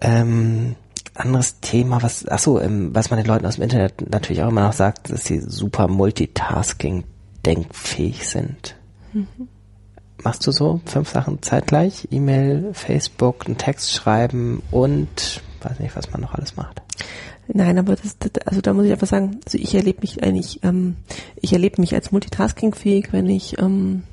Ähm, 0.00 0.76
anderes 1.14 1.60
Thema, 1.60 2.02
was, 2.02 2.26
ach 2.26 2.38
so, 2.38 2.58
ähm, 2.58 2.94
was 2.94 3.10
man 3.10 3.18
den 3.18 3.26
Leuten 3.26 3.44
aus 3.44 3.56
dem 3.56 3.64
Internet 3.64 4.10
natürlich 4.10 4.42
auch 4.42 4.48
immer 4.48 4.62
noch 4.62 4.72
sagt, 4.72 5.10
dass 5.10 5.24
sie 5.24 5.40
super 5.40 5.86
Multitasking 5.86 7.04
denkfähig 7.44 8.26
sind. 8.26 8.76
Mhm. 9.12 9.48
Machst 10.22 10.46
du 10.46 10.50
so 10.50 10.80
fünf 10.84 11.10
Sachen 11.10 11.42
zeitgleich? 11.42 12.08
E-Mail, 12.10 12.70
Facebook, 12.72 13.46
einen 13.46 13.58
Text 13.58 13.92
schreiben 13.92 14.62
und 14.70 15.42
weiß 15.64 15.78
nicht, 15.80 15.96
was 15.96 16.10
man 16.10 16.20
noch 16.20 16.34
alles 16.34 16.56
macht. 16.56 16.82
Nein, 17.48 17.78
aber 17.78 17.96
das, 17.96 18.16
das 18.18 18.30
also 18.46 18.60
da 18.60 18.72
muss 18.72 18.86
ich 18.86 18.92
einfach 18.92 19.06
sagen, 19.06 19.40
also 19.44 19.58
ich 19.58 19.74
erlebe 19.74 20.00
mich 20.02 20.22
eigentlich, 20.22 20.60
ähm, 20.62 20.96
ich 21.36 21.52
erlebe 21.52 21.80
mich 21.80 21.94
als 21.94 22.12
multitaskingfähig, 22.12 23.12
wenn 23.12 23.28
ich, 23.28 23.58
ähm, 23.58 24.04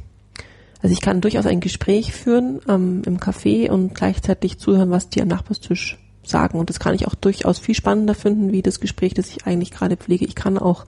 also 0.82 0.93
ich 0.93 1.02
kann 1.02 1.22
durchaus 1.22 1.45
ein 1.45 1.60
Gespräch 1.60 2.14
führen 2.14 2.62
ähm, 2.68 3.02
im 3.06 3.20
Café 3.20 3.70
und 3.70 3.93
gleichzeitig 3.93 4.58
zuhören, 4.58 4.89
was 4.89 5.10
die 5.10 5.22
am 5.22 5.28
Nachbarstisch 5.28 5.98
sagen. 6.24 6.60
Und 6.60 6.70
das 6.70 6.80
kann 6.80 6.95
ich 6.95 7.08
auch 7.08 7.16
durchaus 7.16 7.60
viel 7.60 7.76
spannender 7.76 8.16
finden, 8.16 8.52
wie 8.52 8.62
das 8.62 8.80
Gespräch, 8.80 9.14
das 9.14 9.30
ich 9.30 9.45
eigentlich 9.45 9.72
gerade 9.72 9.98
pflege. 9.98 10.26
Ich 10.26 10.36
kann 10.36 10.58
auch 10.58 10.86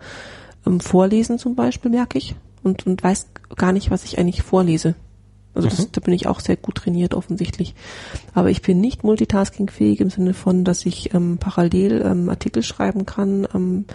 ähm, 0.65 0.79
vorlesen 0.79 1.39
zum 1.39 1.55
Beispiel, 1.55 1.91
merke 1.91 2.17
ich, 2.17 2.35
und, 2.63 2.85
und 2.85 3.03
weiß 3.03 3.27
gar 3.55 3.71
nicht, 3.71 3.91
was 3.91 4.03
ich 4.05 4.17
eigentlich 4.17 4.41
vorlese. 4.41 4.95
Also 5.53 5.67
das, 5.67 5.79
mhm. 5.79 5.91
da 5.91 6.01
bin 6.01 6.13
ich 6.13 6.27
auch 6.27 6.39
sehr 6.39 6.57
gut 6.57 6.75
trainiert 6.75 7.13
offensichtlich. 7.13 7.75
Aber 8.33 8.49
ich 8.49 8.61
bin 8.61 8.79
nicht 8.79 9.03
multitaskingfähig 9.03 9.99
im 9.99 10.09
Sinne 10.09 10.33
von, 10.33 10.63
dass 10.63 10.85
ich 10.85 11.13
ähm, 11.13 11.37
parallel 11.37 12.01
ähm, 12.05 12.29
Artikel 12.29 12.63
schreiben 12.63 13.05
kann. 13.05 13.47
Ähm, 13.53 13.85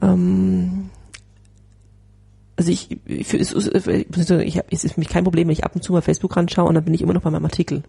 ähm, 0.00 0.90
also 2.56 2.70
ich, 2.70 2.90
ich, 3.06 3.34
ich, 3.34 3.54
ich, 3.54 4.60
es 4.70 4.84
ist 4.84 4.94
für 4.94 5.00
mich 5.00 5.08
kein 5.08 5.24
Problem, 5.24 5.48
wenn 5.48 5.52
ich 5.52 5.64
ab 5.64 5.74
und 5.74 5.82
zu 5.82 5.92
mal 5.92 6.02
Facebook 6.02 6.36
anschaue 6.36 6.68
und 6.68 6.74
dann 6.74 6.84
bin 6.84 6.94
ich 6.94 7.02
immer 7.02 7.14
noch 7.14 7.22
bei 7.22 7.30
meinem 7.30 7.44
Artikel 7.44 7.82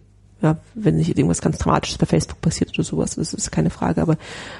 ja, 0.44 0.58
wenn 0.74 0.96
nicht 0.96 1.16
irgendwas 1.16 1.40
ganz 1.40 1.56
Dramatisches 1.56 1.96
bei 1.96 2.04
Facebook 2.04 2.42
passiert 2.42 2.70
oder 2.74 2.84
sowas, 2.84 3.14
das 3.14 3.32
ist 3.32 3.50
keine 3.50 3.70
Frage, 3.70 4.02
aber 4.02 4.18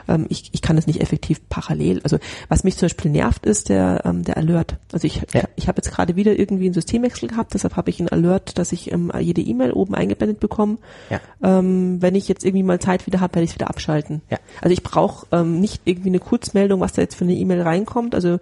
ähm, 0.09 0.25
ich, 0.31 0.49
ich 0.53 0.63
kann 0.63 0.79
es 0.79 0.87
nicht 0.87 1.03
effektiv 1.03 1.47
parallel. 1.51 2.01
Also 2.05 2.19
was 2.49 2.65
mich 2.65 2.79
zum 2.79 2.87
Beispiel 2.87 3.11
nervt, 3.11 3.45
ist 3.45 3.69
der, 3.69 4.01
ähm, 4.07 4.25
der 4.25 4.39
Alert. 4.39 4.79
Also 4.93 5.07
ich, 5.07 5.21
ja. 5.35 5.43
ich 5.57 5.69
habe 5.69 5.77
jetzt 5.77 5.95
gerade 5.95 6.17
wieder 6.17 6.39
irgendwie 6.39 6.65
einen 6.65 6.73
Systemwechsel 6.73 7.29
gehabt, 7.29 7.53
deshalb 7.53 7.77
habe 7.77 7.91
ich 7.91 8.01
einen 8.01 8.09
Alert, 8.09 8.57
dass 8.59 8.73
ich 8.73 8.93
ähm, 8.93 9.13
jede 9.21 9.43
E-Mail 9.43 9.73
oben 9.73 9.95
eingeblendet 9.95 10.41
bekomme. 10.41 10.79
Ja. 11.11 11.21
Ähm, 11.43 12.01
wenn 12.01 12.15
ich 12.15 12.29
jetzt 12.29 12.47
irgendwie 12.47 12.63
mal 12.63 12.81
Zeit 12.81 13.07
wieder 13.07 13.21
habe, 13.21 13.35
werde 13.35 13.45
ich 13.45 13.51
es 13.51 13.57
wieder 13.57 13.69
abschalten. 13.69 14.23
Ja. 14.31 14.39
Also 14.63 14.73
ich 14.73 14.83
brauche 14.83 15.27
ähm, 15.33 15.61
nicht 15.61 15.83
irgendwie 15.85 16.09
eine 16.09 16.19
Kurzmeldung, 16.21 16.81
was 16.81 16.95
da 16.95 17.03
jetzt 17.03 17.15
für 17.15 17.25
eine 17.25 17.35
E-Mail 17.35 17.61
reinkommt. 17.61 18.15
Also 18.15 18.39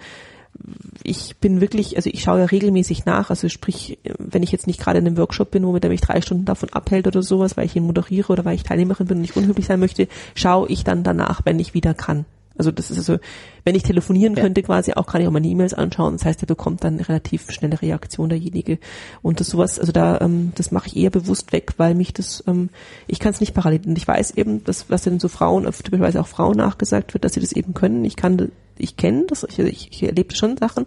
ich 1.03 1.37
bin 1.37 1.61
wirklich, 1.61 1.97
also 1.97 2.11
ich 2.13 2.23
schaue 2.23 2.41
ja 2.41 2.45
regelmäßig 2.45 3.05
nach, 3.05 3.31
also 3.31 3.49
sprich, 3.49 3.99
wenn 4.19 4.43
ich 4.43 4.53
jetzt 4.53 4.67
nicht 4.67 4.81
gerade 4.81 4.99
in 4.99 5.07
einem 5.07 5.17
Workshop 5.17 5.51
bin, 5.51 5.67
womit 5.67 5.85
er 5.85 5.91
mich 5.91 6.01
drei 6.01 6.21
Stunden 6.21 6.45
davon 6.45 6.69
abhält 6.71 7.07
oder 7.07 7.23
sowas, 7.23 7.57
weil 7.57 7.67
ich 7.67 7.77
ihn 7.77 7.87
moderiere 7.87 8.33
oder 8.33 8.45
weil 8.45 8.55
ich 8.55 8.63
Teilnehmerin 8.63 9.07
bin 9.07 9.17
und 9.19 9.23
nicht 9.23 9.37
unhöflich 9.37 9.67
sein 9.67 9.81
möchte, 9.81 10.09
schaue 10.35 10.69
ich 10.69 10.85
dann 10.85 11.03
danach, 11.03 11.43
wenn 11.45 11.59
ich 11.59 11.75
wieder 11.75 11.95
kann. 11.95 12.25
Also 12.59 12.71
das 12.71 12.91
ist 12.91 12.99
also, 12.99 13.19
wenn 13.65 13.75
ich 13.75 13.83
telefonieren 13.83 14.37
ja. 14.37 14.43
könnte, 14.43 14.63
quasi 14.63 14.93
auch 14.93 15.07
kann 15.07 15.21
ich 15.21 15.27
auch 15.27 15.33
meine 15.33 15.47
E-Mails 15.47 15.75
anschauen. 15.75 16.15
Das 16.15 16.25
heißt, 16.25 16.43
er 16.43 16.47
bekommt 16.47 16.85
dann 16.85 17.01
relativ 17.01 17.51
schnelle 17.51 17.81
Reaktion 17.81 18.29
derjenige. 18.29 18.79
Und 19.23 19.41
das 19.41 19.49
sowas, 19.49 19.79
also 19.79 19.93
da, 19.93 20.21
ähm, 20.21 20.53
das 20.55 20.71
mache 20.71 20.89
ich 20.89 20.97
eher 20.97 21.11
bewusst 21.11 21.53
weg, 21.53 21.75
weil 21.79 21.95
mich 21.95 22.13
das, 22.13 22.45
ähm, 22.47 22.69
ich 23.07 23.21
kann 23.21 23.33
es 23.33 23.41
nicht 23.41 23.55
parallel. 23.55 23.81
Und 23.87 23.97
ich 23.97 24.07
weiß 24.07 24.33
eben, 24.33 24.65
dass 24.65 24.91
was 24.91 25.03
denn 25.03 25.19
so 25.19 25.29
Frauen, 25.29 25.65
typischerweise 25.65 26.21
auch 26.21 26.27
Frauen 26.27 26.57
nachgesagt 26.57 27.15
wird, 27.15 27.25
dass 27.25 27.33
sie 27.33 27.41
das 27.41 27.53
eben 27.53 27.75
können. 27.75 28.05
Ich 28.05 28.17
kann, 28.17 28.53
ich 28.79 28.97
kenne 28.97 29.25
das, 29.27 29.45
ich, 29.45 29.59
ich, 29.59 30.03
erlebe 30.03 30.35
schon 30.35 30.57
Sachen, 30.57 30.87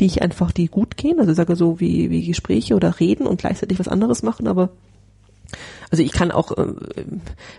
die 0.00 0.06
ich 0.06 0.22
einfach, 0.22 0.52
die 0.52 0.68
gut 0.68 0.96
gehen. 0.96 1.18
Also 1.18 1.32
ich 1.32 1.36
sage 1.36 1.56
so 1.56 1.80
wie, 1.80 2.10
wie 2.10 2.26
Gespräche 2.26 2.74
oder 2.74 3.00
reden 3.00 3.26
und 3.26 3.40
gleichzeitig 3.40 3.78
was 3.78 3.88
anderes 3.88 4.22
machen, 4.22 4.46
aber 4.46 4.70
also 5.90 6.02
ich 6.02 6.12
kann 6.12 6.30
auch, 6.30 6.52
äh, 6.52 6.72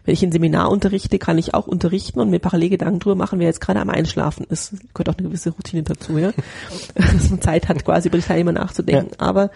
wenn 0.06 0.14
ich 0.14 0.24
ein 0.24 0.32
Seminar 0.32 0.72
unterrichte, 0.72 1.20
kann 1.20 1.38
ich 1.38 1.54
auch 1.54 1.68
unterrichten 1.68 2.20
und 2.20 2.32
mir 2.32 2.40
parallel 2.40 2.70
Gedanken 2.70 3.00
drüber 3.00 3.16
machen, 3.16 3.38
wer 3.38 3.46
jetzt 3.46 3.62
gerade 3.62 3.80
am 3.80 3.92
Einschlafen 3.92 4.46
ist. 4.50 4.74
Gehört 4.96 5.10
auch 5.10 5.18
eine 5.20 5.28
gewisse 5.28 5.52
Routine 5.52 5.84
dazu, 5.84 6.18
ja. 6.18 6.32
Dass 6.96 7.30
man 7.30 7.42
Zeit 7.42 7.70
hat, 7.70 7.86
quasi 7.86 8.08
über 8.08 8.18
die 8.18 8.24
Teilnehmer 8.24 8.54
nachzudenken. 8.54 9.12
Ja. 9.20 9.28
Aber 9.28 9.52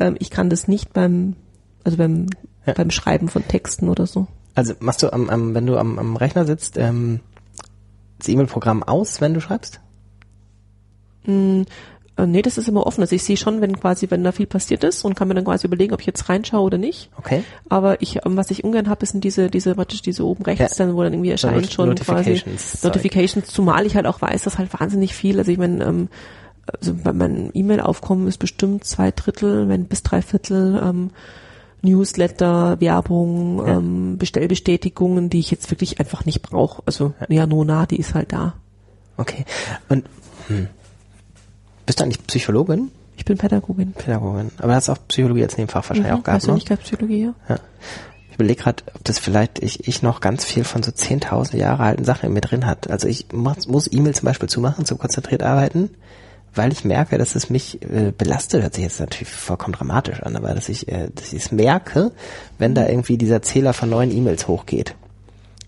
ähm, 0.00 0.16
ich 0.18 0.30
kann 0.30 0.48
das 0.48 0.66
nicht 0.66 0.94
beim, 0.94 1.36
also 1.84 1.98
beim, 1.98 2.28
ja. 2.64 2.72
beim 2.72 2.90
Schreiben 2.90 3.28
von 3.28 3.46
Texten 3.46 3.90
oder 3.90 4.06
so. 4.06 4.26
Also 4.54 4.74
machst 4.80 5.02
du 5.02 5.12
am, 5.12 5.28
am 5.28 5.54
wenn 5.54 5.66
du 5.66 5.76
am, 5.76 5.98
am 5.98 6.16
Rechner 6.16 6.46
sitzt, 6.46 6.78
ähm, 6.78 7.20
das 8.22 8.28
E-Mail-Programm 8.28 8.82
aus, 8.82 9.20
wenn 9.20 9.34
du 9.34 9.40
schreibst? 9.40 9.80
Mm, 11.24 11.62
äh, 12.16 12.26
nee, 12.26 12.42
das 12.42 12.58
ist 12.58 12.68
immer 12.68 12.86
offen. 12.86 13.00
Also 13.00 13.16
ich 13.16 13.24
sehe 13.24 13.36
schon, 13.36 13.60
wenn 13.60 13.78
quasi, 13.78 14.10
wenn 14.10 14.22
da 14.24 14.32
viel 14.32 14.46
passiert 14.46 14.84
ist 14.84 15.04
und 15.04 15.14
kann 15.14 15.28
mir 15.28 15.34
dann 15.34 15.44
quasi 15.44 15.66
überlegen, 15.66 15.94
ob 15.94 16.00
ich 16.00 16.06
jetzt 16.06 16.28
reinschaue 16.28 16.62
oder 16.62 16.78
nicht. 16.78 17.10
Okay. 17.16 17.42
Aber 17.68 18.02
ich, 18.02 18.24
ähm, 18.24 18.36
was 18.36 18.50
ich 18.50 18.64
ungern 18.64 18.88
habe, 18.88 19.06
sind 19.06 19.24
diese, 19.24 19.50
diese, 19.50 19.74
praktisch 19.74 20.02
diese 20.02 20.24
oben 20.24 20.44
rechts, 20.44 20.78
ja. 20.78 20.86
dann, 20.86 20.94
wo 20.94 21.02
dann 21.02 21.12
irgendwie 21.12 21.30
erscheint 21.30 21.62
Not 21.62 21.72
schon 21.72 21.88
Notifications 21.88 22.72
quasi 22.72 22.86
Notifications, 22.86 23.46
zumal 23.48 23.86
ich 23.86 23.96
halt 23.96 24.06
auch 24.06 24.20
weiß, 24.20 24.42
dass 24.42 24.58
halt 24.58 24.72
wahnsinnig 24.78 25.14
viel, 25.14 25.38
also 25.38 25.50
ich 25.50 25.58
meine, 25.58 25.84
ähm, 25.84 26.08
also 26.78 26.94
bei 26.94 27.12
meinem 27.12 27.50
E-Mail-Aufkommen 27.52 28.28
ist 28.28 28.38
bestimmt 28.38 28.84
zwei 28.84 29.10
Drittel, 29.10 29.68
wenn 29.68 29.86
bis 29.86 30.02
drei 30.02 30.22
Viertel 30.22 30.80
ähm, 30.84 31.10
Newsletter, 31.82 32.80
Werbung, 32.80 33.58
ja. 33.58 33.78
ähm, 33.78 34.18
Bestellbestätigungen, 34.18 35.30
die 35.30 35.40
ich 35.40 35.50
jetzt 35.50 35.70
wirklich 35.70 36.00
einfach 36.00 36.24
nicht 36.24 36.42
brauche. 36.42 36.82
Also 36.86 37.12
ja, 37.20 37.26
ja 37.36 37.46
Nona, 37.46 37.86
die 37.86 37.96
ist 37.96 38.14
halt 38.14 38.32
da. 38.32 38.54
Okay. 39.16 39.44
Und 39.88 40.04
hm. 40.48 40.68
Bist 41.86 42.00
du 42.00 42.04
eigentlich 42.04 42.26
Psychologin? 42.26 42.90
Ich 43.16 43.24
bin 43.24 43.38
Pädagogin. 43.38 43.92
Pädagogin. 43.92 44.50
Aber 44.58 44.68
du 44.68 44.74
hast 44.74 44.88
auch 44.88 44.98
Psychologie 45.08 45.42
als 45.42 45.56
Nebenfach 45.56 45.88
wahrscheinlich 45.88 46.12
mhm, 46.12 46.18
auch 46.18 46.24
gehabt, 46.24 46.42
ne? 46.42 46.46
Persönlichkeitspsychologie, 46.46 47.22
ja. 47.24 47.34
ja. 47.48 47.58
Ich 48.28 48.36
überlege 48.36 48.62
gerade, 48.62 48.82
ob 48.94 49.04
das 49.04 49.18
vielleicht 49.18 49.58
ich, 49.58 49.86
ich 49.86 50.02
noch 50.02 50.20
ganz 50.20 50.44
viel 50.44 50.64
von 50.64 50.82
so 50.82 50.90
10.000 50.90 51.56
Jahre 51.56 51.82
alten 51.82 52.04
Sachen 52.04 52.26
in 52.26 52.32
mir 52.32 52.40
drin 52.40 52.66
hat. 52.66 52.90
Also 52.90 53.08
ich 53.08 53.26
muss, 53.32 53.66
muss 53.66 53.92
E-Mail 53.92 54.14
zum 54.14 54.26
Beispiel 54.26 54.48
zumachen, 54.48 54.86
zum 54.86 54.98
konzentriert 54.98 55.42
arbeiten, 55.42 55.90
weil 56.54 56.72
ich 56.72 56.84
merke, 56.84 57.18
dass 57.18 57.34
es 57.34 57.50
mich 57.50 57.82
äh, 57.82 58.12
belastet. 58.16 58.62
Hört 58.62 58.74
sich 58.74 58.84
jetzt 58.84 59.00
natürlich 59.00 59.28
vollkommen 59.28 59.74
dramatisch 59.74 60.22
an, 60.22 60.36
aber 60.36 60.54
dass 60.54 60.68
ich, 60.68 60.88
äh, 60.88 61.08
dass 61.14 61.32
ich 61.32 61.44
es 61.44 61.52
merke, 61.52 62.12
wenn 62.58 62.74
da 62.74 62.86
irgendwie 62.88 63.18
dieser 63.18 63.42
Zähler 63.42 63.72
von 63.72 63.90
neuen 63.90 64.10
E-Mails 64.10 64.48
hochgeht 64.48 64.94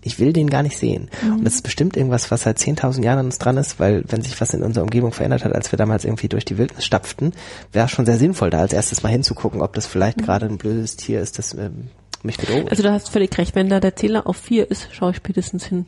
ich 0.05 0.19
will 0.19 0.33
den 0.33 0.49
gar 0.49 0.63
nicht 0.63 0.77
sehen. 0.77 1.09
Mhm. 1.23 1.37
Und 1.37 1.43
das 1.45 1.55
ist 1.55 1.63
bestimmt 1.63 1.97
irgendwas, 1.97 2.29
was 2.29 2.43
seit 2.43 2.59
10.000 2.59 3.03
Jahren 3.03 3.19
an 3.19 3.25
uns 3.25 3.39
dran 3.39 3.57
ist, 3.57 3.79
weil 3.79 4.03
wenn 4.07 4.21
sich 4.21 4.39
was 4.39 4.53
in 4.53 4.63
unserer 4.63 4.83
Umgebung 4.83 5.11
verändert 5.11 5.43
hat, 5.43 5.53
als 5.53 5.71
wir 5.71 5.77
damals 5.77 6.05
irgendwie 6.05 6.29
durch 6.29 6.45
die 6.45 6.59
Wildnis 6.59 6.85
stapften, 6.85 7.33
wäre 7.71 7.87
es 7.87 7.91
schon 7.91 8.05
sehr 8.05 8.17
sinnvoll, 8.17 8.51
da 8.51 8.59
als 8.59 8.71
erstes 8.71 9.01
mal 9.01 9.09
hinzugucken, 9.09 9.61
ob 9.61 9.73
das 9.73 9.87
vielleicht 9.87 10.21
mhm. 10.21 10.25
gerade 10.25 10.45
ein 10.45 10.57
blödes 10.57 10.95
Tier 10.95 11.21
ist, 11.21 11.39
das 11.39 11.55
ähm, 11.55 11.89
mich 12.21 12.37
bedroht. 12.37 12.69
Also 12.69 12.83
du 12.83 12.91
hast 12.91 13.09
völlig 13.09 13.35
recht, 13.37 13.55
wenn 13.55 13.67
da 13.67 13.79
der 13.79 13.95
Zähler 13.95 14.27
auf 14.27 14.37
vier 14.37 14.69
ist, 14.69 14.89
schaue 14.91 15.11
ich 15.11 15.17
spätestens 15.17 15.65
hin. 15.65 15.87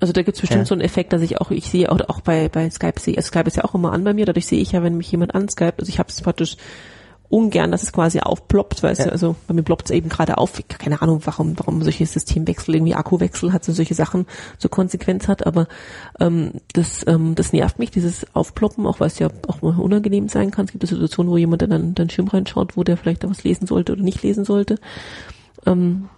Also 0.00 0.12
da 0.12 0.22
gibt's 0.22 0.40
bestimmt 0.40 0.62
ja. 0.62 0.66
so 0.66 0.74
einen 0.74 0.82
Effekt, 0.82 1.12
dass 1.12 1.22
ich 1.22 1.40
auch, 1.40 1.50
ich 1.50 1.70
sehe 1.70 1.90
auch, 1.90 1.98
auch 2.08 2.20
bei, 2.20 2.48
bei 2.48 2.68
Skype 2.70 3.00
sehe, 3.00 3.16
also 3.16 3.28
Skype 3.28 3.46
ist 3.46 3.56
ja 3.56 3.64
auch 3.64 3.74
immer 3.74 3.92
an 3.92 4.04
bei 4.04 4.14
mir, 4.14 4.26
dadurch 4.26 4.46
sehe 4.46 4.60
ich 4.60 4.72
ja, 4.72 4.82
wenn 4.82 4.96
mich 4.96 5.10
jemand 5.10 5.34
anskypt, 5.34 5.80
also 5.80 5.88
ich 5.88 5.98
habe 5.98 6.08
es 6.08 6.20
praktisch 6.20 6.56
ungern, 7.28 7.72
dass 7.72 7.82
es 7.82 7.92
quasi 7.92 8.20
aufploppt, 8.20 8.82
weißt 8.82 9.00
ja. 9.00 9.06
du, 9.06 9.12
also 9.12 9.36
bei 9.46 9.54
mir 9.54 9.62
ploppt 9.62 9.86
es 9.86 9.90
eben 9.90 10.08
gerade 10.08 10.38
auf, 10.38 10.62
keine 10.68 11.02
Ahnung, 11.02 11.20
warum, 11.24 11.58
warum 11.58 11.82
solche 11.82 12.06
Systemwechsel, 12.06 12.74
irgendwie 12.74 12.94
Akkuwechsel 12.94 13.52
hat, 13.52 13.64
so 13.64 13.72
solche 13.72 13.94
Sachen 13.94 14.26
zur 14.58 14.70
Konsequenz 14.70 15.26
hat, 15.28 15.46
aber 15.46 15.66
ähm, 16.20 16.52
das, 16.72 17.04
ähm, 17.06 17.34
das 17.34 17.52
nervt 17.52 17.78
mich, 17.78 17.90
dieses 17.90 18.26
Aufploppen, 18.34 18.86
auch 18.86 19.00
weil 19.00 19.08
es 19.08 19.18
ja 19.18 19.28
auch 19.48 19.62
mal 19.62 19.76
unangenehm 19.76 20.28
sein 20.28 20.50
kann. 20.50 20.66
Es 20.66 20.72
gibt 20.72 20.86
Situationen, 20.86 21.32
wo 21.32 21.36
jemand 21.36 21.62
dann 21.62 21.70
dann 21.70 21.94
den 21.94 22.10
Schirm 22.10 22.28
reinschaut, 22.28 22.76
wo 22.76 22.84
der 22.84 22.96
vielleicht 22.96 23.24
da 23.24 23.30
was 23.30 23.44
lesen 23.44 23.66
sollte 23.66 23.92
oder 23.92 24.02
nicht 24.02 24.22
lesen 24.22 24.44
sollte. 24.44 24.76
Ähm, 25.66 26.08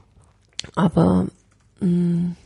aber 0.75 1.27
mh, 1.81 1.89
mm, 1.89 2.37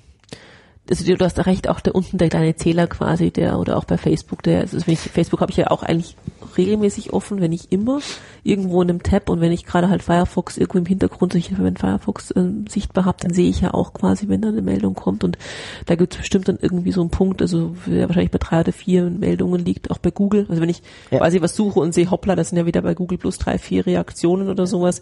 also 0.91 1.15
du 1.15 1.25
hast 1.25 1.47
recht, 1.47 1.69
auch 1.69 1.81
da 1.81 1.93
unten 1.93 2.19
der 2.19 2.29
kleine 2.29 2.57
Zähler 2.57 2.89
quasi, 2.89 3.31
der 3.31 3.59
oder 3.59 3.77
auch 3.77 3.85
bei 3.85 3.97
Facebook, 3.97 4.43
der, 4.43 4.63
also 4.63 4.79
wenn 4.85 4.95
ich 4.95 5.01
Facebook 5.01 5.41
habe 5.41 5.53
ich 5.53 5.57
ja 5.57 5.71
auch 5.71 5.83
eigentlich 5.83 6.17
regelmäßig 6.59 7.13
offen, 7.13 7.41
wenn 7.41 7.53
ich 7.53 7.71
immer 7.71 8.01
irgendwo 8.43 8.83
in 8.83 8.91
einem 8.91 9.03
Tab 9.03 9.31
und 9.31 9.41
wenn 9.41 9.53
ich 9.53 9.65
gerade 9.65 9.89
halt 9.89 10.03
Firefox 10.03 10.59
irgendwo 10.59 10.79
im 10.79 10.87
Hintergrund, 10.87 11.35
ich 11.37 11.57
wenn 11.57 11.77
Firefox 11.77 12.33
äh, 12.33 12.49
sichtbar 12.69 13.05
habe, 13.05 13.19
dann 13.21 13.33
sehe 13.33 13.49
ich 13.49 13.61
ja 13.61 13.73
auch 13.75 13.93
quasi, 13.93 14.29
wenn 14.29 14.43
da 14.43 14.49
eine 14.49 14.61
Meldung 14.61 14.95
kommt 14.95 15.23
und 15.23 15.39
da 15.87 15.95
gibt 15.95 16.15
es 16.15 16.19
bestimmt 16.19 16.49
dann 16.49 16.59
irgendwie 16.61 16.93
so 16.93 17.01
einen 17.01 17.11
Punkt, 17.11 17.41
also 17.43 17.75
der 17.87 18.09
wahrscheinlich 18.09 18.33
bei 18.33 18.39
drei 18.39 18.61
oder 18.61 18.73
vier 18.73 19.09
Meldungen 19.09 19.65
liegt, 19.65 19.91
auch 19.91 19.99
bei 19.99 20.11
Google. 20.11 20.47
Also 20.49 20.61
wenn 20.61 20.69
ich 20.69 20.83
ja. 21.11 21.19
quasi 21.19 21.41
was 21.41 21.55
suche 21.55 21.79
und 21.79 21.95
sehe, 21.95 22.11
hoppla, 22.11 22.35
das 22.35 22.49
sind 22.49 22.59
ja 22.59 22.67
wieder 22.67 22.83
bei 22.83 22.95
Google 22.95 23.19
plus 23.19 23.39
drei, 23.39 23.57
vier 23.59 23.87
Reaktionen 23.87 24.49
oder 24.49 24.67
sowas, 24.67 25.01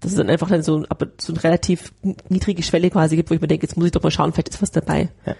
dass 0.00 0.12
es 0.12 0.16
dann 0.16 0.28
einfach 0.28 0.48
dann 0.48 0.62
so, 0.62 0.84
aber 0.88 1.08
so 1.18 1.32
eine 1.32 1.42
relativ 1.42 1.92
niedrige 2.28 2.62
Schwelle 2.62 2.90
quasi 2.90 3.16
gibt, 3.16 3.30
wo 3.30 3.34
ich 3.34 3.40
mir 3.40 3.48
denke, 3.48 3.66
jetzt 3.66 3.76
muss 3.76 3.86
ich 3.86 3.92
doch 3.92 4.02
mal 4.02 4.10
schauen, 4.10 4.32
vielleicht 4.32 4.50
ist 4.50 4.62
was 4.62 4.70
dabei. 4.70 5.08
Ja, 5.24 5.34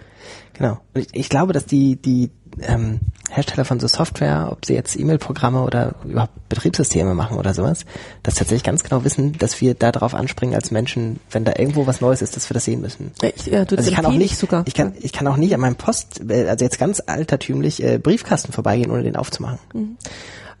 genau. 0.53 0.79
Und 0.93 1.01
ich, 1.01 1.07
ich 1.13 1.29
glaube, 1.29 1.53
dass 1.53 1.65
die, 1.65 1.95
die 1.95 2.31
ähm, 2.61 2.99
Hersteller 3.29 3.65
von 3.65 3.79
so 3.79 3.87
Software, 3.87 4.49
ob 4.51 4.65
sie 4.65 4.73
jetzt 4.73 4.99
E-Mail-Programme 4.99 5.61
oder 5.61 5.95
überhaupt 6.03 6.49
Betriebssysteme 6.49 7.13
machen 7.13 7.37
oder 7.37 7.53
sowas, 7.53 7.85
dass 8.23 8.35
tatsächlich 8.35 8.63
ganz 8.63 8.83
genau 8.83 9.03
wissen, 9.03 9.33
dass 9.33 9.61
wir 9.61 9.75
da 9.75 9.91
drauf 9.91 10.15
anspringen 10.15 10.55
als 10.55 10.71
Menschen, 10.71 11.19
wenn 11.29 11.45
da 11.45 11.53
irgendwo 11.57 11.85
was 11.85 12.01
Neues 12.01 12.21
ist, 12.21 12.35
dass 12.35 12.49
wir 12.49 12.55
das 12.55 12.65
sehen 12.65 12.81
müssen. 12.81 13.11
Ich, 13.21 13.45
ja, 13.45 13.65
du 13.65 13.77
also 13.77 13.89
ich 13.89 13.95
kann 13.95 14.05
auch 14.05 14.11
nicht 14.11 14.37
sogar. 14.37 14.63
Ich 14.65 14.73
kann, 14.73 14.93
ich 14.99 15.13
kann 15.13 15.27
auch 15.27 15.37
nicht 15.37 15.53
an 15.53 15.59
meinem 15.59 15.75
Post, 15.75 16.21
äh, 16.29 16.47
also 16.47 16.65
jetzt 16.65 16.79
ganz 16.79 17.01
altertümlich, 17.05 17.83
äh, 17.83 17.99
Briefkasten 17.99 18.53
vorbeigehen, 18.53 18.89
ohne 18.89 19.03
den 19.03 19.15
aufzumachen. 19.15 19.59
Mhm. 19.73 19.97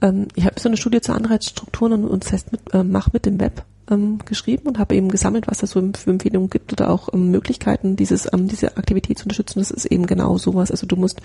Ähm, 0.01 0.27
ich 0.35 0.45
habe 0.45 0.59
so 0.59 0.69
eine 0.69 0.77
Studie 0.77 1.01
zu 1.01 1.13
Anreizstrukturen 1.13 1.93
und, 1.93 2.05
und 2.05 2.25
das 2.25 2.33
heißt 2.33 2.51
mit, 2.51 2.73
äh, 2.73 2.83
mach 2.83 3.11
mit 3.13 3.25
dem 3.25 3.39
Web 3.39 3.63
ähm, 3.89 4.19
geschrieben 4.25 4.67
und 4.67 4.79
habe 4.79 4.95
eben 4.95 5.09
gesammelt, 5.09 5.47
was 5.47 5.63
es 5.63 5.71
so 5.71 5.81
für 5.95 6.09
Empfehlungen 6.09 6.49
gibt 6.49 6.73
oder 6.73 6.89
auch 6.89 7.13
ähm, 7.13 7.31
Möglichkeiten, 7.31 7.95
dieses, 7.95 8.31
ähm, 8.33 8.47
diese 8.47 8.77
Aktivität 8.77 9.19
zu 9.19 9.25
unterstützen. 9.25 9.59
Das 9.59 9.71
ist 9.71 9.85
eben 9.85 10.05
genau 10.05 10.37
sowas. 10.37 10.71
Also 10.71 10.87
du 10.87 10.95
musst 10.95 11.21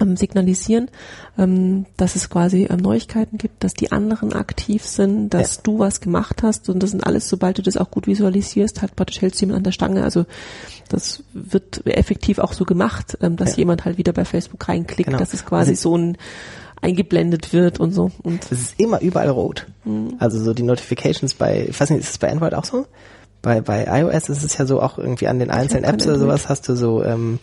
ähm, 0.00 0.16
signalisieren, 0.16 0.90
ähm, 1.38 1.86
dass 1.96 2.16
es 2.16 2.28
quasi 2.28 2.66
ähm, 2.68 2.78
Neuigkeiten 2.78 3.38
gibt, 3.38 3.64
dass 3.64 3.74
die 3.74 3.92
anderen 3.92 4.32
aktiv 4.32 4.84
sind, 4.84 5.30
dass 5.30 5.56
ja. 5.56 5.62
du 5.64 5.78
was 5.78 6.00
gemacht 6.00 6.42
hast 6.42 6.68
und 6.68 6.82
das 6.82 6.90
sind 6.90 7.06
alles, 7.06 7.28
sobald 7.28 7.58
du 7.58 7.62
das 7.62 7.76
auch 7.76 7.90
gut 7.90 8.06
visualisierst, 8.06 8.82
halt 8.82 8.96
praktisch 8.96 9.20
hältst 9.22 9.40
du 9.40 9.46
jemand 9.46 9.58
an 9.58 9.64
der 9.64 9.72
Stange. 9.72 10.04
Also 10.04 10.26
das 10.88 11.24
wird 11.32 11.86
effektiv 11.86 12.38
auch 12.38 12.52
so 12.52 12.64
gemacht, 12.64 13.18
ähm, 13.22 13.36
dass 13.36 13.52
ja. 13.52 13.58
jemand 13.58 13.84
halt 13.84 13.98
wieder 13.98 14.12
bei 14.12 14.24
Facebook 14.24 14.68
reinklickt. 14.68 15.08
Genau. 15.08 15.18
Das 15.18 15.34
ist 15.34 15.46
quasi 15.46 15.70
also 15.72 15.90
so 15.90 15.98
ein 15.98 16.18
eingeblendet 16.80 17.52
wird 17.52 17.80
und 17.80 17.92
so. 17.92 18.10
Und 18.22 18.44
es 18.50 18.60
ist 18.60 18.80
immer 18.80 19.00
überall 19.00 19.28
rot. 19.28 19.66
Mhm. 19.84 20.14
Also 20.18 20.42
so 20.42 20.54
die 20.54 20.62
Notifications 20.62 21.34
bei, 21.34 21.66
ich 21.68 21.80
weiß 21.80 21.90
nicht, 21.90 22.00
ist 22.00 22.10
es 22.10 22.18
bei 22.18 22.30
Android 22.30 22.54
auch 22.54 22.64
so? 22.64 22.86
Bei, 23.42 23.60
bei 23.60 23.86
iOS 24.00 24.28
ist 24.28 24.44
es 24.44 24.58
ja 24.58 24.66
so 24.66 24.80
auch 24.80 24.98
irgendwie 24.98 25.28
an 25.28 25.38
den 25.38 25.50
einzelnen 25.50 25.84
Apps 25.84 26.06
oder 26.06 26.18
sowas 26.18 26.48
hast 26.48 26.68
du 26.68 26.74
so 26.74 27.04
ähm, 27.04 27.38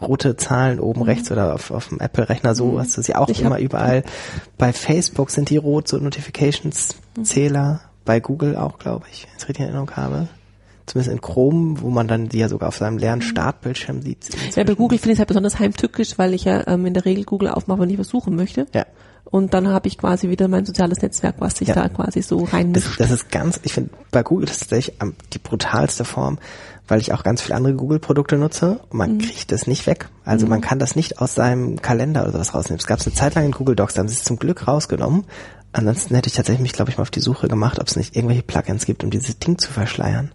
rote 0.00 0.36
Zahlen 0.36 0.80
oben 0.80 1.00
mhm. 1.00 1.06
rechts 1.06 1.30
oder 1.30 1.54
auf, 1.54 1.70
auf 1.70 1.88
dem 1.88 2.00
Apple-Rechner 2.00 2.54
so 2.54 2.72
mhm. 2.72 2.78
hast 2.80 2.96
du 2.96 3.02
sie 3.02 3.14
auch 3.14 3.28
ich 3.28 3.40
immer 3.40 3.58
überall. 3.58 4.04
Bei 4.58 4.72
Facebook 4.72 5.30
sind 5.30 5.50
die 5.50 5.56
rot, 5.56 5.88
so 5.88 5.98
Notifications-Zähler. 5.98 7.72
Mhm. 7.72 7.78
Bei 8.04 8.20
Google 8.20 8.56
auch, 8.56 8.78
glaube 8.78 9.06
ich, 9.10 9.22
wenn 9.22 9.30
ich 9.30 9.42
es 9.42 9.48
richtig 9.48 9.60
in 9.60 9.66
Erinnerung 9.66 9.90
habe 9.92 10.28
zumindest 10.86 11.14
in 11.14 11.20
Chrome, 11.20 11.80
wo 11.80 11.90
man 11.90 12.08
dann 12.08 12.28
die 12.28 12.38
ja 12.38 12.48
sogar 12.48 12.68
auf 12.68 12.76
seinem 12.76 12.98
leeren 12.98 13.20
mhm. 13.20 13.24
Startbildschirm 13.24 14.02
sieht. 14.02 14.28
Ja, 14.54 14.64
bei 14.64 14.74
Google 14.74 14.98
finde 14.98 15.12
ich 15.12 15.16
es 15.16 15.18
halt 15.20 15.28
besonders 15.28 15.58
heimtückisch, 15.58 16.18
weil 16.18 16.34
ich 16.34 16.44
ja 16.44 16.66
ähm, 16.66 16.86
in 16.86 16.94
der 16.94 17.04
Regel 17.04 17.24
Google 17.24 17.48
aufmache, 17.48 17.80
wenn 17.80 17.90
ich 17.90 17.98
was 17.98 18.08
suchen 18.08 18.36
möchte. 18.36 18.66
Ja. 18.74 18.86
Und 19.24 19.54
dann 19.54 19.68
habe 19.68 19.88
ich 19.88 19.98
quasi 19.98 20.28
wieder 20.28 20.48
mein 20.48 20.64
soziales 20.66 21.00
Netzwerk, 21.00 21.36
was 21.38 21.56
sich 21.56 21.68
ja. 21.68 21.74
da 21.74 21.88
quasi 21.88 22.22
so 22.22 22.44
reinmischt. 22.44 23.00
Das, 23.00 23.08
das 23.08 23.10
ist 23.10 23.30
ganz, 23.32 23.58
ich 23.64 23.72
finde, 23.72 23.90
bei 24.10 24.22
Google 24.22 24.48
ist 24.48 24.60
tatsächlich 24.60 24.96
die 25.32 25.38
brutalste 25.38 26.04
Form, 26.04 26.38
weil 26.86 27.00
ich 27.00 27.12
auch 27.12 27.24
ganz 27.24 27.40
viele 27.40 27.56
andere 27.56 27.74
Google-Produkte 27.74 28.36
nutze 28.36 28.80
und 28.90 28.98
man 28.98 29.14
mhm. 29.14 29.18
kriegt 29.18 29.50
das 29.50 29.66
nicht 29.66 29.86
weg. 29.86 30.08
Also 30.24 30.46
mhm. 30.46 30.50
man 30.50 30.60
kann 30.60 30.78
das 30.78 30.94
nicht 30.94 31.18
aus 31.20 31.34
seinem 31.34 31.80
Kalender 31.80 32.22
oder 32.22 32.32
sowas 32.32 32.54
rausnehmen. 32.54 32.78
Es 32.78 32.86
gab 32.86 33.00
eine 33.00 33.14
Zeit 33.14 33.34
lang 33.34 33.46
in 33.46 33.52
Google 33.52 33.74
Docs, 33.74 33.94
da 33.94 34.00
haben 34.00 34.08
sie 34.08 34.14
es 34.14 34.24
zum 34.24 34.38
Glück 34.38 34.68
rausgenommen. 34.68 35.24
Ansonsten 35.72 36.14
hätte 36.14 36.28
ich 36.28 36.34
tatsächlich 36.34 36.62
mich, 36.62 36.72
glaube 36.72 36.92
ich, 36.92 36.98
mal 36.98 37.02
auf 37.02 37.10
die 37.10 37.20
Suche 37.20 37.48
gemacht, 37.48 37.80
ob 37.80 37.88
es 37.88 37.96
nicht 37.96 38.14
irgendwelche 38.14 38.44
Plugins 38.44 38.86
gibt, 38.86 39.02
um 39.02 39.10
dieses 39.10 39.40
Ding 39.40 39.58
zu 39.58 39.72
verschleiern. 39.72 40.30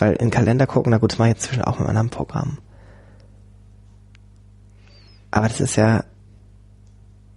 Weil 0.00 0.14
in 0.14 0.30
Kalender 0.30 0.66
gucken, 0.66 0.90
na 0.90 0.98
gut, 0.98 1.12
das 1.12 1.18
mache 1.18 1.28
ich 1.28 1.34
jetzt 1.34 1.44
zwischen 1.44 1.62
auch 1.62 1.72
mit 1.78 1.80
einem 1.80 1.90
anderen 1.90 2.10
Programm. 2.10 2.58
Aber 5.30 5.46
das 5.46 5.60
ist 5.60 5.76
ja 5.76 6.04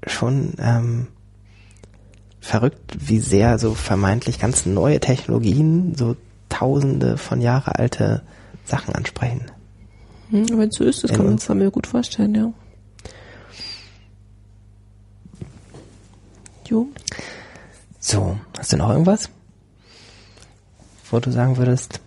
schon 0.08 0.54
ähm, 0.58 1.08
verrückt, 2.40 2.96
wie 3.08 3.20
sehr 3.20 3.60
so 3.60 3.74
vermeintlich 3.76 4.40
ganz 4.40 4.66
neue 4.66 5.00
Technologien 5.00 5.94
so 5.96 6.16
tausende 6.50 7.18
von 7.18 7.42
Jahre 7.42 7.78
alte 7.78 8.22
Sachen 8.66 8.96
ansprechen. 8.96 9.52
Hm, 10.30 10.48
Wenn 10.58 10.70
es 10.70 10.76
so 10.76 10.84
ist, 10.86 11.04
das 11.04 11.12
kann 11.12 11.22
In- 11.22 11.26
man 11.28 11.38
sich 11.38 11.50
mir 11.50 11.70
gut 11.70 11.86
vorstellen, 11.86 12.34
ja. 12.34 12.52
Jo. 16.66 16.88
So, 18.00 18.38
hast 18.58 18.72
du 18.74 18.78
noch 18.78 18.90
irgendwas? 18.90 19.30
Wo 21.12 21.20
du 21.20 21.30
sagen 21.32 21.58
würdest, 21.58 22.00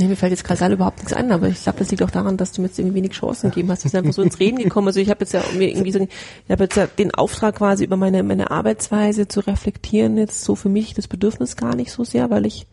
Nee, 0.00 0.08
mir 0.08 0.16
fällt 0.16 0.30
jetzt 0.30 0.44
gerade 0.44 0.72
überhaupt 0.72 0.96
nichts 1.00 1.12
ein, 1.12 1.30
aber 1.30 1.48
ich 1.48 1.62
glaube, 1.62 1.78
das 1.78 1.90
liegt 1.90 2.02
auch 2.02 2.10
daran, 2.10 2.38
dass 2.38 2.52
du 2.52 2.62
mir 2.62 2.68
jetzt 2.68 2.78
irgendwie 2.78 2.96
wenig 2.96 3.12
Chancen 3.12 3.50
gegeben 3.50 3.70
hast. 3.70 3.84
Wir 3.84 3.90
sind 3.90 3.98
einfach 3.98 4.14
so 4.14 4.22
ins 4.22 4.40
Reden 4.40 4.56
gekommen. 4.56 4.86
Also 4.86 4.98
ich 4.98 5.10
habe 5.10 5.20
jetzt 5.20 5.34
ja 5.34 5.42
irgendwie 5.52 5.92
so, 5.92 5.98
ich 5.98 6.50
habe 6.50 6.64
jetzt 6.64 6.76
ja 6.76 6.86
den 6.86 7.12
Auftrag 7.12 7.56
quasi 7.56 7.84
über 7.84 7.98
meine 7.98 8.22
meine 8.22 8.50
Arbeitsweise 8.50 9.28
zu 9.28 9.40
reflektieren 9.40 10.16
jetzt 10.16 10.42
so 10.42 10.54
für 10.54 10.70
mich 10.70 10.94
das 10.94 11.06
Bedürfnis 11.06 11.54
gar 11.54 11.76
nicht 11.76 11.92
so 11.92 12.02
sehr, 12.02 12.30
weil 12.30 12.46
ich 12.46 12.66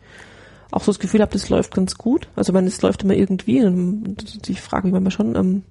auch 0.70 0.82
so 0.82 0.90
das 0.90 1.00
Gefühl 1.00 1.20
habe, 1.20 1.32
das 1.32 1.50
läuft 1.50 1.74
ganz 1.74 1.96
gut. 1.98 2.28
Also 2.34 2.54
man, 2.54 2.66
es 2.66 2.80
läuft 2.80 3.02
immer 3.02 3.14
irgendwie. 3.14 3.62
Und 3.62 4.48
ich 4.48 4.62
frage 4.62 4.86
mich 4.86 4.94
manchmal 4.94 5.10
schon, 5.10 5.36
ähm, 5.36 5.64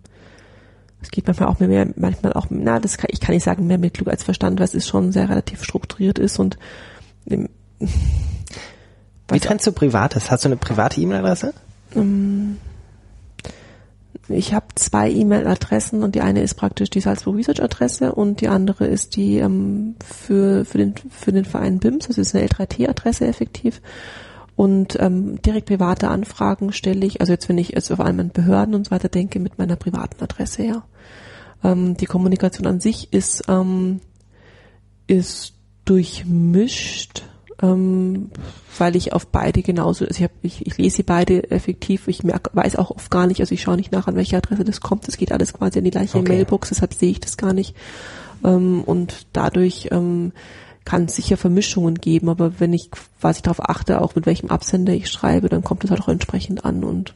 es 1.02 1.10
geht 1.10 1.26
manchmal 1.26 1.50
auch 1.50 1.60
mehr 1.60 1.88
manchmal 1.96 2.34
auch, 2.34 2.46
na, 2.52 2.80
das 2.80 3.00
kann, 3.00 3.10
ich 3.12 3.20
kann 3.20 3.34
nicht 3.34 3.44
sagen 3.44 3.66
mehr 3.66 3.80
mit 3.80 3.96
Glück 3.96 4.10
als 4.10 4.24
Verstand, 4.24 4.60
weil 4.60 4.66
es 4.66 4.76
ist 4.76 4.88
schon 4.88 5.12
sehr 5.12 5.28
relativ 5.28 5.64
strukturiert 5.64 6.20
ist 6.20 6.38
und 6.38 6.60
ähm, 7.28 7.50
wie 9.30 9.40
trennst 9.40 9.68
du 9.68 9.72
Privates? 9.72 10.32
Hast 10.32 10.46
du 10.46 10.50
eine 10.50 10.58
private 10.58 11.02
E-Mail-Adresse? 11.02 11.54
Ich 14.30 14.54
habe 14.54 14.66
zwei 14.76 15.10
E-Mail-Adressen 15.10 16.04
und 16.04 16.16
die 16.16 16.22
eine 16.22 16.42
ist 16.42 16.56
praktisch 16.56 16.90
die 16.90 17.00
Salzburg 17.00 17.38
Research 17.38 17.62
Adresse 17.62 18.14
und 18.14 18.42
die 18.42 18.50
andere 18.50 18.86
ist 18.86 19.16
die 19.16 19.38
ähm, 19.38 19.96
für 20.06 20.66
für 20.66 20.78
den 20.78 20.96
für 21.10 21.32
den 21.32 21.46
Verein 21.46 21.80
BIMS, 21.80 22.08
das 22.08 22.18
ist 22.18 22.36
eine 22.36 22.46
L3T 22.46 22.90
Adresse 22.90 23.26
effektiv. 23.26 23.82
Und 24.58 25.00
ähm, 25.00 25.42
direkt 25.44 25.68
private 25.68 26.10
Anfragen 26.10 26.74
stelle 26.74 27.06
ich, 27.06 27.22
also 27.22 27.32
jetzt 27.32 27.48
wenn 27.48 27.60
ich 27.60 27.70
jetzt 27.70 27.92
auf 27.92 28.00
einmal 28.00 28.26
an 28.26 28.32
Behörden 28.32 28.74
und 28.74 28.86
so 28.86 28.92
weiter 28.92 29.08
denke, 29.08 29.40
mit 29.40 29.60
meiner 29.60 29.76
privaten 29.76 30.22
Adresse 30.22 30.64
her. 30.64 30.84
Ähm, 31.64 31.96
die 31.96 32.06
Kommunikation 32.06 32.68
an 32.68 32.80
sich 32.80 33.14
ist 33.14 33.44
ähm, 33.48 34.02
ist 35.06 35.54
durchmischt, 35.86 37.24
ähm, 37.62 38.30
weil 38.78 38.96
ich 38.96 39.14
auf 39.14 39.28
beide 39.28 39.62
genauso, 39.64 40.06
also 40.06 40.18
ich, 40.18 40.24
hab, 40.24 40.32
ich, 40.44 40.66
ich 40.66 40.78
lese 40.78 40.98
sie 40.98 41.04
beide 41.04 41.50
effektiv, 41.50 42.08
ich 42.08 42.24
merk, 42.24 42.52
weiß 42.54 42.76
auch 42.76 42.92
oft 42.92 43.10
gar 43.10 43.26
nicht, 43.26 43.40
also 43.40 43.54
ich 43.54 43.62
schaue 43.62 43.78
nicht 43.78 43.92
nach, 43.92 44.08
an 44.08 44.16
welche 44.16 44.38
Adresse 44.38 44.64
das 44.64 44.82
kommt, 44.82 45.08
das 45.08 45.18
geht 45.18 45.32
alles 45.32 45.54
quasi 45.54 45.80
an 45.80 45.86
die 45.86 45.92
gleiche 45.92 46.20
Okay. 46.20 46.30
Mailbox, 46.30 46.70
deshalb 46.70 46.94
sehe 46.94 47.12
ich 47.12 47.20
das 47.20 47.38
gar 47.38 47.54
nicht. 47.54 47.76
Ähm, 48.44 48.84
und 48.84 49.26
dadurch 49.34 49.90
ähm, 49.92 50.34
kann 50.86 51.06
es 51.06 51.16
sicher 51.16 51.38
Vermischungen 51.38 51.96
geben, 51.96 52.30
aber 52.30 52.60
wenn 52.60 52.74
ich 52.74 52.92
quasi 53.20 53.42
darauf 53.42 53.68
achte, 53.68 54.02
auch 54.02 54.16
mit 54.16 54.26
welchem 54.26 54.50
Absender 54.50 54.94
ich 54.94 55.10
schreibe, 55.10 55.50
dann 55.50 55.64
kommt 55.64 55.84
es 55.84 55.90
halt 55.90 56.02
auch 56.02 56.10
entsprechend 56.10 56.64
an 56.64 56.84
und 56.84 57.14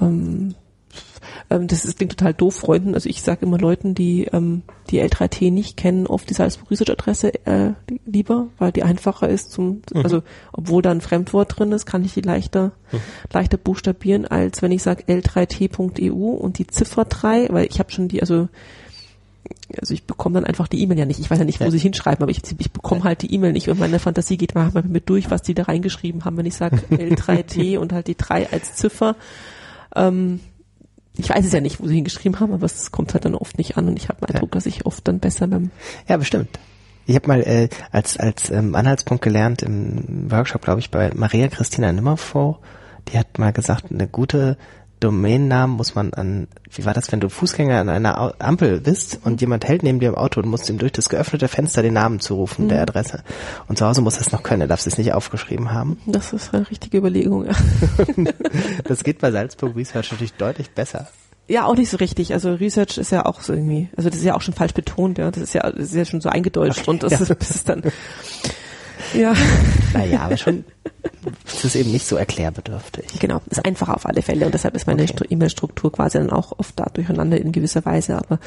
ähm, 0.00 0.54
ähm, 1.50 1.66
das 1.66 1.84
ist, 1.84 1.96
klingt 1.98 2.16
total 2.16 2.34
doof, 2.34 2.54
Freunden. 2.56 2.94
Also 2.94 3.08
ich 3.08 3.22
sage 3.22 3.44
immer 3.46 3.58
Leuten, 3.58 3.94
die 3.94 4.24
ähm, 4.32 4.62
die 4.90 5.02
L3T 5.02 5.50
nicht 5.52 5.76
kennen, 5.76 6.06
oft 6.06 6.28
die 6.30 6.34
Salzburg 6.34 6.70
Research 6.70 6.90
Adresse 6.90 7.32
äh, 7.46 7.72
li- 7.88 8.00
lieber, 8.06 8.48
weil 8.58 8.72
die 8.72 8.82
einfacher 8.82 9.28
ist 9.28 9.52
zum, 9.52 9.82
also 9.94 10.22
obwohl 10.52 10.82
da 10.82 10.90
ein 10.90 11.00
Fremdwort 11.00 11.58
drin 11.58 11.72
ist, 11.72 11.86
kann 11.86 12.04
ich 12.04 12.14
die 12.14 12.20
leichter, 12.22 12.72
leichter 13.32 13.56
buchstabieren, 13.58 14.26
als 14.26 14.62
wenn 14.62 14.72
ich 14.72 14.82
sage 14.82 15.04
L3T.eu 15.04 16.04
E 16.06 16.10
und 16.10 16.58
die 16.58 16.66
Ziffer 16.66 17.04
3, 17.04 17.48
weil 17.50 17.66
ich 17.70 17.78
habe 17.78 17.90
schon 17.92 18.08
die, 18.08 18.20
also 18.20 18.48
also 19.78 19.92
ich 19.92 20.04
bekomme 20.04 20.34
dann 20.36 20.44
einfach 20.44 20.68
die 20.68 20.80
E-Mail 20.82 20.98
ja 20.98 21.04
nicht. 21.04 21.20
Ich 21.20 21.30
weiß 21.30 21.38
ja 21.38 21.44
nicht, 21.44 21.60
wo 21.60 21.64
Ja. 21.64 21.70
sie 21.70 21.78
hinschreiben, 21.78 22.22
aber 22.22 22.30
ich, 22.30 22.40
ich 22.58 22.70
bekomme 22.72 23.04
halt 23.04 23.20
die 23.22 23.34
E-Mail 23.34 23.52
nicht 23.52 23.68
und 23.68 23.78
meine 23.78 23.98
Fantasie 23.98 24.36
geht 24.38 24.54
mal 24.54 24.70
mit 24.86 25.08
durch, 25.10 25.30
was 25.30 25.42
die 25.42 25.52
da 25.54 25.64
reingeschrieben 25.64 26.24
haben, 26.24 26.36
wenn 26.38 26.46
ich 26.46 26.54
sage 26.54 26.78
L3T 26.90 27.76
und 27.78 27.92
halt 27.92 28.06
die 28.06 28.16
3 28.16 28.50
als 28.52 28.74
Ziffer. 28.74 29.16
Ähm, 29.94 30.40
ich 31.16 31.30
weiß 31.30 31.44
es 31.44 31.52
ja 31.52 31.60
nicht, 31.60 31.80
wo 31.80 31.86
sie 31.86 31.96
hingeschrieben 31.96 32.40
haben, 32.40 32.52
aber 32.52 32.66
es 32.66 32.90
kommt 32.90 33.14
halt 33.14 33.24
dann 33.24 33.34
oft 33.34 33.58
nicht 33.58 33.76
an 33.76 33.88
und 33.88 33.96
ich 33.96 34.08
habe 34.08 34.20
den 34.20 34.28
Ja. 34.28 34.34
Eindruck, 34.34 34.52
dass 34.52 34.66
ich 34.66 34.86
oft 34.86 35.06
dann 35.06 35.20
besser 35.20 35.46
beim 35.46 35.70
Ja, 36.08 36.16
bestimmt. 36.16 36.58
Ich 37.06 37.14
habe 37.14 37.28
mal 37.28 37.42
äh, 37.42 37.68
als 37.92 38.16
als 38.16 38.50
ähm, 38.50 38.74
Anhaltspunkt 38.74 39.22
gelernt 39.22 39.62
im 39.62 40.30
Workshop, 40.30 40.62
glaube 40.62 40.80
ich, 40.80 40.90
bei 40.90 41.10
Maria 41.14 41.48
Christina 41.48 41.92
Nimmervoll. 41.92 42.56
Die 43.08 43.18
hat 43.18 43.38
mal 43.38 43.52
gesagt, 43.52 43.92
eine 43.92 44.08
gute 44.08 44.56
Domainnamen 45.00 45.76
muss 45.76 45.94
man 45.94 46.14
an, 46.14 46.48
wie 46.70 46.84
war 46.84 46.94
das, 46.94 47.12
wenn 47.12 47.20
du 47.20 47.28
Fußgänger 47.28 47.78
an 47.78 47.88
einer 47.88 48.34
Ampel 48.38 48.80
bist 48.80 49.20
und 49.24 49.40
jemand 49.40 49.66
hält 49.66 49.82
neben 49.82 50.00
dir 50.00 50.08
im 50.08 50.14
Auto 50.14 50.40
und 50.40 50.48
musst 50.48 50.68
ihm 50.70 50.78
durch 50.78 50.92
das 50.92 51.08
geöffnete 51.08 51.48
Fenster 51.48 51.82
den 51.82 51.94
Namen 51.94 52.20
zurufen, 52.20 52.68
der 52.68 52.82
Adresse. 52.82 53.22
Und 53.68 53.78
zu 53.78 53.86
Hause 53.86 54.00
muss 54.00 54.16
er 54.16 54.22
es 54.22 54.32
noch 54.32 54.42
können, 54.42 54.62
er 54.62 54.68
darf 54.68 54.86
es 54.86 54.96
nicht 54.98 55.12
aufgeschrieben 55.12 55.72
haben. 55.72 55.98
Das 56.06 56.32
ist 56.32 56.54
eine 56.54 56.68
richtige 56.70 56.98
Überlegung, 56.98 57.46
ja. 57.46 57.52
Das 58.84 59.04
geht 59.04 59.20
bei 59.20 59.30
Salzburg 59.30 59.76
Research 59.76 60.12
natürlich 60.12 60.34
deutlich 60.34 60.70
besser. 60.70 61.08
Ja, 61.46 61.66
auch 61.66 61.76
nicht 61.76 61.90
so 61.90 61.98
richtig. 61.98 62.32
Also 62.32 62.54
Research 62.54 62.96
ist 62.96 63.12
ja 63.12 63.26
auch 63.26 63.42
so 63.42 63.52
irgendwie, 63.52 63.90
also 63.96 64.08
das 64.08 64.18
ist 64.18 64.24
ja 64.24 64.34
auch 64.34 64.40
schon 64.40 64.54
falsch 64.54 64.72
betont, 64.72 65.18
ja. 65.18 65.30
Das 65.30 65.42
ist 65.42 65.52
ja, 65.52 65.70
das 65.70 65.88
ist 65.88 65.94
ja 65.94 66.04
schon 66.04 66.20
so 66.20 66.30
eingedeutscht 66.30 66.88
und 66.88 67.02
das, 67.02 67.12
ja. 67.12 67.18
ist, 67.18 67.30
das 67.30 67.50
ist 67.50 67.68
dann, 67.68 67.82
ja. 69.14 69.34
Naja, 69.94 70.22
aber 70.22 70.36
schon, 70.36 70.64
es 71.46 71.64
ist 71.64 71.76
eben 71.76 71.92
nicht 71.92 72.04
so 72.04 72.16
erklärbedürftig. 72.16 73.20
Genau, 73.20 73.40
ist 73.48 73.64
einfacher 73.64 73.94
auf 73.94 74.06
alle 74.06 74.22
Fälle 74.22 74.44
und 74.44 74.52
deshalb 74.52 74.74
ist 74.74 74.88
meine 74.88 75.02
Okay. 75.04 75.12
Stru- 75.12 75.26
E-Mail-Struktur 75.30 75.92
quasi 75.92 76.18
dann 76.18 76.30
auch 76.30 76.58
oft 76.58 76.76
da 76.80 76.86
durcheinander 76.92 77.40
in 77.40 77.52
gewisser 77.52 77.84
Weise, 77.84 78.16
aber 78.18 78.40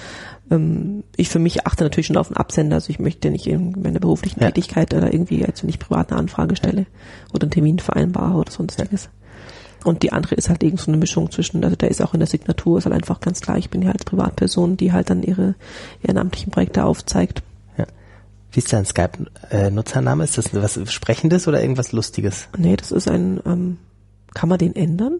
ähm, 0.52 1.06
ich 1.16 1.30
für 1.30 1.40
mich 1.40 1.66
achte 1.66 1.86
natürlich 1.86 2.08
schon 2.08 2.18
auf 2.18 2.28
den 2.28 2.36
Absender, 2.36 2.76
also 2.76 2.90
ich 2.90 3.00
möchte 3.00 3.30
nicht 3.32 3.48
in 3.48 3.82
meiner 3.82 4.02
beruflichen 4.02 4.42
Ja. 4.42 4.48
Tätigkeit 4.48 4.94
oder 4.94 5.14
irgendwie, 5.14 5.46
als 5.46 5.64
wenn 5.64 5.70
ich 5.70 5.80
privat 5.80 6.12
eine 6.12 6.20
Anfrage 6.20 6.58
stelle 6.58 6.86
oder 7.34 7.44
einen 7.44 7.52
Termin 7.52 7.80
vereinbare 7.80 8.36
oder 8.38 8.52
sonstiges. 8.52 9.08
Und 9.86 10.04
die 10.04 10.12
andere 10.12 10.36
ist 10.36 10.50
halt 10.50 10.64
irgend 10.64 10.82
so 10.82 10.92
eine 10.92 10.98
Mischung 10.98 11.32
zwischen, 11.32 11.64
also 11.64 11.78
da 11.78 11.88
ist 11.88 12.02
auch 12.02 12.14
in 12.14 12.20
der 12.20 12.28
Signatur, 12.28 12.80
ist 12.80 12.86
halt 12.86 12.96
einfach 12.96 13.22
ganz 13.22 13.40
klar, 13.40 13.58
ich 13.58 13.70
bin 13.70 13.82
ja 13.84 13.92
als 13.92 14.04
Privatperson, 14.04 14.76
die 14.76 14.92
halt 14.92 15.10
dann 15.10 15.24
ihre 15.24 15.56
ehrenamtlichen 16.04 16.52
Projekte 16.52 16.84
aufzeigt. 16.84 17.42
Wie 18.52 18.60
ist 18.60 18.72
dein 18.72 18.86
Skype-Nutzername? 18.86 20.24
Ist 20.24 20.38
das 20.38 20.54
was 20.54 20.92
Sprechendes 20.92 21.48
oder 21.48 21.62
irgendwas 21.62 21.92
Lustiges? 21.92 22.48
Nee, 22.58 22.76
das 22.76 22.92
ist 22.92 23.10
ein, 23.10 23.40
ähm, 23.46 23.78
kann 24.34 24.50
man 24.50 24.58
den 24.58 24.76
ändern? 24.76 25.20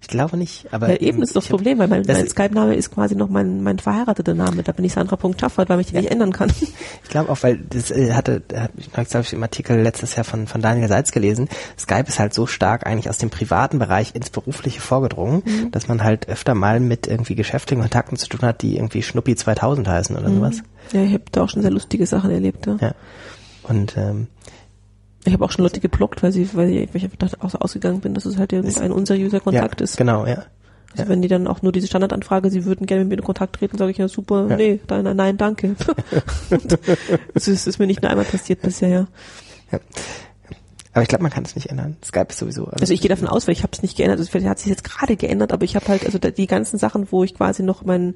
Ich 0.00 0.08
glaube 0.08 0.36
nicht, 0.36 0.66
aber 0.72 0.88
Ja, 0.90 0.96
eben 0.96 1.22
ist 1.22 1.34
doch 1.34 1.40
das 1.42 1.48
Problem, 1.48 1.78
weil 1.78 1.88
mein, 1.88 2.02
mein 2.06 2.28
Skype-Name 2.28 2.74
ist 2.74 2.92
quasi 2.92 3.16
noch 3.16 3.28
mein, 3.28 3.62
mein 3.62 3.78
verheirateter 3.78 4.34
Name. 4.34 4.62
Da 4.62 4.72
bin 4.72 4.84
ich 4.84 4.92
Sandra 4.92 5.16
Punkt 5.16 5.40
Schaffert, 5.40 5.68
weil 5.68 5.80
ich 5.80 5.88
den 5.88 6.00
nicht 6.00 6.10
ändern 6.12 6.32
kann. 6.32 6.50
Ich 7.02 7.10
glaube 7.10 7.30
auch, 7.30 7.42
weil 7.42 7.58
das 7.70 7.90
äh, 7.90 8.12
hatte, 8.12 8.42
hat 8.54 8.70
ich 8.76 8.92
glaube 8.92 9.20
ich 9.22 9.32
im 9.32 9.42
Artikel 9.42 9.80
letztes 9.80 10.14
Jahr 10.16 10.24
von 10.24 10.46
von 10.46 10.60
Daniel 10.60 10.88
Seitz 10.88 11.12
gelesen. 11.12 11.48
Skype 11.78 12.04
ist 12.08 12.18
halt 12.18 12.34
so 12.34 12.46
stark 12.46 12.86
eigentlich 12.86 13.08
aus 13.08 13.18
dem 13.18 13.30
privaten 13.30 13.78
Bereich 13.78 14.14
ins 14.14 14.30
berufliche 14.30 14.80
vorgedrungen, 14.80 15.42
Mhm. 15.44 15.70
dass 15.70 15.88
man 15.88 16.02
halt 16.04 16.28
öfter 16.28 16.54
mal 16.54 16.78
mit 16.80 17.06
irgendwie 17.06 17.34
geschäftlichen 17.34 17.80
Kontakten 17.80 18.16
zu 18.16 18.28
tun 18.28 18.42
hat, 18.42 18.62
die 18.62 18.76
irgendwie 18.76 19.02
Schnuppi 19.02 19.34
2000 19.36 19.88
heißen 19.88 20.16
oder 20.16 20.28
sowas. 20.30 20.62
Ja, 20.92 21.02
ich 21.02 21.12
habe 21.14 21.24
da 21.32 21.42
auch 21.42 21.48
schon 21.48 21.62
sehr 21.62 21.70
lustige 21.70 22.06
Sachen 22.06 22.30
erlebt. 22.30 22.66
Ja. 22.66 22.76
Ja. 22.80 22.94
Und 23.62 23.96
ähm, 23.96 24.26
Ich 25.26 25.32
habe 25.32 25.44
auch 25.44 25.50
schon 25.50 25.64
Leute 25.64 25.80
geblockt, 25.80 26.22
weil 26.22 26.32
sie, 26.32 26.48
weil 26.54 26.70
ich, 26.70 26.94
weil 26.94 27.02
ich 27.04 27.08
aus- 27.40 27.54
ausgegangen 27.56 28.00
bin, 28.00 28.14
dass 28.14 28.24
es 28.24 28.36
halt 28.38 28.52
irgendein 28.52 28.92
unseriöser 28.92 29.40
Kontakt 29.40 29.80
ja, 29.80 29.84
ist. 29.84 29.96
Genau, 29.96 30.24
ja. 30.26 30.44
Also 30.92 31.02
ja. 31.02 31.08
wenn 31.08 31.20
die 31.20 31.28
dann 31.28 31.46
auch 31.46 31.62
nur 31.62 31.72
diese 31.72 31.88
Standardanfrage, 31.88 32.48
sie 32.50 32.64
würden 32.64 32.86
gerne 32.86 33.04
mit 33.04 33.10
mir 33.10 33.16
in 33.18 33.24
Kontakt 33.24 33.56
treten, 33.56 33.76
sage 33.76 33.90
ich 33.90 33.98
ja 33.98 34.08
super, 34.08 34.46
Ja. 34.48 34.56
nee, 34.56 34.80
nein, 34.88 35.16
nein, 35.16 35.36
danke. 35.36 35.74
Das 37.34 37.48
ist, 37.48 37.66
ist 37.66 37.78
mir 37.78 37.86
nicht 37.86 38.02
nur 38.02 38.10
einmal 38.10 38.24
passiert 38.24 38.62
bisher, 38.62 38.88
ja. 38.88 39.06
ja. 39.72 39.80
Aber 40.96 41.02
ich 41.02 41.08
glaube, 41.08 41.24
man 41.24 41.30
kann 41.30 41.44
es 41.44 41.54
nicht 41.54 41.66
ändern. 41.68 41.98
Skype 42.02 42.28
ist 42.30 42.38
sowieso. 42.38 42.68
Also 42.68 42.94
ich 42.94 43.02
gehe 43.02 43.10
davon 43.10 43.28
aus, 43.28 43.46
weil 43.46 43.52
ich 43.52 43.62
habe 43.62 43.70
es 43.74 43.82
nicht 43.82 43.98
geändert. 43.98 44.18
Also 44.18 44.30
vielleicht 44.30 44.48
hat 44.48 44.58
sich 44.58 44.68
jetzt 44.70 44.82
gerade 44.82 45.14
geändert, 45.16 45.52
aber 45.52 45.62
ich 45.64 45.76
habe 45.76 45.86
halt 45.88 46.06
also 46.06 46.16
die 46.18 46.46
ganzen 46.46 46.78
Sachen, 46.78 47.12
wo 47.12 47.22
ich 47.22 47.34
quasi 47.34 47.62
noch 47.62 47.84
meinen 47.84 48.14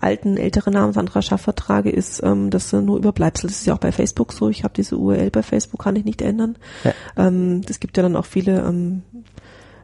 alten 0.00 0.36
älteren 0.36 0.72
Namen 0.72 0.92
Sandra 0.92 1.22
Schaffer 1.22 1.54
trage, 1.54 1.88
ist 1.90 2.20
ähm, 2.24 2.50
das 2.50 2.70
sind 2.70 2.84
nur 2.84 2.98
Überbleibsel. 2.98 3.48
Das 3.48 3.60
ist 3.60 3.66
ja 3.66 3.74
auch 3.74 3.78
bei 3.78 3.92
Facebook 3.92 4.32
so. 4.32 4.48
Ich 4.48 4.64
habe 4.64 4.74
diese 4.74 4.96
URL 4.96 5.30
bei 5.30 5.44
Facebook, 5.44 5.80
kann 5.84 5.94
ich 5.94 6.04
nicht 6.04 6.20
ändern. 6.20 6.56
Ja. 6.82 6.92
Ähm, 7.16 7.60
es 7.68 7.78
gibt 7.78 7.96
ja 7.96 8.02
dann 8.02 8.16
auch 8.16 8.26
viele 8.26 8.58
ähm, 8.60 9.02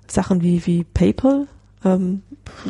Sachen 0.09 0.43
wie 0.43 0.67
wie 0.67 0.83
PayPal. 0.83 1.47
Ähm, 1.85 2.23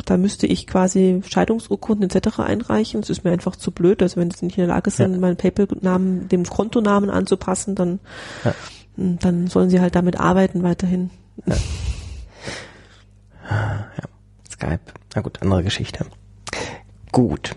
da 0.05 0.17
müsste 0.17 0.45
ich 0.47 0.67
quasi 0.67 1.21
Scheidungsurkunden 1.27 2.09
etc. 2.09 2.39
einreichen. 2.41 3.01
Es 3.01 3.09
ist 3.09 3.23
mir 3.23 3.31
einfach 3.31 3.55
zu 3.55 3.71
blöd. 3.71 4.03
Also 4.03 4.19
wenn 4.21 4.29
sie 4.29 4.45
nicht 4.45 4.57
in 4.59 4.67
der 4.67 4.75
Lage 4.75 4.91
sind, 4.91 5.13
Ja. 5.13 5.19
meinen 5.19 5.35
PayPal-Namen 5.35 6.29
dem 6.29 6.43
Kontonamen 6.45 7.09
anzupassen, 7.09 7.73
dann 7.75 7.99
Ja. 8.43 8.53
Dann 8.95 9.47
sollen 9.47 9.69
sie 9.69 9.79
halt 9.81 9.95
damit 9.95 10.19
arbeiten 10.19 10.63
weiterhin. 10.63 11.09
Skype. 14.51 14.79
Na 15.15 15.21
gut, 15.21 15.41
andere 15.41 15.63
Geschichte. 15.63 16.05
Gut. 17.11 17.55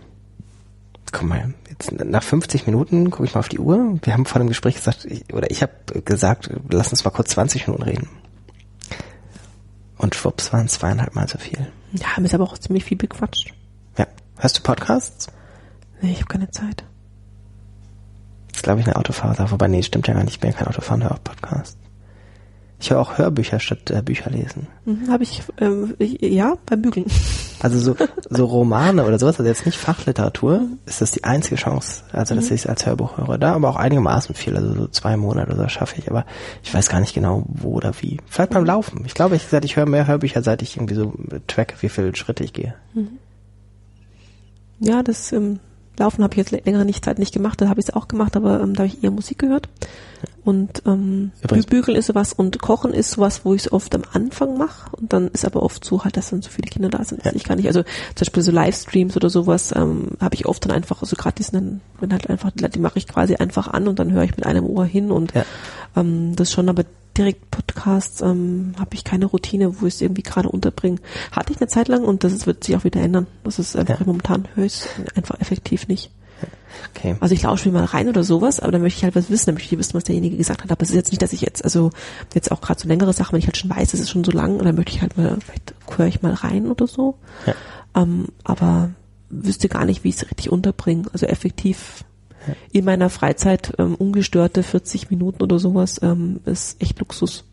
Guck 1.13 1.23
mal, 1.29 1.55
jetzt 1.71 1.93
nach 1.93 2.23
50 2.23 2.67
Minuten 2.67 3.11
gucke 3.11 3.25
ich 3.25 3.35
mal 3.35 3.41
auf 3.41 3.49
die 3.49 3.59
Uhr. 3.59 3.99
Wir 4.03 4.13
haben 4.13 4.27
vor 4.27 4.39
dem 4.39 4.49
Gespräch 4.49 4.75
gesagt, 4.75 5.05
ich, 5.05 5.33
oder 5.33 5.51
ich 5.51 5.63
habe 5.63 5.73
gesagt, 6.05 6.51
lass 6.69 6.91
uns 6.91 7.05
mal 7.05 7.11
kurz 7.11 7.31
20 7.31 7.67
Minuten 7.67 7.85
reden. 7.85 8.09
Und 9.99 10.15
schwupps 10.15 10.53
waren 10.53 10.67
es 10.67 10.73
zweieinhalb 10.73 11.15
Mal 11.15 11.29
so 11.29 11.39
viel. 11.39 11.67
Ja, 11.93 12.17
haben 12.17 12.25
jetzt 12.25 12.35
aber 12.35 12.45
auch 12.45 12.59
ziemlich 12.59 12.85
viel 12.85 12.99
bequatscht. 12.99 13.55
Ja, 13.97 14.07
Hörst 14.39 14.59
du 14.59 14.63
Podcasts? 14.63 15.29
Nee, 16.03 16.13
ich 16.13 16.19
habe 16.19 16.29
keine 16.29 16.51
Zeit. 16.51 16.85
Das 18.57 18.61
ist, 18.61 18.65
glaube 18.65 18.81
ich, 18.81 18.87
eine 18.87 18.97
Autofahrer. 18.97 19.51
Wobei, 19.51 19.69
nee, 19.69 19.83
stimmt 19.83 20.09
ja 20.09 20.15
gar 20.15 20.25
nicht. 20.25 20.33
Ich 20.33 20.41
bin 20.41 20.51
ja 20.51 20.57
kein 20.57 20.67
Autofahrer, 20.67 21.03
höre 21.03 21.13
auch 21.13 21.23
Podcasts. 21.23 21.77
Ich 22.81 22.91
höre 22.91 22.99
auch 22.99 23.19
Hörbücher 23.19 23.61
statt 23.61 23.91
äh, 23.91 24.01
Bücher 24.01 24.31
lesen. 24.31 24.67
Mhm, 24.87 25.11
habe 25.11 25.25
ich, 25.25 25.43
ähm, 25.61 25.95
ich, 25.99 26.23
ja, 26.23 26.57
beim 26.65 26.81
Bügeln. 26.81 27.07
Also 27.59 27.79
so, 27.79 27.97
so 28.29 28.45
Romane 28.45 29.07
oder 29.07 29.19
sowas, 29.19 29.39
also 29.39 29.49
jetzt 29.49 29.65
nicht 29.65 29.79
Fachliteratur, 29.79 30.69
ist 30.85 31.01
das 31.01 31.13
die 31.13 31.25
einzige 31.25 31.57
Chance, 31.57 32.03
also 32.13 32.35
dass 32.35 32.51
ich 32.51 32.61
es 32.61 32.67
als 32.67 32.85
Hörbuch 32.85 33.17
höre. 33.17 33.39
Da 33.39 33.55
aber 33.55 33.71
auch 33.71 33.77
einigermaßen 33.77 34.35
viel, 34.35 34.55
also 34.59 34.75
so 34.75 34.87
zwei 34.89 35.17
Monate 35.17 35.53
oder 35.53 35.63
so 35.63 35.69
schaffe 35.71 35.97
ich, 35.99 36.11
aber 36.11 36.27
ich 36.63 36.75
weiß 36.75 36.91
gar 36.91 37.01
nicht 37.01 37.15
genau 37.15 37.45
wo 37.49 37.71
oder 37.71 37.95
wie. 38.03 38.19
Vielleicht 38.27 38.51
beim 38.51 38.67
Laufen. 38.67 39.05
Ich 39.07 39.15
glaube, 39.15 39.37
ich, 39.37 39.47
seit 39.47 39.65
ich 39.65 39.77
höre 39.77 39.87
mehr 39.87 40.07
Hörbücher, 40.07 40.43
seit 40.43 40.61
ich 40.61 40.77
irgendwie 40.77 40.97
so 40.97 41.15
track, 41.47 41.77
wie 41.81 41.89
viele 41.89 42.15
Schritte 42.15 42.45
ich 42.45 42.53
gehe. 42.53 42.75
Ja, 44.79 45.03
das 45.03 45.33
ähm, 45.33 45.61
Laufen 45.99 46.23
habe 46.23 46.35
ich 46.35 46.39
jetzt 46.39 46.51
längere 46.51 46.87
Zeit 47.01 47.19
nicht 47.19 47.33
gemacht, 47.33 47.61
da 47.61 47.69
habe 47.69 47.81
ich 47.81 47.89
es 47.89 47.95
auch 47.95 48.09
gemacht, 48.09 48.37
aber 48.37 48.61
ähm, 48.61 48.75
da 48.75 48.83
habe 48.83 48.89
ich 48.89 49.03
eher 49.03 49.11
Musik 49.11 49.39
gehört. 49.39 49.69
Und 50.47 50.83
ähm, 50.87 51.33
Übrigens- 51.43 51.67
Bügeln 51.67 51.97
ist 51.99 52.07
sowas 52.07 52.33
und 52.33 52.61
Kochen 52.63 52.93
ist 52.95 53.11
sowas, 53.11 53.41
wo 53.45 53.53
ich 53.53 53.67
es 53.67 53.73
oft 53.73 53.93
am 53.97 54.05
Anfang 54.13 54.57
mache 54.57 54.89
und 54.97 55.13
dann 55.13 55.27
ist 55.29 55.45
aber 55.45 55.63
oft 55.63 55.85
so 55.85 56.05
halt, 56.05 56.17
dass 56.17 56.31
dann 56.31 56.41
so 56.41 56.49
viele 56.51 56.71
Kinder 56.71 56.89
da 56.89 57.03
sind, 57.05 57.27
dass 57.27 57.35
ich 57.35 57.43
gar 57.43 57.57
nicht, 57.57 57.67
also 57.67 57.83
zum 57.83 58.25
Beispiel 58.25 58.43
so 58.45 58.53
Livestreams 58.53 59.17
oder 59.17 59.29
sowas 59.29 59.75
ähm, 59.75 60.13
habe 60.21 60.37
ich 60.37 60.47
oft 60.47 60.65
dann 60.65 60.71
einfach, 60.71 61.03
also 61.03 61.17
gerade 61.17 61.35
diesen, 61.35 61.81
wenn 62.01 62.13
halt 62.13 62.31
einfach, 62.31 62.53
die 62.55 62.79
mache 62.79 62.99
ich 62.99 63.09
quasi 63.09 63.35
einfach 63.35 63.67
an 63.69 63.89
und 63.89 63.99
dann 63.99 64.13
höre 64.13 64.23
ich 64.23 64.37
mit 64.37 64.47
einem 64.47 64.65
Ohr 64.65 64.85
hin 64.87 65.11
und 65.11 65.35
Ja. 65.35 65.45
ähm, 65.97 66.37
das 66.37 66.53
schon, 66.53 66.69
aber 66.69 66.85
direkt 67.19 67.51
Podcasts 67.51 68.21
ähm, 68.21 68.75
habe 68.79 68.91
ich 68.95 69.03
keine 69.03 69.27
Routine, 69.27 69.81
wo 69.81 69.87
ich 69.87 69.95
es 69.95 70.01
irgendwie 70.01 70.23
gerade 70.23 70.49
unterbringe. 70.49 70.99
Hatte 71.33 71.53
ich 71.53 71.59
eine 71.61 71.67
Zeit 71.69 71.89
lang 71.89 72.05
und 72.05 72.23
das 72.25 72.47
wird 72.47 72.63
sich 72.63 72.77
auch 72.77 72.85
wieder 72.85 73.01
ändern. 73.01 73.27
Das 73.43 73.59
ist 73.59 73.75
einfach 73.77 74.01
Ja. 74.01 74.07
momentan 74.07 74.47
höchst 74.55 74.89
einfach 75.17 75.41
effektiv 75.41 75.89
nicht. 75.89 76.11
Okay. 76.95 77.17
Also 77.21 77.35
ich 77.35 77.43
lausche 77.43 77.69
mir 77.69 77.79
mal 77.79 77.85
rein 77.85 78.09
oder 78.09 78.25
sowas, 78.25 78.61
aber 78.61 78.73
dann 78.73 78.83
möchte 78.83 78.99
ich 78.99 79.05
halt 79.05 79.17
was 79.17 79.31
wissen, 79.31 79.47
dann 79.47 79.55
möchte 79.55 79.75
ich 79.75 79.79
wissen, 79.79 79.95
was 79.95 80.05
derjenige 80.05 80.37
gesagt 80.37 80.63
hat. 80.63 80.71
Aber 80.71 80.83
es 80.83 80.91
ist 80.91 80.97
jetzt 80.97 81.11
nicht, 81.13 81.23
dass 81.23 81.33
ich 81.33 81.41
jetzt, 81.41 81.65
also 81.65 81.91
jetzt 82.35 82.51
auch 82.51 82.61
gerade 82.61 82.81
so 82.81 82.89
längere 82.89 83.13
Sachen, 83.13 83.33
wenn 83.33 83.41
ich 83.41 83.47
halt 83.47 83.57
schon 83.57 83.71
weiß, 83.71 83.95
es 83.95 84.01
ist 84.01 84.11
schon 84.11 84.25
so 84.25 84.33
lang, 84.33 84.59
dann 84.59 84.75
möchte 84.75 84.93
ich 84.93 85.03
halt 85.03 85.17
mal, 85.17 85.37
vielleicht 85.41 85.75
höre 85.97 86.07
ich 86.07 86.23
mal 86.23 86.35
rein 86.35 86.67
oder 86.67 86.87
so. 86.87 87.19
Ja. 87.47 87.55
Ähm, 88.03 88.27
aber 88.45 88.91
wüsste 89.29 89.69
gar 89.69 89.85
nicht, 89.85 90.05
wie 90.05 90.11
ich 90.11 90.17
es 90.17 90.31
richtig 90.31 90.51
unterbringe. 90.51 91.05
Also 91.13 91.27
effektiv 91.27 92.05
in 92.73 92.85
meiner 92.85 93.11
Freizeit 93.11 93.73
ähm, 93.79 93.95
ungestörte 93.97 94.63
40 94.63 95.11
Minuten 95.11 95.43
oder 95.43 95.59
sowas 95.59 96.01
ähm, 96.03 96.41
ist 96.45 96.81
echt 96.81 96.99
Luxus. 97.01 97.45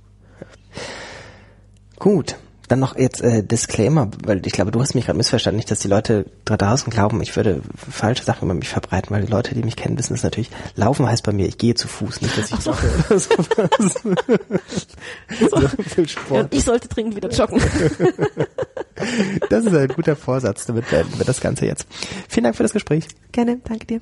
Gut. 1.98 2.36
Dann 2.68 2.80
noch 2.80 2.98
jetzt 2.98 3.22
äh, 3.22 3.44
Disclaimer, 3.44 4.10
weil 4.26 4.46
ich 4.46 4.54
glaube, 4.54 4.72
du 4.72 4.80
hast 4.82 4.96
mich 4.96 5.06
gerade 5.06 5.18
missverstanden, 5.18 5.58
nicht, 5.58 5.70
dass 5.70 5.80
die 5.80 5.88
Leute 5.88 6.26
da 6.46 6.58
draußen 6.58 6.92
glauben, 6.92 7.22
ich 7.22 7.36
würde 7.36 7.62
falsche 7.76 8.24
Sachen 8.24 8.46
über 8.46 8.54
mich 8.54 8.70
verbreiten, 8.70 9.12
weil 9.12 9.24
die 9.26 9.32
Leute, 9.32 9.54
die 9.54 9.64
mich 9.64 9.76
kennen, 9.76 9.98
wissen 9.98 10.14
es 10.14 10.24
natürlich. 10.24 10.50
Laufen 10.76 11.08
heißt 11.08 11.24
bei 11.24 11.34
mir, 11.34 11.48
ich 11.48 11.58
gehe 11.58 11.76
zu 11.76 11.88
Fuß, 11.88 12.22
nicht, 12.22 12.38
dass 12.38 12.52
ich 12.52 12.66
jogge 12.66 12.90
oder 13.10 13.20
sowas. 13.20 14.02
so 15.52 15.84
viel 15.84 16.08
Sport. 16.08 16.54
ich 16.54 16.64
sollte 16.64 16.88
dringend 16.88 17.16
wieder 17.16 17.30
joggen. 17.30 17.62
Das 19.50 19.66
ist 19.66 19.74
ein 19.74 19.88
guter 19.90 20.16
Vorsatz, 20.16 20.66
damit 20.66 20.90
beenden 20.90 21.18
wir 21.18 21.26
das 21.26 21.42
Ganze 21.42 21.66
jetzt. 21.66 21.88
Vielen 22.30 22.46
Dank 22.46 22.56
für 22.56 22.64
das 22.64 22.74
Gespräch. 22.74 23.08
Gerne, 23.32 23.60
danke 23.64 23.86
dir. 23.86 24.02